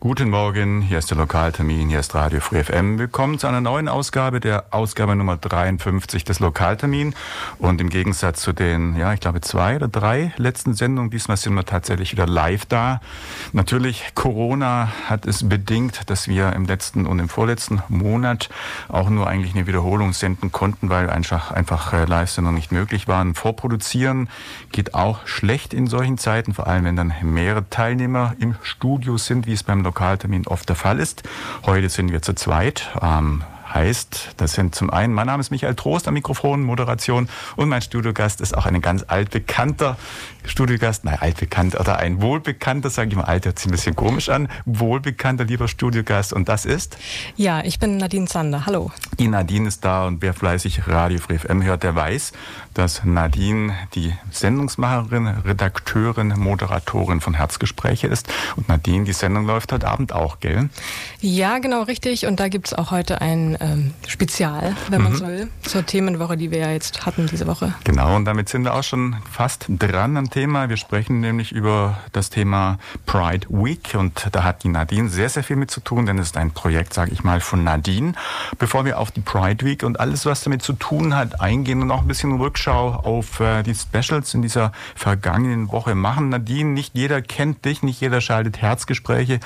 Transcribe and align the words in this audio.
Guten 0.00 0.30
Morgen, 0.30 0.80
hier 0.80 0.96
ist 0.96 1.10
der 1.10 1.18
Lokaltermin, 1.18 1.90
hier 1.90 2.00
ist 2.00 2.14
Radio 2.14 2.40
Free 2.40 2.64
FM. 2.64 2.98
Willkommen 2.98 3.38
zu 3.38 3.46
einer 3.46 3.60
neuen 3.60 3.88
Ausgabe, 3.88 4.40
der 4.40 4.64
Ausgabe 4.70 5.14
Nummer 5.14 5.36
53 5.36 6.24
des 6.24 6.40
Lokaltermin. 6.40 7.14
Und 7.58 7.78
im 7.82 7.90
Gegensatz 7.90 8.40
zu 8.40 8.54
den, 8.54 8.96
ja, 8.96 9.12
ich 9.12 9.20
glaube 9.20 9.42
zwei 9.42 9.76
oder 9.76 9.88
drei 9.88 10.32
letzten 10.38 10.72
Sendungen, 10.72 11.10
diesmal 11.10 11.36
sind 11.36 11.52
wir 11.52 11.66
tatsächlich 11.66 12.12
wieder 12.12 12.26
live 12.26 12.64
da. 12.64 13.02
Natürlich, 13.52 14.12
Corona 14.14 14.92
hat 15.10 15.26
es 15.26 15.46
bedingt, 15.46 16.08
dass 16.08 16.26
wir 16.26 16.54
im 16.54 16.64
letzten 16.64 17.04
und 17.04 17.18
im 17.18 17.28
vorletzten 17.28 17.82
Monat 17.88 18.48
auch 18.88 19.10
nur 19.10 19.26
eigentlich 19.26 19.54
eine 19.54 19.66
Wiederholung 19.66 20.14
senden 20.14 20.52
konnten, 20.52 20.88
weil 20.88 21.10
einfach, 21.10 21.50
einfach 21.50 21.92
äh, 21.92 22.06
Live-Sendungen 22.06 22.56
nicht 22.56 22.72
möglich 22.72 23.08
waren. 23.08 23.34
Vorproduzieren 23.34 24.30
geht 24.72 24.94
auch 24.94 25.26
schlecht 25.26 25.74
in 25.74 25.86
solchen 25.86 26.16
Zeiten, 26.16 26.54
vor 26.54 26.66
allem 26.66 26.86
wenn 26.86 26.96
dann 26.96 27.12
mehrere 27.20 27.68
Teilnehmer 27.68 28.34
im 28.38 28.54
Studio 28.62 29.18
sind, 29.18 29.46
wie 29.46 29.52
es 29.52 29.65
beim 29.66 29.82
Lokaltermin 29.82 30.46
oft 30.46 30.68
der 30.68 30.76
Fall 30.76 30.98
ist. 30.98 31.22
Heute 31.66 31.88
sind 31.88 32.12
wir 32.12 32.22
zu 32.22 32.34
zweit. 32.34 32.88
Ähm, 33.02 33.44
heißt, 33.76 34.30
das 34.38 34.54
sind 34.54 34.74
zum 34.74 34.90
einen, 34.90 35.12
mein 35.12 35.26
Name 35.26 35.40
ist 35.40 35.50
Michael 35.50 35.74
Trost 35.74 36.08
am 36.08 36.14
Mikrofon, 36.14 36.62
Moderation. 36.62 37.28
Und 37.56 37.68
mein 37.68 37.82
Studiogast 37.82 38.40
ist 38.40 38.56
auch 38.56 38.64
ein 38.64 38.80
ganz 38.80 39.04
altbekannter 39.06 39.98
Studiogast, 40.44 41.04
nein, 41.04 41.18
altbekannt 41.20 41.78
oder 41.78 41.98
ein 41.98 42.22
wohlbekannter, 42.22 42.88
sage 42.88 43.10
ich 43.10 43.16
mal, 43.16 43.24
alt 43.24 43.44
hört 43.44 43.58
sich 43.58 43.68
ein 43.68 43.72
bisschen 43.72 43.96
komisch 43.96 44.28
an, 44.28 44.48
wohlbekannter 44.64 45.44
lieber 45.44 45.68
Studiogast. 45.68 46.32
Und 46.32 46.48
das 46.48 46.64
ist? 46.64 46.96
Ja, 47.36 47.62
ich 47.64 47.78
bin 47.78 47.98
Nadine 47.98 48.26
Zander, 48.26 48.64
hallo. 48.64 48.92
Die 49.18 49.28
Nadine 49.28 49.68
ist 49.68 49.84
da 49.84 50.06
und 50.06 50.22
wer 50.22 50.32
fleißig 50.32 50.88
Radio 50.88 51.18
Free 51.18 51.38
FM 51.38 51.62
hört, 51.62 51.82
der 51.82 51.94
weiß, 51.94 52.32
dass 52.74 53.04
Nadine 53.04 53.74
die 53.94 54.14
Sendungsmacherin, 54.30 55.26
Redakteurin, 55.26 56.28
Moderatorin 56.36 57.20
von 57.20 57.34
Herzgespräche 57.34 58.06
ist. 58.06 58.28
Und 58.56 58.68
Nadine, 58.68 59.04
die 59.04 59.12
Sendung 59.12 59.46
läuft 59.46 59.72
heute 59.72 59.88
Abend 59.88 60.12
auch, 60.12 60.40
gell? 60.40 60.70
Ja, 61.20 61.58
genau, 61.58 61.82
richtig. 61.82 62.26
Und 62.26 62.40
da 62.40 62.48
gibt 62.48 62.68
es 62.68 62.74
auch 62.74 62.90
heute 62.90 63.20
ein 63.20 63.56
ähm, 63.66 63.94
Spezial, 64.06 64.76
wenn 64.88 65.02
man 65.02 65.12
mhm. 65.12 65.16
so 65.16 65.26
will, 65.26 65.48
zur 65.62 65.84
Themenwoche, 65.84 66.36
die 66.36 66.50
wir 66.50 66.58
ja 66.58 66.70
jetzt 66.70 67.04
hatten 67.04 67.26
diese 67.26 67.46
Woche. 67.46 67.74
Genau, 67.84 68.16
und 68.16 68.24
damit 68.24 68.48
sind 68.48 68.64
wir 68.64 68.74
auch 68.74 68.82
schon 68.82 69.16
fast 69.30 69.66
dran 69.68 70.16
am 70.16 70.30
Thema. 70.30 70.68
Wir 70.68 70.76
sprechen 70.76 71.20
nämlich 71.20 71.52
über 71.52 71.98
das 72.12 72.30
Thema 72.30 72.78
Pride 73.06 73.46
Week 73.50 73.94
und 73.94 74.28
da 74.32 74.44
hat 74.44 74.62
die 74.62 74.68
Nadine 74.68 75.08
sehr, 75.08 75.28
sehr 75.28 75.42
viel 75.42 75.56
mit 75.56 75.70
zu 75.70 75.80
tun, 75.80 76.06
denn 76.06 76.18
es 76.18 76.28
ist 76.28 76.36
ein 76.36 76.52
Projekt, 76.52 76.94
sage 76.94 77.10
ich 77.12 77.24
mal, 77.24 77.40
von 77.40 77.64
Nadine. 77.64 78.12
Bevor 78.58 78.84
wir 78.84 78.98
auf 78.98 79.10
die 79.10 79.20
Pride 79.20 79.64
Week 79.64 79.82
und 79.82 80.00
alles, 80.00 80.26
was 80.26 80.42
damit 80.42 80.62
zu 80.62 80.72
tun 80.72 81.14
hat, 81.14 81.40
eingehen 81.40 81.82
und 81.82 81.90
auch 81.90 82.02
ein 82.02 82.08
bisschen 82.08 82.32
Rückschau 82.40 82.94
auf 82.94 83.40
äh, 83.40 83.62
die 83.62 83.74
Specials 83.74 84.34
in 84.34 84.42
dieser 84.42 84.72
vergangenen 84.94 85.70
Woche 85.72 85.94
machen. 85.94 86.28
Nadine, 86.28 86.70
nicht 86.70 86.94
jeder 86.94 87.22
kennt 87.22 87.64
dich, 87.64 87.82
nicht 87.82 88.00
jeder 88.00 88.20
schaltet 88.20 88.60
Herzgespräche 88.62 89.40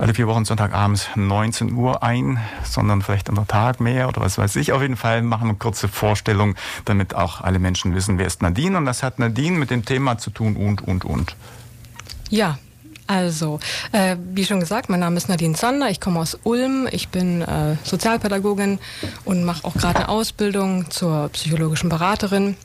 alle 0.00 0.14
vier 0.14 0.26
Wochen 0.26 0.46
Sonntagabends 0.46 1.08
19 1.14 1.74
Uhr 1.74 2.02
ein, 2.02 2.38
sondern 2.64 3.02
vielleicht 3.02 3.28
an 3.28 3.34
der 3.34 3.46
Tag 3.46 3.80
mehr 3.80 4.08
oder 4.08 4.22
was 4.22 4.38
weiß 4.38 4.56
ich. 4.56 4.72
Auf 4.72 4.80
jeden 4.80 4.96
Fall 4.96 5.20
machen 5.20 5.44
wir 5.44 5.50
eine 5.50 5.58
kurze 5.58 5.88
Vorstellung, 5.88 6.54
damit 6.86 7.14
auch 7.14 7.42
alle 7.42 7.58
Menschen 7.58 7.94
wissen, 7.94 8.18
wer 8.18 8.26
ist 8.26 8.40
Nadine 8.40 8.78
und 8.78 8.86
was 8.86 9.02
hat 9.02 9.18
Nadine 9.18 9.58
mit 9.58 9.70
dem 9.70 9.84
Thema 9.84 10.16
zu 10.16 10.30
tun 10.30 10.56
und, 10.56 10.80
und, 10.82 11.04
und. 11.04 11.36
Ja, 12.30 12.58
also, 13.06 13.60
äh, 13.92 14.16
wie 14.32 14.44
schon 14.44 14.60
gesagt, 14.60 14.88
mein 14.88 15.00
Name 15.00 15.18
ist 15.18 15.28
Nadine 15.28 15.54
Zander, 15.54 15.90
ich 15.90 16.00
komme 16.00 16.20
aus 16.20 16.38
Ulm, 16.44 16.88
ich 16.90 17.08
bin 17.08 17.42
äh, 17.42 17.76
Sozialpädagogin 17.82 18.78
und 19.26 19.44
mache 19.44 19.64
auch 19.66 19.74
gerade 19.74 19.98
eine 19.98 20.08
Ausbildung 20.08 20.90
zur 20.90 21.28
psychologischen 21.30 21.90
Beraterin. 21.90 22.56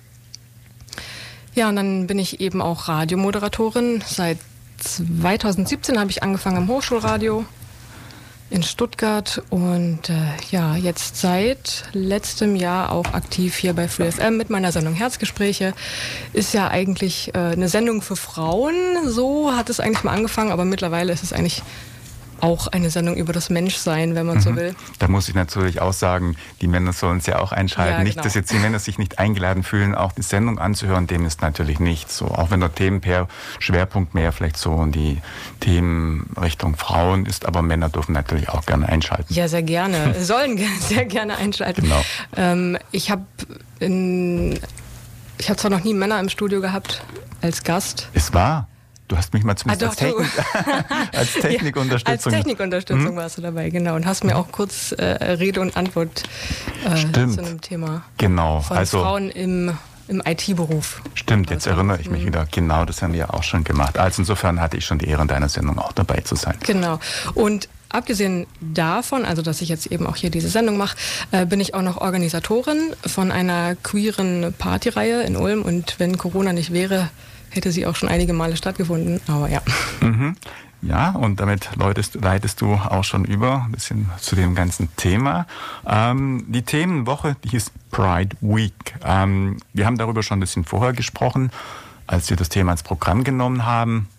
Ja, 1.54 1.68
und 1.68 1.76
dann 1.76 2.08
bin 2.08 2.20
ich 2.20 2.40
eben 2.40 2.62
auch 2.62 2.88
Radiomoderatorin 2.88 4.04
seit 4.06 4.38
2017 4.78 6.00
habe 6.00 6.12
ich 6.12 6.24
angefangen 6.24 6.58
im 6.58 6.68
Hochschulradio 6.68 7.46
in 8.50 8.64
Stuttgart 8.64 9.42
und 9.50 10.10
äh, 10.10 10.14
ja, 10.52 10.76
jetzt 10.76 11.18
seit 11.18 11.86
letztem 11.94 12.56
Jahr 12.56 12.92
auch 12.92 13.14
aktiv 13.14 13.56
hier 13.56 13.74
bei 13.74 13.88
FreeFM 13.88 14.38
mit 14.38 14.50
meiner 14.50 14.72
Sendung 14.72 14.94
Herzgespräche. 14.94 15.74
Ist 16.32 16.54
ja 16.54 16.70
eigentlich 16.70 17.34
äh, 17.34 17.40
eine 17.40 17.70
Sendung 17.70 18.02
für 18.02 18.16
Frauen, 18.16 18.76
so 19.06 19.52
hat 19.54 19.70
es 19.70 19.80
eigentlich 19.80 20.04
mal 20.04 20.14
angefangen, 20.14 20.52
aber 20.52 20.64
mittlerweile 20.64 21.12
ist 21.12 21.24
es 21.24 21.34
eigentlich 21.34 21.64
auch 22.42 22.68
eine 22.68 22.90
Sendung 22.90 23.16
über 23.16 23.34
das 23.34 23.50
Menschsein, 23.50 24.16
wenn 24.16 24.26
man 24.26 24.38
mhm. 24.38 24.42
so 24.42 24.56
will. 24.56 24.76
Da 25.00 25.08
muss 25.08 25.30
ich 25.30 25.36
natürlich 25.36 25.82
auch 25.82 25.94
sagen, 25.94 26.36
die 26.62 26.68
Männer 26.68 26.94
sollen 26.94 27.20
es 27.20 27.26
ja 27.26 27.40
auch 27.40 27.52
einschalten. 27.52 28.00
Ja, 28.00 28.04
nicht, 28.04 28.14
genau. 28.14 28.24
dass 28.24 28.34
jetzt 28.34 28.52
die 28.52 28.58
Männer 28.58 28.80
sich 28.80 28.98
nicht 28.98 29.20
eingeladen 29.20 29.64
fühlen, 29.64 29.96
auch 29.96 30.12
die 30.12 30.22
Sendung 30.22 30.60
anzuhören, 30.60 31.08
dem 31.08 31.26
ist 31.26 31.42
natürlich 31.42 31.80
nicht 31.80 32.12
so. 32.12 32.26
Auch 32.26 32.52
wenn 32.52 32.60
der 32.60 32.74
Themen 32.74 33.02
per 33.02 33.28
Schwerpunkt 33.60 34.14
mehr 34.14 34.32
vielleicht 34.32 34.58
so 34.58 34.82
in 34.84 34.92
die 34.92 35.22
Themen 35.60 36.30
Richtung 36.40 36.76
Frauen 36.76 37.26
ist, 37.26 37.46
aber 37.46 37.62
Männer 37.62 37.90
dürfen 37.90 38.14
natürlich 38.14 38.50
auch 38.50 38.66
gerne 38.66 38.88
einschalten. 38.88 39.34
Ja, 39.34 39.48
sehr 39.48 39.64
gerne. 39.64 40.16
sollen 40.20 40.60
sehr 40.80 41.06
gerne 41.06 41.38
einschalten. 41.38 41.84
Genau. 41.84 42.02
Ähm, 42.36 42.78
ich 42.92 43.12
habe 43.12 43.26
ich 45.38 45.50
habe 45.50 45.58
zwar 45.58 45.72
noch 45.72 45.84
nie 45.84 45.94
Männer 45.94 46.20
im 46.20 46.30
Studio 46.30 46.62
gehabt 46.62 47.04
als 47.42 47.64
Gast. 47.64 48.10
Es 48.14 48.34
war. 48.34 48.68
Du 49.08 49.16
hast 49.16 49.34
mich 49.34 49.44
mal 49.44 49.56
zumindest 49.56 50.02
ah, 50.02 50.06
doch, 50.10 50.20
als, 50.26 50.26
Technik, 50.86 51.16
als 51.16 51.34
Technikunterstützung. 51.34 52.32
Ja, 52.32 52.38
als 52.38 52.46
Technikunterstützung 52.46 53.08
hm? 53.08 53.16
warst 53.16 53.38
du 53.38 53.42
dabei, 53.42 53.70
genau. 53.70 53.96
Und 53.96 54.06
hast 54.06 54.24
mir 54.24 54.36
auch 54.36 54.52
kurz 54.52 54.94
äh, 54.94 55.04
Rede 55.06 55.62
und 55.62 55.78
Antwort 55.78 56.24
äh, 56.86 57.28
zu 57.28 57.40
einem 57.40 57.62
Thema 57.62 58.04
genau. 58.18 58.62
von 58.62 58.78
also, 58.78 59.02
Frauen 59.02 59.30
im 59.30 59.78
im 60.08 60.22
IT-Beruf. 60.24 61.02
Stimmt, 61.16 61.50
jetzt 61.50 61.66
erinnere 61.66 62.00
ich 62.00 62.10
mich 62.10 62.22
mhm. 62.22 62.28
wieder. 62.28 62.48
Genau, 62.52 62.86
das 62.86 63.02
haben 63.02 63.14
wir 63.14 63.22
ja 63.22 63.30
auch 63.32 63.42
schon 63.42 63.64
gemacht. 63.64 63.98
Also 63.98 64.22
insofern 64.22 64.62
hatte 64.62 64.78
ich 64.78 64.86
schon 64.86 65.00
die 65.00 65.08
Ehre, 65.08 65.24
in 65.24 65.28
deiner 65.28 65.50
Sendung 65.50 65.80
auch 65.80 65.94
dabei 65.94 66.22
zu 66.22 66.36
sein. 66.36 66.56
Genau. 66.62 67.00
Und 67.34 67.70
abgesehen 67.90 68.46
davon, 68.62 69.26
also 69.26 69.42
dass 69.42 69.62
ich 69.62 69.70
jetzt 69.70 69.88
eben 69.88 70.06
auch 70.06 70.16
hier 70.16 70.30
diese 70.30 70.50
Sendung 70.50 70.78
mache, 70.78 70.96
äh, 71.32 71.46
bin 71.46 71.60
ich 71.60 71.74
auch 71.74 71.82
noch 71.82 71.98
Organisatorin 71.98 72.94
von 73.06 73.32
einer 73.32 73.76
queeren 73.76 74.54
Partyreihe 74.58 75.24
in 75.24 75.36
Ulm. 75.36 75.64
Und 75.64 75.96
wenn 75.98 76.18
Corona 76.18 76.54
nicht 76.54 76.72
wäre, 76.72 77.10
hätte 77.56 77.72
sie 77.72 77.86
auch 77.86 77.96
schon 77.96 78.10
einige 78.10 78.34
Male 78.34 78.58
stattgefunden, 78.58 79.22
aber 79.28 79.50
ja. 79.50 79.62
Mhm. 80.02 80.36
Ja, 80.82 81.12
und 81.12 81.40
damit 81.40 81.70
leitest, 81.78 82.16
leitest, 82.16 82.62
du 82.62 82.74
auch 82.74 83.04
schon 83.04 83.26
über 83.26 83.64
ein 83.66 83.72
bisschen 83.72 84.10
zu 84.20 84.36
dem 84.36 84.54
ganzen 84.54 84.96
Thema. 84.98 85.48
Ähm, 85.88 86.46
die 86.48 86.62
Themenwoche, 86.62 87.36
die 87.44 87.50
hieß 87.50 87.72
Pride 87.90 88.36
Week. 88.42 88.96
Ähm, 89.04 89.58
wir 89.74 89.88
haben 89.88 89.98
darüber 89.98 90.22
schon 90.22 90.38
ein 90.38 90.42
bisschen 90.42 90.64
vorher 90.64 90.94
gesprochen, 90.94 91.50
als 92.06 92.30
wir 92.30 92.38
das 92.38 92.50
Thema 92.50 92.74
ins 92.74 92.84
Programm 92.84 93.24
genommen 93.24 93.66
haben. 93.66 94.10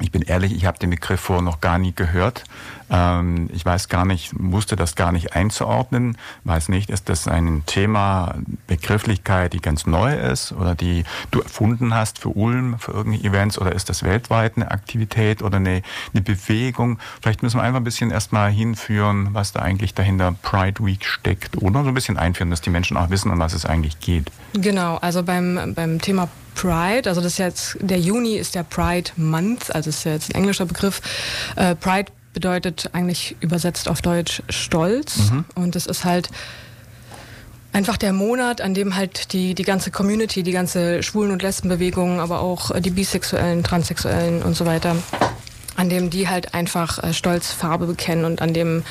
Ich 0.00 0.10
bin 0.10 0.22
ehrlich, 0.22 0.52
ich 0.52 0.66
habe 0.66 0.78
den 0.78 0.90
Begriff 0.90 1.20
vorher 1.20 1.42
noch 1.42 1.60
gar 1.60 1.78
nie 1.78 1.92
gehört. 1.94 2.42
Ähm, 2.90 3.48
ich 3.52 3.64
weiß 3.64 3.88
gar 3.88 4.04
nicht, 4.04 4.32
wusste 4.36 4.74
das 4.74 4.96
gar 4.96 5.12
nicht 5.12 5.34
einzuordnen. 5.34 6.18
Weiß 6.42 6.68
nicht, 6.68 6.90
ist 6.90 7.08
das 7.08 7.28
ein 7.28 7.62
Thema, 7.66 8.34
Begrifflichkeit, 8.66 9.52
die 9.52 9.60
ganz 9.60 9.86
neu 9.86 10.12
ist 10.12 10.50
oder 10.50 10.74
die 10.74 11.04
du 11.30 11.40
erfunden 11.40 11.94
hast 11.94 12.18
für 12.18 12.30
Ulm, 12.30 12.76
für 12.80 12.90
irgendeine 12.90 13.24
Events 13.24 13.56
oder 13.56 13.70
ist 13.70 13.88
das 13.88 14.02
weltweit 14.02 14.56
eine 14.56 14.72
Aktivität 14.72 15.42
oder 15.42 15.58
eine, 15.58 15.82
eine 16.12 16.22
Bewegung? 16.22 16.98
Vielleicht 17.22 17.44
müssen 17.44 17.58
wir 17.58 17.62
einfach 17.62 17.80
ein 17.80 17.84
bisschen 17.84 18.10
erstmal 18.10 18.50
hinführen, 18.50 19.28
was 19.32 19.52
da 19.52 19.60
eigentlich 19.60 19.94
dahinter 19.94 20.34
Pride 20.42 20.84
Week 20.84 21.04
steckt 21.04 21.62
oder 21.62 21.84
so 21.84 21.88
ein 21.88 21.94
bisschen 21.94 22.18
einführen, 22.18 22.50
dass 22.50 22.60
die 22.60 22.70
Menschen 22.70 22.96
auch 22.96 23.10
wissen, 23.10 23.30
um 23.30 23.38
was 23.38 23.54
es 23.54 23.64
eigentlich 23.64 24.00
geht. 24.00 24.32
Genau, 24.54 24.96
also 24.96 25.22
beim, 25.22 25.74
beim 25.74 26.00
Thema 26.00 26.28
Pride, 26.54 27.08
also 27.08 27.20
das 27.20 27.32
ist 27.32 27.38
jetzt, 27.38 27.76
der 27.80 27.98
Juni 27.98 28.36
ist 28.36 28.54
der 28.54 28.62
Pride 28.62 29.10
Month, 29.16 29.74
also 29.74 29.90
ist 29.90 30.04
ja 30.04 30.12
jetzt 30.12 30.30
ein 30.30 30.36
englischer 30.36 30.66
Begriff. 30.66 31.00
Äh, 31.56 31.74
Pride 31.74 32.12
bedeutet 32.32 32.90
eigentlich 32.92 33.36
übersetzt 33.40 33.88
auf 33.88 34.02
Deutsch 34.02 34.42
Stolz. 34.48 35.30
Mhm. 35.30 35.44
Und 35.54 35.76
es 35.76 35.86
ist 35.86 36.04
halt 36.04 36.28
einfach 37.72 37.96
der 37.96 38.12
Monat, 38.12 38.60
an 38.60 38.74
dem 38.74 38.94
halt 38.96 39.32
die, 39.32 39.54
die 39.54 39.62
ganze 39.62 39.90
Community, 39.90 40.42
die 40.42 40.52
ganze 40.52 41.02
Schwulen- 41.02 41.32
und 41.32 41.42
Lesbenbewegung, 41.42 42.20
aber 42.20 42.40
auch 42.40 42.78
die 42.78 42.90
Bisexuellen, 42.90 43.64
Transsexuellen 43.64 44.42
und 44.42 44.56
so 44.56 44.66
weiter, 44.66 44.96
an 45.76 45.88
dem 45.88 46.10
die 46.10 46.28
halt 46.28 46.54
einfach 46.54 47.02
äh, 47.02 47.12
Stolz 47.12 47.50
Farbe 47.52 47.86
bekennen 47.86 48.24
und 48.24 48.42
an 48.42 48.52
dem 48.52 48.82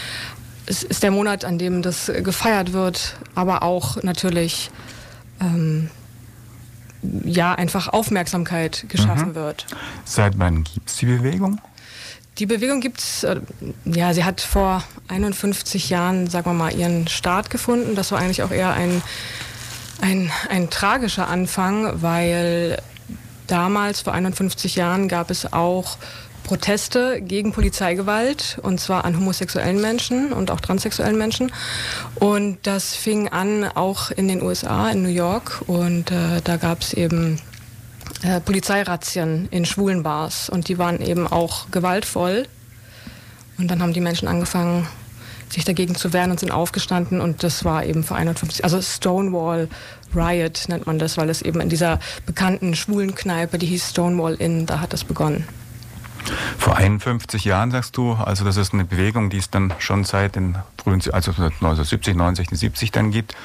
es 0.65 0.81
ist 0.81 1.03
der 1.03 1.11
Monat, 1.11 1.43
an 1.43 1.57
dem 1.57 1.81
das 1.81 2.09
gefeiert 2.23 2.71
wird, 2.71 3.17
aber 3.35 3.63
auch 3.63 4.01
natürlich 4.01 4.71
ähm, 5.41 5.89
ja 7.25 7.53
einfach 7.53 7.89
Aufmerksamkeit 7.89 8.85
geschaffen 8.87 9.29
mhm. 9.29 9.35
wird. 9.35 9.65
Seit 10.05 10.39
wann 10.39 10.63
gibt 10.63 10.89
es 10.89 10.97
die 10.97 11.05
Bewegung? 11.05 11.59
Die 12.39 12.45
Bewegung 12.47 12.81
gibt 12.81 12.99
es, 12.99 13.23
äh, 13.23 13.41
ja, 13.85 14.13
sie 14.13 14.23
hat 14.23 14.41
vor 14.41 14.83
51 15.07 15.89
Jahren, 15.89 16.27
sagen 16.27 16.47
wir 16.47 16.53
mal, 16.53 16.73
ihren 16.73 17.07
Start 17.07 17.49
gefunden. 17.49 17.95
Das 17.95 18.11
war 18.11 18.19
eigentlich 18.19 18.41
auch 18.41 18.51
eher 18.51 18.73
ein, 18.73 19.03
ein, 20.01 20.31
ein 20.49 20.69
tragischer 20.71 21.27
Anfang, 21.27 22.01
weil 22.01 22.81
damals, 23.45 24.01
vor 24.01 24.13
51 24.13 24.75
Jahren, 24.75 25.07
gab 25.07 25.29
es 25.29 25.53
auch 25.53 25.97
Proteste 26.43 27.21
gegen 27.21 27.51
Polizeigewalt 27.51 28.59
und 28.61 28.79
zwar 28.79 29.05
an 29.05 29.17
homosexuellen 29.17 29.81
Menschen 29.81 30.33
und 30.33 30.51
auch 30.51 30.59
transsexuellen 30.59 31.17
Menschen. 31.17 31.51
Und 32.15 32.57
das 32.63 32.95
fing 32.95 33.29
an 33.29 33.63
auch 33.63 34.11
in 34.11 34.27
den 34.27 34.41
USA, 34.41 34.89
in 34.89 35.03
New 35.03 35.09
York. 35.09 35.63
Und 35.67 36.11
äh, 36.11 36.41
da 36.43 36.57
gab 36.57 36.81
es 36.81 36.93
eben 36.93 37.39
äh, 38.23 38.39
Polizeirazzien 38.39 39.47
in 39.51 39.65
schwulen 39.65 40.03
Bars 40.03 40.49
und 40.49 40.67
die 40.67 40.77
waren 40.77 41.01
eben 41.01 41.27
auch 41.27 41.71
gewaltvoll. 41.71 42.47
Und 43.57 43.69
dann 43.69 43.81
haben 43.81 43.93
die 43.93 44.01
Menschen 44.01 44.27
angefangen, 44.27 44.87
sich 45.49 45.65
dagegen 45.65 45.95
zu 45.95 46.13
wehren 46.13 46.31
und 46.31 46.39
sind 46.39 46.51
aufgestanden 46.51 47.21
und 47.21 47.43
das 47.43 47.63
war 47.63 47.85
eben 47.85 48.03
vor 48.03 48.17
51, 48.17 48.63
also 48.63 48.81
Stonewall 48.81 49.69
Riot 50.15 50.65
nennt 50.67 50.87
man 50.87 50.99
das, 50.99 51.17
weil 51.17 51.29
es 51.29 51.41
eben 51.41 51.61
in 51.61 51.69
dieser 51.69 51.99
bekannten 52.25 52.75
schwulen 52.75 53.13
Kneipe, 53.13 53.57
die 53.57 53.67
hieß 53.67 53.91
Stonewall 53.91 54.35
Inn, 54.35 54.65
da 54.65 54.79
hat 54.79 54.93
das 54.93 55.03
begonnen. 55.03 55.47
Vor 56.57 56.77
51 56.77 57.45
Jahren 57.45 57.71
sagst 57.71 57.97
du, 57.97 58.13
also 58.13 58.45
das 58.45 58.57
ist 58.57 58.73
eine 58.73 58.85
Bewegung, 58.85 59.29
die 59.29 59.37
es 59.37 59.49
dann 59.49 59.73
schon 59.79 60.03
seit 60.03 60.35
den 60.35 60.57
frühen, 60.81 61.01
also 61.11 61.31
1970, 61.31 62.15
69, 62.15 62.59
70 62.59 62.91
dann 62.91 63.11
gibt. 63.11 63.35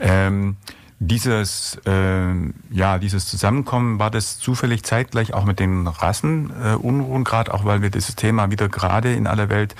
Ähm, 0.00 0.56
dieses, 0.98 1.78
äh, 1.84 2.32
ja, 2.70 2.98
dieses 2.98 3.26
Zusammenkommen, 3.26 3.98
war 3.98 4.10
das 4.10 4.38
zufällig 4.38 4.82
zeitgleich 4.82 5.34
auch 5.34 5.44
mit 5.44 5.60
den 5.60 5.86
Rassenunruhen, 5.86 7.22
äh, 7.22 7.24
gerade 7.24 7.52
auch 7.52 7.64
weil 7.66 7.82
wir 7.82 7.90
dieses 7.90 8.16
Thema 8.16 8.50
wieder 8.50 8.68
gerade 8.68 9.12
in 9.12 9.26
aller 9.26 9.50
Welt 9.50 9.74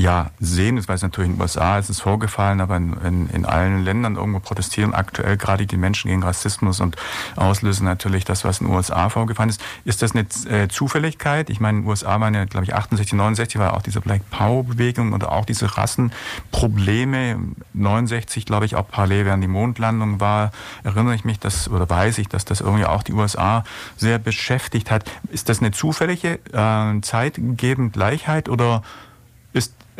ja, 0.00 0.30
sehen. 0.40 0.76
Das 0.76 0.88
weiß 0.88 1.02
natürlich 1.02 1.28
in 1.28 1.36
den 1.36 1.42
USA 1.42 1.78
ist 1.78 1.90
es 1.90 2.00
vorgefallen, 2.00 2.62
aber 2.62 2.76
in, 2.76 2.94
in, 3.04 3.28
in, 3.28 3.44
allen 3.44 3.84
Ländern 3.84 4.16
irgendwo 4.16 4.40
protestieren 4.40 4.94
aktuell 4.94 5.36
gerade 5.36 5.66
die 5.66 5.76
Menschen 5.76 6.08
gegen 6.08 6.22
Rassismus 6.22 6.80
und 6.80 6.96
auslösen 7.36 7.84
natürlich 7.84 8.24
das, 8.24 8.42
was 8.42 8.62
in 8.62 8.68
den 8.68 8.76
USA 8.76 9.10
vorgefallen 9.10 9.50
ist. 9.50 9.60
Ist 9.84 10.00
das 10.00 10.12
eine 10.12 10.26
äh, 10.48 10.68
Zufälligkeit? 10.68 11.50
Ich 11.50 11.60
meine, 11.60 11.78
in 11.78 11.84
den 11.84 11.90
USA 11.90 12.18
waren 12.18 12.32
ja, 12.32 12.46
glaube 12.46 12.64
ich, 12.64 12.74
68, 12.74 13.12
69 13.12 13.60
war 13.60 13.74
auch 13.74 13.82
diese 13.82 14.00
Black 14.00 14.22
Power 14.30 14.64
Bewegung 14.64 15.12
oder 15.12 15.32
auch 15.32 15.44
diese 15.44 15.76
Rassenprobleme. 15.76 17.38
69, 17.74 18.46
glaube 18.46 18.64
ich, 18.64 18.76
auch 18.76 18.88
parallel 18.88 19.26
während 19.26 19.44
die 19.44 19.48
Mondlandung 19.48 20.18
war, 20.18 20.50
erinnere 20.82 21.14
ich 21.14 21.26
mich, 21.26 21.38
dass, 21.40 21.68
oder 21.68 21.90
weiß 21.90 22.16
ich, 22.16 22.28
dass 22.28 22.46
das 22.46 22.62
irgendwie 22.62 22.86
auch 22.86 23.02
die 23.02 23.12
USA 23.12 23.64
sehr 23.98 24.18
beschäftigt 24.18 24.90
hat. 24.90 25.04
Ist 25.30 25.50
das 25.50 25.60
eine 25.60 25.72
zufällige 25.72 26.38
äh, 26.54 27.00
zeitgebend 27.02 27.92
Gleichheit 27.92 28.48
oder 28.48 28.82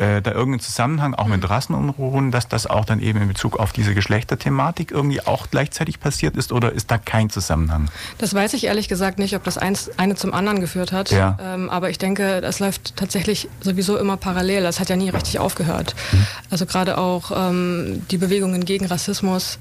äh, 0.01 0.21
da 0.21 0.31
irgendein 0.31 0.61
Zusammenhang 0.61 1.13
auch 1.13 1.27
mit 1.27 1.47
Rassenunruhen, 1.47 2.31
dass 2.31 2.47
das 2.47 2.65
auch 2.65 2.85
dann 2.85 2.99
eben 2.99 3.21
in 3.21 3.27
Bezug 3.27 3.59
auf 3.59 3.71
diese 3.71 3.93
Geschlechterthematik 3.93 4.91
irgendwie 4.91 5.21
auch 5.21 5.47
gleichzeitig 5.51 5.99
passiert 5.99 6.35
ist 6.35 6.51
oder 6.51 6.71
ist 6.71 6.89
da 6.89 6.97
kein 6.97 7.29
Zusammenhang? 7.29 7.89
Das 8.17 8.33
weiß 8.33 8.53
ich 8.53 8.65
ehrlich 8.65 8.87
gesagt 8.87 9.19
nicht, 9.19 9.35
ob 9.35 9.43
das 9.43 9.59
eins, 9.59 9.91
eine 9.97 10.15
zum 10.15 10.33
anderen 10.33 10.59
geführt 10.59 10.91
hat. 10.91 11.11
Ja. 11.11 11.37
Ähm, 11.39 11.69
aber 11.69 11.91
ich 11.91 11.99
denke, 11.99 12.41
das 12.41 12.59
läuft 12.59 12.95
tatsächlich 12.95 13.47
sowieso 13.61 13.95
immer 13.97 14.17
parallel. 14.17 14.63
Das 14.63 14.79
hat 14.79 14.89
ja 14.89 14.95
nie 14.95 15.09
richtig 15.09 15.37
aufgehört. 15.37 15.95
Mhm. 16.11 16.27
Also 16.49 16.65
gerade 16.65 16.97
auch 16.97 17.31
ähm, 17.35 18.01
die 18.09 18.17
Bewegungen 18.17 18.65
gegen 18.65 18.87
Rassismus 18.87 19.59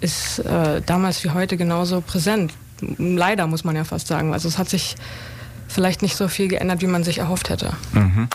ist 0.00 0.40
äh, 0.40 0.82
damals 0.84 1.24
wie 1.24 1.30
heute 1.30 1.56
genauso 1.56 2.02
präsent. 2.02 2.52
Leider 2.98 3.46
muss 3.46 3.64
man 3.64 3.74
ja 3.74 3.84
fast 3.84 4.06
sagen. 4.06 4.34
Also 4.34 4.48
es 4.48 4.58
hat 4.58 4.68
sich 4.68 4.96
vielleicht 5.70 6.02
nicht 6.02 6.16
so 6.16 6.28
viel 6.28 6.48
geändert, 6.48 6.82
wie 6.82 6.86
man 6.86 7.04
sich 7.04 7.18
erhofft 7.18 7.48
hätte. 7.48 7.72
Mhm. 7.92 8.28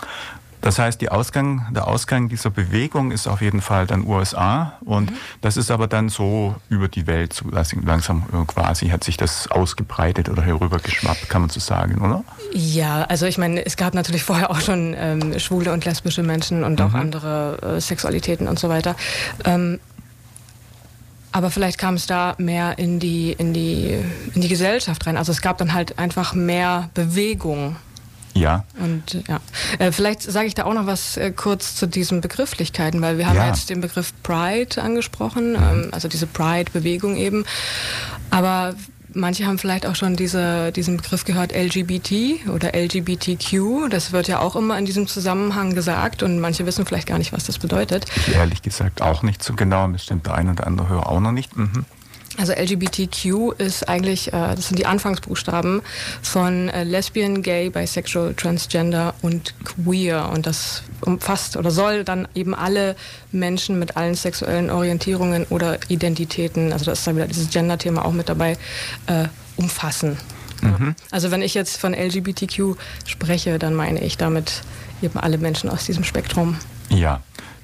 Das 0.66 0.80
heißt, 0.80 1.08
Ausgang, 1.12 1.64
der 1.70 1.86
Ausgang 1.86 2.28
dieser 2.28 2.50
Bewegung 2.50 3.12
ist 3.12 3.28
auf 3.28 3.40
jeden 3.40 3.60
Fall 3.60 3.86
dann 3.86 4.04
USA 4.04 4.72
und 4.84 5.12
mhm. 5.12 5.16
das 5.40 5.56
ist 5.56 5.70
aber 5.70 5.86
dann 5.86 6.08
so 6.08 6.56
über 6.68 6.88
die 6.88 7.06
Welt 7.06 7.32
so 7.34 7.44
langsam 7.48 8.24
äh, 8.32 8.44
quasi 8.46 8.88
hat 8.88 9.04
sich 9.04 9.16
das 9.16 9.48
ausgebreitet 9.48 10.28
oder 10.28 10.42
herübergeschwappt, 10.42 11.28
kann 11.28 11.42
man 11.42 11.50
so 11.50 11.60
sagen, 11.60 12.00
oder? 12.00 12.24
Ja, 12.52 13.04
also 13.04 13.26
ich 13.26 13.38
meine, 13.38 13.64
es 13.64 13.76
gab 13.76 13.94
natürlich 13.94 14.24
vorher 14.24 14.50
auch 14.50 14.60
schon 14.60 14.96
ähm, 14.98 15.38
schwule 15.38 15.72
und 15.72 15.84
lesbische 15.84 16.24
Menschen 16.24 16.64
und 16.64 16.80
auch 16.80 16.90
mhm. 16.90 16.96
andere 16.96 17.76
äh, 17.76 17.80
Sexualitäten 17.80 18.48
und 18.48 18.58
so 18.58 18.68
weiter. 18.68 18.96
Ähm, 19.44 19.78
aber 21.30 21.52
vielleicht 21.52 21.78
kam 21.78 21.94
es 21.94 22.08
da 22.08 22.34
mehr 22.38 22.76
in 22.76 22.98
die, 22.98 23.30
in, 23.30 23.54
die, 23.54 24.02
in 24.34 24.40
die 24.40 24.48
Gesellschaft 24.48 25.06
rein. 25.06 25.16
Also 25.16 25.30
es 25.30 25.42
gab 25.42 25.58
dann 25.58 25.74
halt 25.74 25.96
einfach 26.00 26.34
mehr 26.34 26.90
Bewegung 26.94 27.76
ja. 28.36 28.64
Und 28.78 29.24
ja, 29.28 29.40
äh, 29.78 29.92
vielleicht 29.92 30.22
sage 30.22 30.46
ich 30.46 30.54
da 30.54 30.64
auch 30.64 30.74
noch 30.74 30.86
was 30.86 31.16
äh, 31.16 31.32
kurz 31.32 31.74
zu 31.76 31.86
diesen 31.86 32.20
Begrifflichkeiten, 32.20 33.00
weil 33.02 33.18
wir 33.18 33.28
haben 33.28 33.36
ja. 33.36 33.48
jetzt 33.48 33.70
den 33.70 33.80
Begriff 33.80 34.12
Pride 34.22 34.82
angesprochen, 34.82 35.52
mhm. 35.52 35.56
ähm, 35.56 35.88
also 35.92 36.08
diese 36.08 36.26
Pride-Bewegung 36.26 37.16
eben. 37.16 37.44
Aber 38.30 38.74
manche 39.16 39.46
haben 39.46 39.58
vielleicht 39.58 39.86
auch 39.86 39.96
schon 39.96 40.14
diese, 40.14 40.70
diesen 40.72 40.98
Begriff 40.98 41.24
gehört, 41.24 41.52
LGBT 41.52 42.46
oder 42.48 42.74
LGBTQ. 42.74 43.88
Das 43.90 44.12
wird 44.12 44.28
ja 44.28 44.40
auch 44.40 44.54
immer 44.54 44.78
in 44.78 44.84
diesem 44.84 45.06
Zusammenhang 45.06 45.74
gesagt 45.74 46.22
und 46.22 46.38
manche 46.38 46.66
wissen 46.66 46.86
vielleicht 46.86 47.08
gar 47.08 47.18
nicht, 47.18 47.32
was 47.32 47.44
das 47.44 47.58
bedeutet. 47.58 48.06
Ich 48.28 48.34
ehrlich 48.34 48.62
gesagt 48.62 49.02
auch 49.02 49.22
nicht 49.22 49.42
so 49.42 49.54
genau 49.54 49.84
und 49.84 49.94
bestimmt 49.94 50.26
der 50.26 50.34
ein 50.34 50.50
oder 50.50 50.66
andere 50.66 50.88
Hörer 50.88 51.08
auch 51.08 51.20
noch 51.20 51.32
nicht. 51.32 51.56
Mhm. 51.56 51.84
Also 52.38 52.52
LGBTQ 52.52 53.52
ist 53.58 53.88
eigentlich, 53.88 54.28
äh, 54.28 54.54
das 54.54 54.68
sind 54.68 54.78
die 54.78 54.86
Anfangsbuchstaben 54.86 55.82
von 56.22 56.68
äh, 56.68 56.84
Lesbian, 56.84 57.42
Gay, 57.42 57.70
Bisexual, 57.70 58.34
Transgender 58.34 59.14
und 59.22 59.54
Queer. 59.64 60.30
Und 60.32 60.46
das 60.46 60.82
umfasst 61.00 61.56
oder 61.56 61.70
soll 61.70 62.04
dann 62.04 62.28
eben 62.34 62.54
alle 62.54 62.96
Menschen 63.32 63.78
mit 63.78 63.96
allen 63.96 64.14
sexuellen 64.14 64.70
Orientierungen 64.70 65.44
oder 65.44 65.78
Identitäten, 65.88 66.72
also 66.72 66.84
da 66.84 66.92
ist 66.92 67.06
dann 67.06 67.16
wieder 67.16 67.26
dieses 67.26 67.50
Gender-Thema 67.50 68.04
auch 68.04 68.12
mit 68.12 68.28
dabei, 68.28 68.56
äh, 69.06 69.26
umfassen. 69.56 70.18
Mhm. 70.62 70.94
Also 71.10 71.30
wenn 71.30 71.42
ich 71.42 71.54
jetzt 71.54 71.78
von 71.78 71.94
LGBTQ 71.94 72.76
spreche, 73.04 73.58
dann 73.58 73.74
meine 73.74 74.02
ich 74.02 74.16
damit 74.16 74.62
eben 75.02 75.18
alle 75.18 75.38
Menschen 75.38 75.70
aus 75.70 75.84
diesem 75.84 76.04
Spektrum. 76.04 76.56
Ja, 76.88 77.20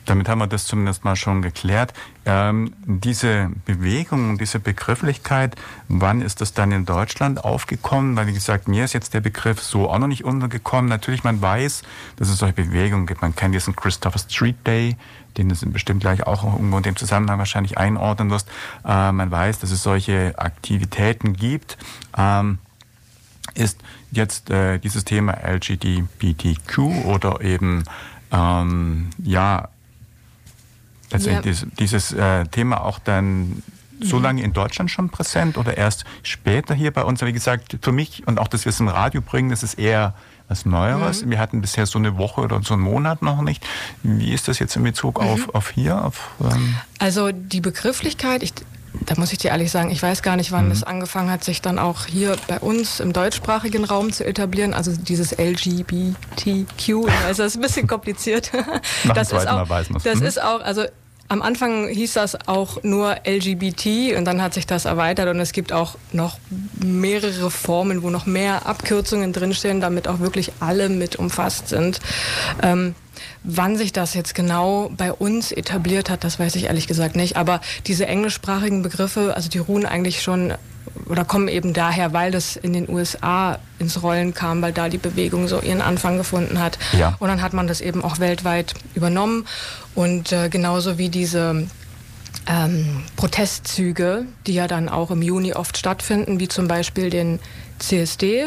damit 0.07 0.29
haben 0.29 0.39
wir 0.39 0.47
das 0.47 0.67
zumindest 0.67 1.05
mal 1.05 1.17
schon 1.17 1.43
geklärt. 1.43 1.93
Ähm, 2.25 2.73
diese 2.85 3.51
Bewegung 3.65 4.39
diese 4.39 4.59
Begrifflichkeit, 4.59 5.57
wann 5.89 6.21
ist 6.23 6.41
das 6.41 6.53
dann 6.53 6.73
in 6.73 6.85
Deutschland 6.85 7.45
aufgekommen? 7.45 8.17
Weil, 8.17 8.27
wie 8.27 8.33
gesagt, 8.33 8.69
mir 8.69 8.85
ist 8.85 8.93
jetzt 8.93 9.15
der 9.15 9.21
Begriff 9.21 9.61
so 9.61 9.89
auch 9.89 9.99
noch 9.99 10.07
nicht 10.09 10.25
untergekommen. 10.25 10.89
Natürlich, 10.89 11.25
man 11.25 11.41
weiß, 11.41 11.83
dass 12.17 12.29
es 12.29 12.39
solche 12.39 12.55
Bewegungen 12.55 13.07
gibt. 13.07 13.23
Man 13.23 13.35
kennt 13.37 13.55
diesen 13.55 13.77
Christopher 13.77 14.19
Street 14.19 14.67
Day, 14.67 14.97
den 15.37 15.49
du 15.49 15.55
bestimmt 15.71 16.01
gleich 16.01 16.27
auch 16.27 16.45
irgendwo 16.45 16.77
in 16.77 16.83
dem 16.83 16.97
Zusammenhang 16.97 17.39
wahrscheinlich 17.39 17.79
einordnen 17.79 18.31
wirst. 18.31 18.49
Äh, 18.85 19.13
man 19.13 19.31
weiß, 19.31 19.61
dass 19.61 19.71
es 19.71 19.83
solche 19.83 20.35
Aktivitäten 20.39 21.35
gibt. 21.35 21.79
Ähm, 22.17 22.59
ist 23.55 23.81
jetzt 24.11 24.51
äh, 24.51 24.79
dieses 24.79 25.05
Thema 25.05 25.33
LGBTQ 25.45 26.79
oder 27.07 27.41
eben 27.41 27.85
ähm, 28.31 29.11
ja 29.23 29.69
letztendlich 31.13 31.61
ja. 31.61 31.67
dieses 31.79 32.13
äh, 32.13 32.47
Thema 32.47 32.83
auch 32.83 32.99
dann 32.99 33.63
so 34.01 34.19
lange 34.19 34.43
in 34.43 34.53
Deutschland 34.53 34.91
schon 34.91 35.11
präsent 35.11 35.57
oder 35.57 35.77
erst 35.77 36.05
später 36.23 36.75
hier 36.75 36.91
bei 36.91 37.05
uns? 37.05 37.23
Wie 37.23 37.33
gesagt, 37.33 37.79
für 37.81 37.93
mich 37.93 38.27
und 38.27 38.39
auch, 38.39 38.49
dass 38.49 38.65
wir 38.65 38.71
es 38.71 38.81
im 38.81 38.89
Radio 38.89 39.21
bringen, 39.21 39.51
das 39.51 39.63
ist 39.63 39.75
eher 39.75 40.15
was 40.49 40.67
Neueres. 40.67 41.25
Mhm. 41.25 41.31
Wir 41.31 41.39
hatten 41.39 41.61
bisher 41.61 41.87
so 41.87 41.99
eine 41.99 42.19
Woche 42.19 42.41
oder 42.43 42.61
so 42.63 42.75
einen 42.75 42.83
Monat 42.83 43.23
noch 43.23 43.43
nicht. 43.43 43.65
Wie 44.03 44.33
ist 44.33 44.49
das 44.49 44.59
jetzt 44.59 44.77
in 44.77 44.83
Bezug 44.83 45.21
mhm. 45.21 45.29
auf, 45.29 45.55
auf 45.55 45.71
hier? 45.71 46.05
Auf, 46.05 46.31
ähm 46.41 46.75
also 46.99 47.33
die 47.33 47.61
Begrifflichkeit, 47.61 48.43
ich, 48.43 48.53
da 49.07 49.15
muss 49.17 49.33
ich 49.33 49.39
dir 49.39 49.51
ehrlich 49.51 49.71
sagen, 49.71 49.91
ich 49.91 50.03
weiß 50.03 50.23
gar 50.23 50.37
nicht, 50.37 50.53
wann 50.53 50.67
mhm. 50.67 50.73
es 50.73 50.83
angefangen 50.83 51.31
hat, 51.31 51.45
sich 51.45 51.63
dann 51.63 51.79
auch 51.79 52.07
hier 52.07 52.37
bei 52.49 52.59
uns 52.59 53.01
im 53.01 53.13
deutschsprachigen 53.13 53.85
Raum 53.85 54.13
zu 54.13 54.27
etablieren. 54.27 54.75
Also 54.75 54.95
dieses 54.95 55.33
LGBTQ, 55.39 57.09
also 57.27 57.43
das 57.43 57.53
ist 57.53 57.57
ein 57.57 57.63
bisschen 57.63 57.87
kompliziert. 57.87 58.51
das 59.15 59.33
ist 59.33 59.49
auch, 59.49 59.67
das 60.05 60.21
mhm. 60.21 60.27
ist 60.27 60.43
auch, 60.43 60.61
also 60.61 60.85
am 61.33 61.41
Anfang 61.41 61.89
hieß 61.89 62.13
das 62.13 62.47
auch 62.47 62.83
nur 62.83 63.17
LGBT 63.27 64.19
und 64.19 64.27
dann 64.27 64.43
hat 64.43 64.53
sich 64.53 64.67
das 64.67 64.85
erweitert 64.85 65.29
und 65.29 65.41
es 65.41 65.53
gibt 65.53 65.73
auch 65.73 65.97
noch 66.13 66.39
mehrere 66.85 67.51
Formen, 67.51 68.03
wo 68.03 68.11
noch 68.11 68.27
mehr 68.27 68.67
Abkürzungen 68.67 69.33
drinstehen, 69.33 69.81
damit 69.81 70.09
auch 70.09 70.21
wirklich 70.21 70.53
alle 70.61 70.91
mit 70.91 71.17
umfasst 71.17 71.69
sind. 71.69 72.01
Ähm, 72.63 72.95
Wann 73.45 73.77
sich 73.77 73.93
das 73.93 74.15
jetzt 74.15 74.35
genau 74.35 74.91
bei 74.97 75.13
uns 75.13 75.53
etabliert 75.53 76.11
hat, 76.11 76.25
das 76.25 76.39
weiß 76.39 76.55
ich 76.57 76.65
ehrlich 76.65 76.87
gesagt 76.87 77.17
nicht. 77.17 77.37
Aber 77.37 77.61
diese 77.87 78.07
englischsprachigen 78.07 78.83
Begriffe, 78.83 79.35
also 79.35 79.49
die 79.49 79.59
ruhen 79.59 79.87
eigentlich 79.87 80.23
schon 80.23 80.55
oder 81.09 81.25
kommen 81.25 81.49
eben 81.49 81.73
daher, 81.73 82.13
weil 82.13 82.31
das 82.31 82.57
in 82.57 82.73
den 82.73 82.89
USA 82.89 83.59
ins 83.79 84.03
Rollen 84.03 84.35
kam, 84.35 84.63
weil 84.63 84.73
da 84.73 84.89
die 84.89 84.99
Bewegung 84.99 85.49
so 85.49 85.61
ihren 85.61 85.81
Anfang 85.83 86.17
gefunden 86.17 86.59
hat. 86.59 86.79
Ja. 86.99 87.17
Und 87.19 87.29
dann 87.29 87.43
hat 87.43 87.53
man 87.53 87.67
das 87.67 87.81
eben 87.81 88.03
auch 88.03 88.19
weltweit 88.19 88.75
übernommen. 88.95 89.47
Und 89.95 90.33
äh, 90.33 90.49
genauso 90.49 90.99
wie 90.99 91.09
diese 91.09 91.67
ähm, 92.47 93.03
Protestzüge, 93.17 94.27
die 94.47 94.55
ja 94.55 94.67
dann 94.67 94.89
auch 94.89 95.11
im 95.11 95.23
Juni 95.23 95.55
oft 95.55 95.77
stattfinden, 95.77 96.41
wie 96.41 96.49
zum 96.49 96.69
Beispiel 96.69 97.11
den 97.11 97.41
CSD, 97.79 98.45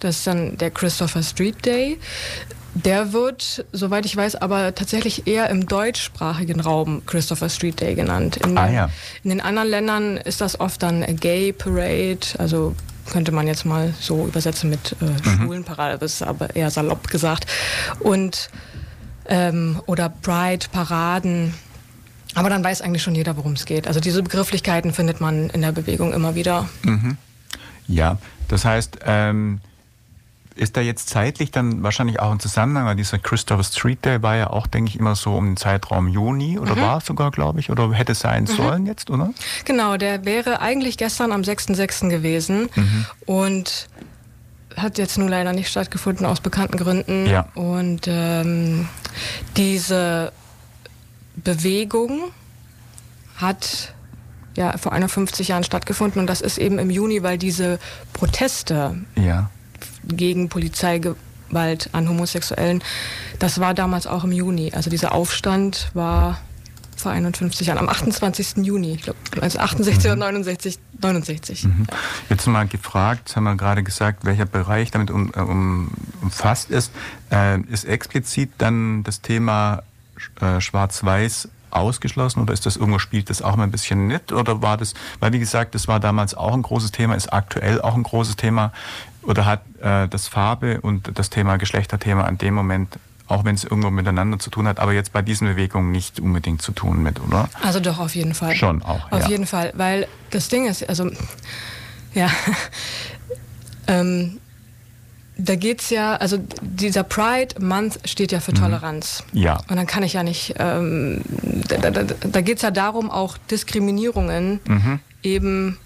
das 0.00 0.18
ist 0.18 0.26
dann 0.26 0.56
der 0.58 0.70
Christopher 0.70 1.22
Street 1.22 1.64
Day. 1.64 1.98
Der 2.74 3.12
wird, 3.12 3.64
soweit 3.72 4.06
ich 4.06 4.16
weiß, 4.16 4.36
aber 4.36 4.74
tatsächlich 4.74 5.26
eher 5.26 5.50
im 5.50 5.66
deutschsprachigen 5.66 6.60
Raum 6.60 7.02
Christopher 7.04 7.48
Street 7.48 7.80
Day 7.80 7.94
genannt. 7.94 8.36
In, 8.36 8.56
ah, 8.56 8.70
ja. 8.70 8.90
in 9.24 9.30
den 9.30 9.40
anderen 9.40 9.68
Ländern 9.68 10.16
ist 10.16 10.40
das 10.40 10.60
oft 10.60 10.82
dann 10.82 11.02
a 11.02 11.12
Gay 11.12 11.52
Parade, 11.52 12.20
also 12.38 12.76
könnte 13.10 13.32
man 13.32 13.48
jetzt 13.48 13.66
mal 13.66 13.92
so 13.98 14.26
übersetzen 14.26 14.70
mit 14.70 14.96
äh, 15.00 15.04
mhm. 15.04 15.44
Schwulenparade, 15.44 15.98
das 15.98 16.14
ist 16.14 16.22
aber 16.22 16.54
eher 16.54 16.70
salopp 16.70 17.08
gesagt. 17.08 17.46
Und 17.98 18.50
ähm, 19.30 19.80
oder 19.86 20.08
Pride-Paraden. 20.08 21.54
Aber 22.34 22.50
dann 22.50 22.62
weiß 22.62 22.82
eigentlich 22.82 23.02
schon 23.02 23.14
jeder, 23.14 23.36
worum 23.36 23.52
es 23.52 23.64
geht. 23.64 23.88
Also 23.88 24.00
diese 24.00 24.22
Begrifflichkeiten 24.22 24.92
findet 24.92 25.20
man 25.20 25.50
in 25.50 25.62
der 25.62 25.72
Bewegung 25.72 26.12
immer 26.12 26.34
wieder. 26.34 26.68
Mhm. 26.82 27.16
Ja, 27.88 28.18
das 28.48 28.64
heißt, 28.64 28.98
ähm, 29.04 29.60
ist 30.60 30.76
da 30.76 30.82
jetzt 30.82 31.08
zeitlich 31.08 31.50
dann 31.50 31.82
wahrscheinlich 31.82 32.20
auch 32.20 32.30
ein 32.30 32.38
Zusammenhang, 32.38 32.84
weil 32.84 32.96
dieser 32.96 33.18
Christopher 33.18 33.64
Street 33.64 34.04
Day 34.04 34.22
war 34.22 34.36
ja 34.36 34.50
auch, 34.50 34.66
denke 34.66 34.90
ich, 34.90 34.98
immer 34.98 35.16
so 35.16 35.34
um 35.34 35.46
den 35.46 35.56
Zeitraum 35.56 36.06
Juni 36.06 36.58
oder 36.58 36.76
mhm. 36.76 36.80
war 36.82 36.98
es 36.98 37.06
sogar, 37.06 37.30
glaube 37.30 37.60
ich, 37.60 37.70
oder 37.70 37.90
hätte 37.92 38.14
sein 38.14 38.42
mhm. 38.42 38.48
sollen 38.48 38.86
jetzt, 38.86 39.10
oder? 39.10 39.30
Genau, 39.64 39.96
der 39.96 40.24
wäre 40.26 40.60
eigentlich 40.60 40.98
gestern 40.98 41.32
am 41.32 41.40
6.6. 41.40 42.10
gewesen 42.10 42.68
mhm. 42.74 43.06
und 43.24 43.88
hat 44.76 44.98
jetzt 44.98 45.16
nur 45.16 45.30
leider 45.30 45.52
nicht 45.52 45.68
stattgefunden 45.68 46.26
aus 46.26 46.40
bekannten 46.40 46.76
Gründen. 46.76 47.26
Ja. 47.26 47.48
Und 47.54 48.06
ähm, 48.06 48.86
diese 49.56 50.30
Bewegung 51.36 52.30
hat 53.36 53.94
ja 54.56 54.76
vor 54.76 54.92
51 54.92 55.48
Jahren 55.48 55.64
stattgefunden 55.64 56.20
und 56.20 56.26
das 56.26 56.42
ist 56.42 56.58
eben 56.58 56.78
im 56.78 56.90
Juni, 56.90 57.22
weil 57.22 57.38
diese 57.38 57.78
Proteste 58.12 58.98
ja 59.16 59.48
gegen 60.04 60.48
Polizeigewalt 60.48 61.90
an 61.92 62.08
Homosexuellen. 62.08 62.82
Das 63.38 63.60
war 63.60 63.74
damals 63.74 64.06
auch 64.06 64.24
im 64.24 64.32
Juni. 64.32 64.72
Also 64.74 64.90
dieser 64.90 65.12
Aufstand 65.12 65.90
war 65.94 66.38
vor 67.00 67.12
51 67.12 67.66
Jahren, 67.66 67.78
am 67.78 67.88
28. 67.88 68.58
Juni, 68.58 68.92
ich 68.92 69.02
glaube, 69.02 69.18
also 69.40 69.58
68 69.58 70.04
mhm. 70.04 70.10
oder 70.10 70.16
69, 70.16 70.78
69. 71.00 71.64
Mhm. 71.64 71.86
Jetzt 72.28 72.46
mal 72.46 72.66
gefragt, 72.68 73.34
haben 73.34 73.44
wir 73.44 73.56
gerade 73.56 73.82
gesagt, 73.82 74.24
welcher 74.24 74.46
Bereich 74.46 74.90
damit 74.90 75.10
um, 75.10 75.32
äh, 75.34 75.40
um, 75.40 75.90
umfasst 76.20 76.70
ist. 76.70 76.92
Äh, 77.32 77.60
ist 77.62 77.84
explizit 77.84 78.50
dann 78.58 79.02
das 79.02 79.22
Thema 79.22 79.82
äh, 80.40 80.60
Schwarz-Weiß 80.60 81.48
ausgeschlossen 81.70 82.40
oder 82.40 82.52
ist 82.52 82.66
das 82.66 82.76
irgendwo 82.76 82.98
spielt 82.98 83.30
das 83.30 83.42
auch 83.42 83.54
mal 83.54 83.62
ein 83.62 83.70
bisschen 83.70 84.06
mit 84.06 84.32
oder 84.32 84.60
war 84.60 84.76
das, 84.76 84.94
weil 85.20 85.32
wie 85.32 85.38
gesagt, 85.38 85.74
das 85.76 85.86
war 85.86 86.00
damals 86.00 86.34
auch 86.34 86.52
ein 86.52 86.62
großes 86.62 86.90
Thema, 86.90 87.14
ist 87.14 87.32
aktuell 87.32 87.80
auch 87.80 87.94
ein 87.94 88.02
großes 88.02 88.34
Thema 88.34 88.72
oder 89.22 89.44
hat 89.44 89.62
äh, 89.80 90.08
das 90.08 90.28
Farbe 90.28 90.80
und 90.80 91.18
das 91.18 91.30
Thema 91.30 91.56
Geschlechterthema 91.56 92.24
an 92.24 92.38
dem 92.38 92.54
Moment 92.54 92.98
auch 93.30 93.44
wenn 93.44 93.54
es 93.54 93.62
irgendwo 93.62 93.90
miteinander 93.90 94.40
zu 94.40 94.50
tun 94.50 94.66
hat, 94.66 94.80
aber 94.80 94.92
jetzt 94.92 95.12
bei 95.12 95.22
diesen 95.22 95.46
Bewegungen 95.46 95.92
nicht 95.92 96.18
unbedingt 96.18 96.62
zu 96.62 96.72
tun 96.72 97.00
mit, 97.00 97.20
oder? 97.20 97.48
Also 97.62 97.78
doch, 97.78 98.00
auf 98.00 98.16
jeden 98.16 98.34
Fall. 98.34 98.56
Schon 98.56 98.82
auch. 98.82 99.10
Auf 99.12 99.22
ja. 99.22 99.28
jeden 99.28 99.46
Fall, 99.46 99.72
weil 99.76 100.08
das 100.30 100.48
Ding 100.48 100.66
ist, 100.66 100.88
also 100.88 101.08
ja, 102.12 102.28
ähm, 103.86 104.40
da 105.36 105.54
geht 105.54 105.80
es 105.80 105.90
ja, 105.90 106.16
also 106.16 106.38
dieser 106.60 107.04
Pride 107.04 107.64
Month 107.64 108.00
steht 108.04 108.32
ja 108.32 108.40
für 108.40 108.50
mhm. 108.50 108.56
Toleranz. 108.56 109.22
Ja. 109.32 109.58
Und 109.68 109.76
dann 109.76 109.86
kann 109.86 110.02
ich 110.02 110.14
ja 110.14 110.24
nicht, 110.24 110.54
ähm, 110.58 111.22
da, 111.68 111.90
da, 111.90 112.02
da 112.02 112.40
geht 112.40 112.56
es 112.56 112.62
ja 112.62 112.72
darum, 112.72 113.10
auch 113.10 113.38
Diskriminierungen 113.38 114.60
mhm. 114.66 115.00
eben 115.22 115.78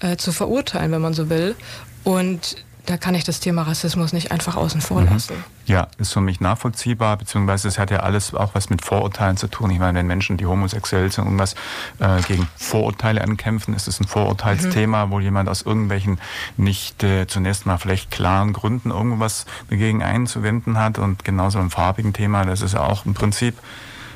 äh, 0.00 0.16
zu 0.16 0.30
verurteilen, 0.30 0.92
wenn 0.92 1.00
man 1.00 1.14
so 1.14 1.30
will. 1.30 1.56
Und 2.04 2.56
da 2.86 2.96
kann 2.96 3.14
ich 3.14 3.22
das 3.22 3.38
Thema 3.38 3.62
Rassismus 3.62 4.12
nicht 4.12 4.32
einfach 4.32 4.56
außen 4.56 4.80
vor 4.80 5.02
mhm. 5.02 5.10
lassen. 5.10 5.34
Ja, 5.66 5.86
ist 5.98 6.12
für 6.12 6.20
mich 6.20 6.40
nachvollziehbar, 6.40 7.16
beziehungsweise 7.16 7.68
es 7.68 7.78
hat 7.78 7.92
ja 7.92 8.00
alles 8.00 8.34
auch 8.34 8.54
was 8.54 8.70
mit 8.70 8.84
Vorurteilen 8.84 9.36
zu 9.36 9.46
tun. 9.46 9.70
Ich 9.70 9.78
meine, 9.78 10.00
wenn 10.00 10.06
Menschen, 10.08 10.36
die 10.36 10.46
homosexuell 10.46 11.10
sind, 11.12 11.24
irgendwas 11.24 11.54
äh, 12.00 12.20
gegen 12.22 12.48
Vorurteile 12.56 13.22
ankämpfen, 13.22 13.74
ist 13.74 13.86
es 13.86 14.00
ein 14.00 14.08
Vorurteilsthema, 14.08 15.06
mhm. 15.06 15.10
wo 15.12 15.20
jemand 15.20 15.48
aus 15.48 15.62
irgendwelchen 15.62 16.18
nicht 16.56 17.04
äh, 17.04 17.26
zunächst 17.28 17.66
mal 17.66 17.78
vielleicht 17.78 18.10
klaren 18.10 18.52
Gründen 18.52 18.90
irgendwas 18.90 19.46
dagegen 19.70 20.02
einzuwenden 20.02 20.76
hat. 20.76 20.98
Und 20.98 21.24
genauso 21.24 21.60
im 21.60 21.70
farbigen 21.70 22.12
Thema, 22.12 22.44
das 22.44 22.62
ist 22.62 22.74
ja 22.74 22.80
auch 22.80 23.06
im 23.06 23.14
Prinzip 23.14 23.56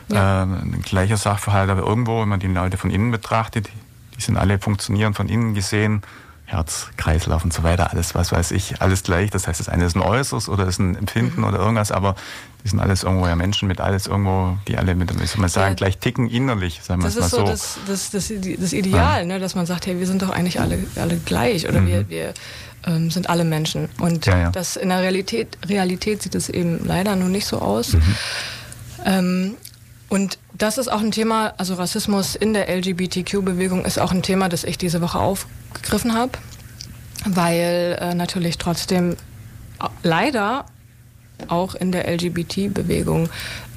ja. 0.09 0.43
äh, 0.43 0.47
ein 0.47 0.83
gleicher 0.85 1.17
Sachverhalt, 1.17 1.71
aber 1.71 1.83
irgendwo, 1.83 2.21
wenn 2.21 2.29
man 2.29 2.41
die 2.41 2.49
Leute 2.49 2.79
von 2.79 2.91
innen 2.91 3.13
betrachtet, 3.13 3.71
die 4.17 4.23
sind 4.23 4.37
alle 4.37 4.59
funktionieren 4.59 5.15
von 5.15 5.29
innen 5.29 5.55
gesehen 5.55 6.03
Herz, 6.47 6.87
Kreislauf 6.97 7.43
und 7.43 7.53
so 7.53 7.65
weiter, 7.65 7.91
alles, 7.91 8.15
was 8.15 8.31
weiß 8.31 8.53
ich, 8.53 8.81
alles 8.81 9.03
gleich. 9.03 9.31
Das 9.31 9.49
heißt, 9.49 9.59
das 9.59 9.69
eine 9.69 9.85
ist 9.85 9.97
ein 9.97 10.03
Äußeres 10.03 10.49
oder 10.49 10.67
ist 10.67 10.79
ein 10.79 10.97
Empfinden 10.97 11.41
mhm. 11.41 11.49
oder 11.49 11.59
irgendwas, 11.59 11.91
aber 11.91 12.15
die 12.63 12.69
sind 12.69 12.79
alles 12.79 13.03
irgendwo 13.03 13.27
ja 13.27 13.35
Menschen 13.35 13.67
mit 13.67 13.81
alles 13.81 14.07
irgendwo, 14.07 14.57
die 14.69 14.79
alle 14.79 14.95
mit, 14.95 15.13
wie 15.21 15.27
soll 15.27 15.41
man 15.41 15.51
sagen, 15.51 15.71
ja. 15.71 15.75
gleich 15.75 15.99
ticken 15.99 16.31
innerlich, 16.31 16.81
sagen 16.83 17.03
wir 17.03 17.09
es 17.09 17.17
mal 17.17 17.29
so. 17.29 17.45
Das 17.45 17.53
ist 17.53 17.75
so 17.75 17.81
das, 17.87 18.11
das, 18.11 18.31
das, 18.31 18.59
das 18.61 18.73
Ideal, 18.73 19.21
ja. 19.21 19.27
ne, 19.27 19.41
dass 19.41 19.57
man 19.57 19.67
sagt, 19.67 19.87
hey, 19.87 19.99
wir 19.99 20.07
sind 20.07 20.23
doch 20.23 20.31
eigentlich 20.31 20.61
alle, 20.61 20.79
alle 20.95 21.17
gleich 21.17 21.69
oder 21.69 21.81
mhm. 21.81 21.87
wir, 21.89 22.09
wir 22.09 22.35
ähm, 22.87 23.11
sind 23.11 23.29
alle 23.29 23.45
Menschen. 23.45 23.89
Und 23.99 24.27
ja, 24.27 24.51
das 24.51 24.77
in 24.77 24.91
der 24.91 25.03
Realität, 25.03 25.59
Realität 25.67 26.23
sieht 26.23 26.37
es 26.37 26.49
eben 26.49 26.85
leider 26.85 27.17
nur 27.17 27.29
nicht 27.29 27.47
so 27.47 27.59
aus. 27.59 27.95
Mhm. 27.95 28.17
Ähm, 29.05 29.55
und 30.17 30.39
das 30.55 30.79
ist 30.79 30.89
auch 30.89 31.01
ein 31.01 31.11
Thema, 31.11 31.53
also 31.59 31.75
Rassismus 31.75 32.37
in 32.37 32.55
der 32.55 32.75
LGBTQ-Bewegung 32.75 33.85
ist 33.85 33.99
auch 33.99 34.13
ein 34.13 34.23
Thema, 34.23 34.49
das 34.49 34.65
ich 34.65 34.79
diese 34.79 35.03
Woche 35.03 35.19
aufgegriffen 35.19 36.15
habe, 36.15 36.33
weil 37.27 37.99
äh, 38.01 38.15
natürlich 38.15 38.57
trotzdem 38.57 39.19
leider 40.03 40.65
auch 41.49 41.75
in 41.75 41.93
der 41.93 42.11
LGBT-Bewegung 42.11 43.29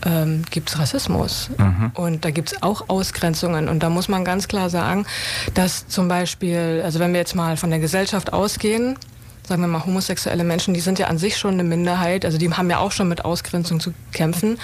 ähm, 0.06 0.44
gibt 0.50 0.70
es 0.70 0.80
Rassismus 0.80 1.50
mhm. 1.58 1.92
und 1.96 2.24
da 2.24 2.32
gibt 2.32 2.54
es 2.54 2.64
auch 2.64 2.88
Ausgrenzungen 2.88 3.68
und 3.68 3.84
da 3.84 3.90
muss 3.90 4.08
man 4.08 4.24
ganz 4.24 4.48
klar 4.48 4.70
sagen, 4.70 5.06
dass 5.56 5.90
zum 5.90 6.08
Beispiel, 6.08 6.82
also 6.86 7.02
wenn 7.02 7.12
wir 7.12 7.20
jetzt 7.20 7.36
mal 7.36 7.58
von 7.58 7.70
der 7.70 7.80
Gesellschaft 7.80 8.32
ausgehen, 8.32 8.96
sagen 9.46 9.62
wir 9.62 9.68
mal 9.68 9.86
homosexuelle 9.86 10.46
Menschen, 10.46 10.74
die 10.74 10.80
sind 10.80 11.00
ja 11.00 11.08
an 11.08 11.18
sich 11.18 11.38
schon 11.38 11.56
eine 11.56 11.66
Minderheit, 11.66 12.24
also 12.24 12.38
die 12.38 12.50
haben 12.50 12.70
ja 12.70 12.78
auch 12.78 12.94
schon 12.94 13.10
mit 13.10 13.26
Ausgrenzung 13.26 13.82
zu 13.82 13.94
kämpfen. 14.14 14.58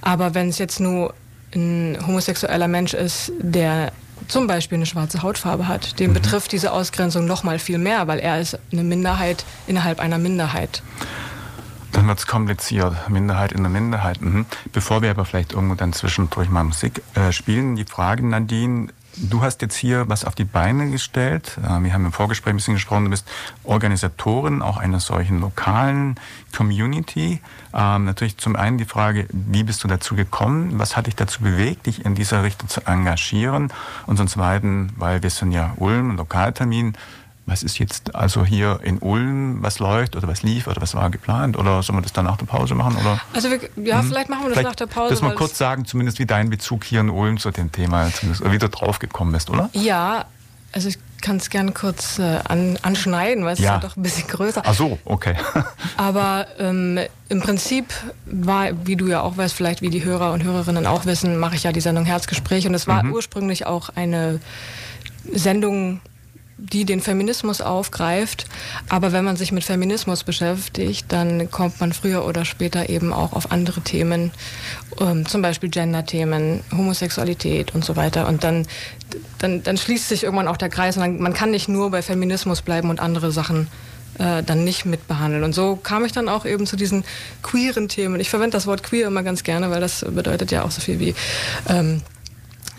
Aber 0.00 0.34
wenn 0.34 0.48
es 0.48 0.58
jetzt 0.58 0.80
nur 0.80 1.14
ein 1.54 1.98
homosexueller 2.06 2.68
Mensch 2.68 2.94
ist, 2.94 3.32
der 3.40 3.92
zum 4.28 4.46
Beispiel 4.46 4.76
eine 4.76 4.86
schwarze 4.86 5.22
Hautfarbe 5.22 5.66
hat, 5.66 5.98
den 5.98 6.10
mhm. 6.10 6.14
betrifft 6.14 6.52
diese 6.52 6.72
Ausgrenzung 6.72 7.24
noch 7.24 7.42
mal 7.42 7.58
viel 7.58 7.78
mehr, 7.78 8.06
weil 8.06 8.18
er 8.18 8.40
ist 8.40 8.58
eine 8.72 8.84
Minderheit 8.84 9.44
innerhalb 9.66 10.00
einer 10.00 10.18
Minderheit. 10.18 10.82
Dann 11.92 12.06
wird 12.06 12.20
es 12.20 12.26
kompliziert. 12.26 13.08
Minderheit 13.08 13.50
in 13.50 13.62
der 13.62 13.70
Minderheit. 13.70 14.20
Mhm. 14.20 14.46
Bevor 14.72 15.02
wir 15.02 15.10
aber 15.10 15.24
vielleicht 15.24 15.52
irgendwo 15.52 15.74
dann 15.74 15.92
zwischendurch 15.92 16.48
mal 16.48 16.62
Musik 16.62 17.02
äh, 17.14 17.32
spielen, 17.32 17.74
die 17.74 17.84
Frage, 17.84 18.24
Nadine, 18.24 18.88
Du 19.22 19.42
hast 19.42 19.60
jetzt 19.60 19.76
hier 19.76 20.08
was 20.08 20.24
auf 20.24 20.34
die 20.34 20.44
Beine 20.44 20.90
gestellt. 20.90 21.58
Äh, 21.62 21.82
wir 21.82 21.92
haben 21.92 22.06
im 22.06 22.12
Vorgespräch 22.12 22.54
ein 22.54 22.56
bisschen 22.56 22.74
gesprochen. 22.74 23.04
Du 23.04 23.10
bist 23.10 23.28
Organisatorin 23.64 24.62
auch 24.62 24.78
einer 24.78 24.98
solchen 24.98 25.40
lokalen 25.40 26.14
Community. 26.56 27.40
Ähm, 27.74 28.06
natürlich 28.06 28.38
zum 28.38 28.56
einen 28.56 28.78
die 28.78 28.86
Frage, 28.86 29.26
wie 29.30 29.62
bist 29.62 29.84
du 29.84 29.88
dazu 29.88 30.14
gekommen? 30.14 30.78
Was 30.78 30.96
hat 30.96 31.06
dich 31.06 31.16
dazu 31.16 31.42
bewegt, 31.42 31.86
dich 31.86 32.04
in 32.06 32.14
dieser 32.14 32.42
Richtung 32.42 32.70
zu 32.70 32.86
engagieren? 32.86 33.70
Und 34.06 34.16
zum 34.16 34.26
zweiten, 34.26 34.92
weil 34.96 35.22
wir 35.22 35.30
sind 35.30 35.52
ja 35.52 35.74
Ulm, 35.76 36.16
Lokaltermin, 36.16 36.94
was 37.50 37.64
ist 37.64 37.78
jetzt 37.78 38.14
also 38.14 38.44
hier 38.46 38.78
in 38.84 38.98
Ulm, 38.98 39.58
was 39.60 39.80
läuft 39.80 40.14
oder 40.14 40.28
was 40.28 40.42
lief 40.42 40.68
oder 40.68 40.80
was 40.80 40.94
war 40.94 41.10
geplant 41.10 41.58
oder 41.58 41.82
sollen 41.82 41.98
wir 41.98 42.02
das 42.02 42.12
dann 42.12 42.26
nach 42.26 42.36
der 42.36 42.46
Pause 42.46 42.76
machen? 42.76 42.96
Oder? 42.96 43.20
Also 43.34 43.50
wir, 43.50 43.58
ja, 43.84 43.98
hm? 43.98 44.08
vielleicht 44.08 44.28
machen 44.28 44.42
wir 44.42 44.50
das 44.50 44.58
vielleicht 44.58 44.68
nach 44.68 44.76
der 44.76 44.86
Pause. 44.86 45.10
Das 45.10 45.20
mal 45.20 45.34
kurz 45.34 45.58
sagen, 45.58 45.84
zumindest 45.84 46.20
wie 46.20 46.26
dein 46.26 46.48
Bezug 46.48 46.84
hier 46.84 47.00
in 47.00 47.10
Ulm 47.10 47.38
zu 47.38 47.50
dem 47.50 47.72
Thema, 47.72 48.08
zumindest, 48.12 48.48
wie 48.50 48.58
du 48.58 48.68
drauf 48.68 49.00
gekommen 49.00 49.32
bist, 49.32 49.50
oder? 49.50 49.68
Ja, 49.72 50.26
also 50.72 50.88
ich 50.88 50.98
kann 51.20 51.38
es 51.38 51.50
gerne 51.50 51.72
kurz 51.72 52.20
äh, 52.20 52.38
an, 52.44 52.78
anschneiden, 52.82 53.44
weil 53.44 53.54
es 53.54 53.58
ja. 53.58 53.76
ist 53.76 53.82
ja 53.82 53.88
doch 53.88 53.96
ein 53.96 54.02
bisschen 54.02 54.28
größer. 54.28 54.62
Ach 54.64 54.74
so, 54.74 54.98
okay. 55.04 55.34
Aber 55.96 56.46
ähm, 56.60 57.00
im 57.28 57.40
Prinzip 57.40 57.92
war, 58.26 58.68
wie 58.86 58.94
du 58.94 59.08
ja 59.08 59.22
auch 59.22 59.36
weißt, 59.36 59.54
vielleicht 59.54 59.82
wie 59.82 59.90
die 59.90 60.04
Hörer 60.04 60.32
und 60.32 60.44
Hörerinnen 60.44 60.86
auch 60.86 61.04
wissen, 61.04 61.36
mache 61.36 61.56
ich 61.56 61.64
ja 61.64 61.72
die 61.72 61.80
Sendung 61.80 62.04
Herzgespräch 62.04 62.68
und 62.68 62.74
es 62.74 62.86
war 62.86 63.02
mhm. 63.02 63.12
ursprünglich 63.12 63.66
auch 63.66 63.90
eine 63.90 64.38
Sendung 65.32 66.00
die 66.60 66.84
den 66.84 67.00
Feminismus 67.00 67.60
aufgreift. 67.60 68.46
Aber 68.88 69.12
wenn 69.12 69.24
man 69.24 69.36
sich 69.36 69.52
mit 69.52 69.64
Feminismus 69.64 70.24
beschäftigt, 70.24 71.06
dann 71.08 71.50
kommt 71.50 71.80
man 71.80 71.92
früher 71.92 72.24
oder 72.24 72.44
später 72.44 72.88
eben 72.88 73.12
auch 73.12 73.32
auf 73.32 73.50
andere 73.52 73.80
Themen, 73.80 74.30
ähm, 75.00 75.26
zum 75.26 75.42
Beispiel 75.42 75.70
Gender-Themen, 75.70 76.60
Homosexualität 76.72 77.74
und 77.74 77.84
so 77.84 77.96
weiter. 77.96 78.28
Und 78.28 78.44
dann, 78.44 78.66
dann, 79.38 79.62
dann 79.62 79.76
schließt 79.76 80.08
sich 80.08 80.24
irgendwann 80.24 80.48
auch 80.48 80.56
der 80.56 80.68
Kreis. 80.68 80.96
Und 80.96 81.02
dann, 81.02 81.20
man 81.20 81.34
kann 81.34 81.50
nicht 81.50 81.68
nur 81.68 81.90
bei 81.90 82.02
Feminismus 82.02 82.62
bleiben 82.62 82.90
und 82.90 83.00
andere 83.00 83.32
Sachen 83.32 83.68
äh, 84.18 84.42
dann 84.42 84.64
nicht 84.64 84.84
mitbehandeln. 84.84 85.44
Und 85.44 85.54
so 85.54 85.76
kam 85.76 86.04
ich 86.04 86.12
dann 86.12 86.28
auch 86.28 86.44
eben 86.44 86.66
zu 86.66 86.76
diesen 86.76 87.04
queeren 87.42 87.88
Themen. 87.88 88.20
Ich 88.20 88.30
verwende 88.30 88.56
das 88.56 88.66
Wort 88.66 88.82
queer 88.82 89.06
immer 89.06 89.22
ganz 89.22 89.42
gerne, 89.42 89.70
weil 89.70 89.80
das 89.80 90.04
bedeutet 90.08 90.50
ja 90.50 90.62
auch 90.62 90.70
so 90.70 90.80
viel 90.80 91.00
wie 91.00 91.14
ähm, 91.68 92.02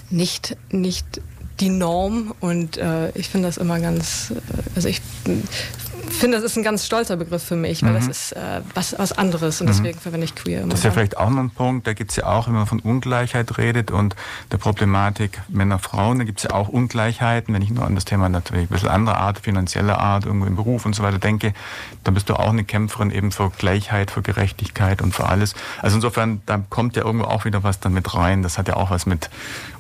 nicht, 0.09 0.57
nicht 0.71 1.21
die 1.59 1.69
Norm 1.69 2.33
und 2.39 2.77
äh, 2.77 3.11
ich 3.11 3.29
finde 3.29 3.47
das 3.47 3.57
immer 3.57 3.79
ganz, 3.79 4.31
äh, 4.31 4.35
also 4.75 4.87
ich 4.87 5.01
finde, 6.11 6.37
das 6.37 6.45
ist 6.45 6.57
ein 6.57 6.63
ganz 6.63 6.85
stolzer 6.85 7.17
Begriff 7.17 7.43
für 7.43 7.55
mich, 7.55 7.83
weil 7.83 7.91
mhm. 7.91 7.95
das 7.95 8.07
ist 8.07 8.31
äh, 8.33 8.61
was, 8.73 8.97
was 8.97 9.11
anderes 9.11 9.61
und 9.61 9.67
mhm. 9.67 9.71
deswegen 9.71 9.99
verwende 9.99 10.25
ich 10.25 10.35
queer 10.35 10.61
immer. 10.61 10.69
Das 10.69 10.79
ist 10.79 10.85
ja 10.85 10.91
vielleicht 10.91 11.17
auch 11.17 11.29
noch 11.29 11.39
ein 11.39 11.49
Punkt, 11.49 11.87
da 11.87 11.93
gibt 11.93 12.11
es 12.11 12.17
ja 12.17 12.25
auch, 12.25 12.47
wenn 12.47 12.53
man 12.53 12.67
von 12.67 12.79
Ungleichheit 12.79 13.57
redet 13.57 13.91
und 13.91 14.15
der 14.51 14.57
Problematik 14.57 15.41
Männer, 15.47 15.79
Frauen, 15.79 16.19
da 16.19 16.23
gibt 16.23 16.39
es 16.39 16.45
ja 16.45 16.51
auch 16.51 16.67
Ungleichheiten. 16.67 17.53
Wenn 17.53 17.61
ich 17.61 17.71
nur 17.71 17.85
an 17.85 17.95
das 17.95 18.05
Thema 18.05 18.29
natürlich 18.29 18.63
ein 18.63 18.73
bisschen 18.73 18.89
anderer 18.89 19.17
Art, 19.17 19.39
finanzielle 19.39 19.97
Art, 19.97 20.25
irgendwo 20.25 20.45
im 20.45 20.55
Beruf 20.55 20.85
und 20.85 20.95
so 20.95 21.03
weiter 21.03 21.19
denke, 21.19 21.53
dann 22.03 22.13
bist 22.13 22.29
du 22.29 22.35
auch 22.35 22.49
eine 22.49 22.63
Kämpferin 22.63 23.11
eben 23.11 23.31
für 23.31 23.49
Gleichheit, 23.49 24.11
für 24.11 24.21
Gerechtigkeit 24.21 25.01
und 25.01 25.13
für 25.13 25.27
alles. 25.27 25.55
Also 25.81 25.95
insofern, 25.95 26.41
da 26.45 26.61
kommt 26.69 26.95
ja 26.95 27.03
irgendwo 27.03 27.25
auch 27.25 27.45
wieder 27.45 27.63
was 27.63 27.79
dann 27.79 27.93
mit 27.93 28.13
rein. 28.13 28.43
Das 28.43 28.57
hat 28.57 28.67
ja 28.67 28.75
auch 28.75 28.91
was 28.91 29.05
mit 29.05 29.29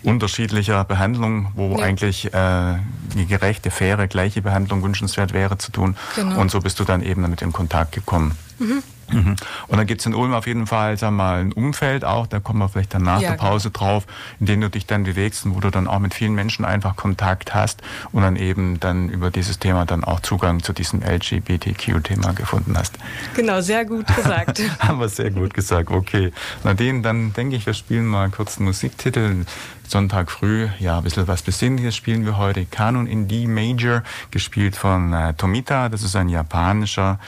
unterschiedlicher 0.03 0.83
Behandlung, 0.83 1.51
wo 1.55 1.77
ja. 1.77 1.83
eigentlich 1.83 2.33
äh, 2.33 2.75
die 3.15 3.25
gerechte, 3.25 3.71
faire, 3.71 4.07
gleiche 4.07 4.41
Behandlung 4.41 4.83
wünschenswert 4.83 5.33
wäre 5.33 5.57
zu 5.57 5.71
tun. 5.71 5.95
Genau. 6.15 6.39
Und 6.39 6.51
so 6.51 6.59
bist 6.59 6.79
du 6.79 6.83
dann 6.83 7.01
eben 7.01 7.21
damit 7.21 7.41
in 7.41 7.51
Kontakt 7.51 7.91
gekommen. 7.93 8.37
Mhm. 8.59 8.83
Mhm. 9.13 9.35
Und 9.67 9.77
dann 9.77 9.87
gibt 9.87 10.01
es 10.01 10.05
in 10.05 10.13
Ulm 10.13 10.33
auf 10.33 10.47
jeden 10.47 10.67
Fall 10.67 10.97
sag 10.97 11.11
mal, 11.11 11.41
ein 11.41 11.53
Umfeld 11.53 12.05
auch, 12.05 12.27
da 12.27 12.39
kommen 12.39 12.59
wir 12.59 12.69
vielleicht 12.69 12.93
dann 12.93 13.03
nach 13.03 13.21
ja, 13.21 13.31
der 13.31 13.37
Pause 13.37 13.71
genau. 13.71 13.85
drauf, 13.85 14.07
in 14.39 14.45
dem 14.45 14.61
du 14.61 14.69
dich 14.69 14.85
dann 14.85 15.03
bewegst 15.03 15.45
und 15.45 15.55
wo 15.55 15.59
du 15.59 15.69
dann 15.69 15.87
auch 15.87 15.99
mit 15.99 16.13
vielen 16.13 16.33
Menschen 16.33 16.65
einfach 16.65 16.95
Kontakt 16.95 17.53
hast 17.53 17.81
und 18.11 18.21
dann 18.21 18.35
eben 18.35 18.79
dann 18.79 19.09
über 19.09 19.31
dieses 19.31 19.59
Thema 19.59 19.85
dann 19.85 20.03
auch 20.03 20.19
Zugang 20.21 20.63
zu 20.63 20.73
diesem 20.73 21.01
LGBTQ-Thema 21.01 22.33
gefunden 22.33 22.77
hast. 22.77 22.97
Genau, 23.35 23.61
sehr 23.61 23.85
gut 23.85 24.07
gesagt. 24.15 24.61
Haben 24.79 24.99
wir 24.99 25.09
sehr 25.09 25.31
gut 25.31 25.53
gesagt, 25.53 25.89
okay. 25.91 26.31
Nadine, 26.63 27.01
dann 27.01 27.33
denke 27.33 27.55
ich, 27.55 27.65
wir 27.65 27.73
spielen 27.73 28.05
mal 28.05 28.29
kurz 28.29 28.57
einen 28.57 28.67
Musiktitel. 28.67 29.45
Sonntag 29.91 30.31
früh, 30.31 30.69
ja, 30.79 30.99
ein 30.99 31.03
bisschen 31.03 31.27
was 31.27 31.41
Besinnliches 31.41 31.97
spielen 31.97 32.25
wir 32.25 32.37
heute. 32.37 32.65
Kanon 32.65 33.07
in 33.07 33.27
D 33.27 33.45
Major, 33.45 34.03
gespielt 34.31 34.77
von 34.77 35.11
äh, 35.11 35.33
Tomita. 35.33 35.89
Das 35.89 36.01
ist 36.01 36.15
ein 36.15 36.29
japanischer 36.29 37.19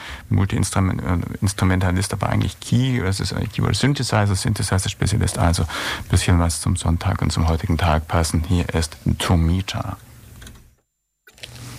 Multi-Instrumentalist, 1.74 2.14
aber 2.14 2.30
eigentlich 2.30 2.60
Key, 2.60 3.00
das 3.00 3.20
ist 3.20 3.34
ein 3.34 3.50
Keyword 3.52 3.76
Synthesizer, 3.76 4.36
Synthesizer-Spezialist. 4.36 5.38
Also 5.38 5.64
ein 5.64 6.10
bisschen 6.10 6.40
was 6.40 6.62
zum 6.62 6.76
Sonntag 6.76 7.22
und 7.22 7.32
zum 7.32 7.48
heutigen 7.48 7.78
Tag 7.78 8.08
passen. 8.08 8.44
Hier 8.48 8.70
ist 8.70 8.98
Tomita. 9.20 9.98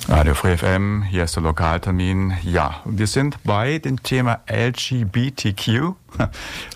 Radio 0.06 0.34
Free 0.34 0.58
FM, 0.58 1.02
hier 1.02 1.24
ist 1.24 1.34
der 1.36 1.42
Lokaltermin. 1.42 2.34
Ja, 2.42 2.82
wir 2.84 3.06
sind 3.06 3.42
bei 3.44 3.78
dem 3.78 4.02
Thema 4.02 4.40
LGBTQ. 4.48 5.94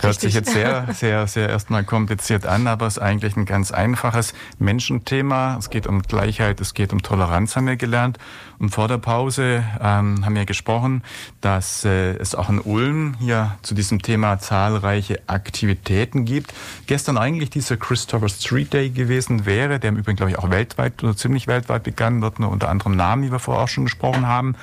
Hört 0.01 0.21
sich 0.21 0.35
jetzt 0.35 0.51
sehr, 0.51 0.87
sehr, 0.95 1.27
sehr 1.27 1.49
erstmal 1.49 1.85
kompliziert 1.85 2.47
an, 2.47 2.67
aber 2.67 2.87
es 2.87 2.97
ist 2.97 3.03
eigentlich 3.03 3.37
ein 3.37 3.45
ganz 3.45 3.71
einfaches 3.71 4.35
Menschenthema. 4.59 5.57
Es 5.59 5.71
geht 5.71 5.87
um 5.87 6.03
Gleichheit, 6.03 6.61
es 6.61 6.75
geht 6.75 6.93
um 6.93 7.03
Toleranz, 7.03 7.57
haben 7.57 7.67
wir 7.67 7.77
gelernt. 7.77 8.19
Und 8.59 8.71
vor 8.71 8.89
der 8.89 8.99
Pause 8.99 9.65
ähm, 9.81 10.25
haben 10.25 10.35
wir 10.35 10.45
gesprochen, 10.45 11.03
dass 11.41 11.85
äh, 11.85 12.17
es 12.17 12.35
auch 12.35 12.49
in 12.49 12.61
Ulm 12.61 13.15
hier 13.21 13.57
zu 13.63 13.75
diesem 13.75 14.03
Thema 14.03 14.39
zahlreiche 14.41 15.21
Aktivitäten 15.29 16.25
gibt. 16.25 16.53
Gestern 16.87 17.19
eigentlich 17.19 17.51
dieser 17.51 17.77
Christopher 17.77 18.29
Street 18.29 18.73
Day 18.73 18.91
gewesen 18.91 19.47
wäre, 19.47 19.79
der 19.79 19.91
im 19.91 19.97
Übrigen, 19.97 20.17
glaube 20.17 20.33
ich, 20.33 20.39
auch 20.39 20.51
weltweit 20.51 21.03
oder 21.05 21.17
ziemlich 21.17 21.47
weltweit 21.47 21.85
begangen 21.85 22.21
wird, 22.21 22.41
nur 22.41 22.51
unter 22.51 22.69
anderem 22.69 22.97
Namen, 22.97 23.23
wie 23.23 23.31
wir 23.31 23.39
vorher 23.39 23.65
auch 23.65 23.69
schon 23.69 23.85
gesprochen 23.85 24.27
haben. 24.27 24.57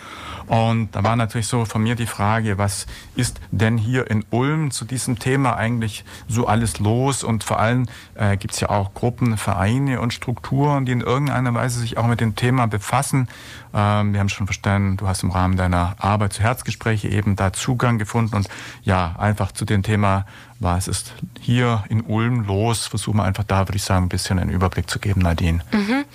Und 0.48 0.96
da 0.96 1.04
war 1.04 1.16
natürlich 1.16 1.48
so 1.48 1.66
von 1.66 1.84
mir 1.84 1.96
die 1.96 2.06
Frage, 2.06 2.58
was 2.58 2.86
ist 3.16 3.40
denn 3.52 3.78
hier 3.78 4.10
in 4.10 4.24
Ulm 4.30 4.72
zu 4.72 4.86
diesem 4.86 5.18
Thema 5.20 5.56
eigentlich 5.56 6.06
so 6.28 6.48
alles 6.48 6.80
los? 6.80 7.24
Und 7.24 7.44
vor 7.44 7.60
allem 7.60 7.88
äh, 8.16 8.38
gibt 8.38 8.54
es 8.54 8.60
ja 8.60 8.70
auch 8.70 8.94
Gruppen, 8.94 9.38
Vereine 9.38 10.02
und 10.02 10.14
Strukturen, 10.14 10.86
die 10.86 10.92
in 10.92 11.02
irgendeiner 11.02 11.54
Weise 11.54 11.80
sich 11.80 11.98
auch 11.98 12.08
mit 12.08 12.22
dem 12.22 12.36
Thema 12.36 12.68
befassen. 12.68 13.28
Ähm, 13.74 14.14
wir 14.14 14.20
haben 14.20 14.30
schon 14.30 14.48
verstanden, 14.48 14.98
du 14.98 15.08
hast 15.08 15.24
im 15.24 15.32
Rahmen 15.32 15.58
deiner 15.58 15.96
Arbeit 15.98 16.34
zu 16.34 16.44
Herzgespräche 16.44 17.10
eben 17.10 17.36
da 17.36 17.52
Zugang 17.52 17.98
gefunden 17.98 18.36
und 18.36 18.48
ja, 18.84 19.16
einfach 19.18 19.52
zu 19.52 19.66
dem 19.66 19.84
Thema, 19.84 20.26
was 20.60 20.88
ist 20.88 21.14
hier 21.42 21.84
in 21.90 22.02
Ulm 22.02 22.46
los? 22.46 22.88
Versuchen 22.88 23.18
wir 23.18 23.24
einfach 23.24 23.44
da, 23.44 23.68
würde 23.68 23.76
ich 23.76 23.84
sagen, 23.84 24.06
ein 24.06 24.10
bisschen 24.10 24.40
einen 24.40 24.52
Überblick 24.52 24.90
zu 24.90 25.00
geben, 25.00 25.22
Nadine. 25.22 25.60
Mhm. 25.72 26.06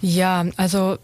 Ja, 0.00 0.44
also 0.56 0.98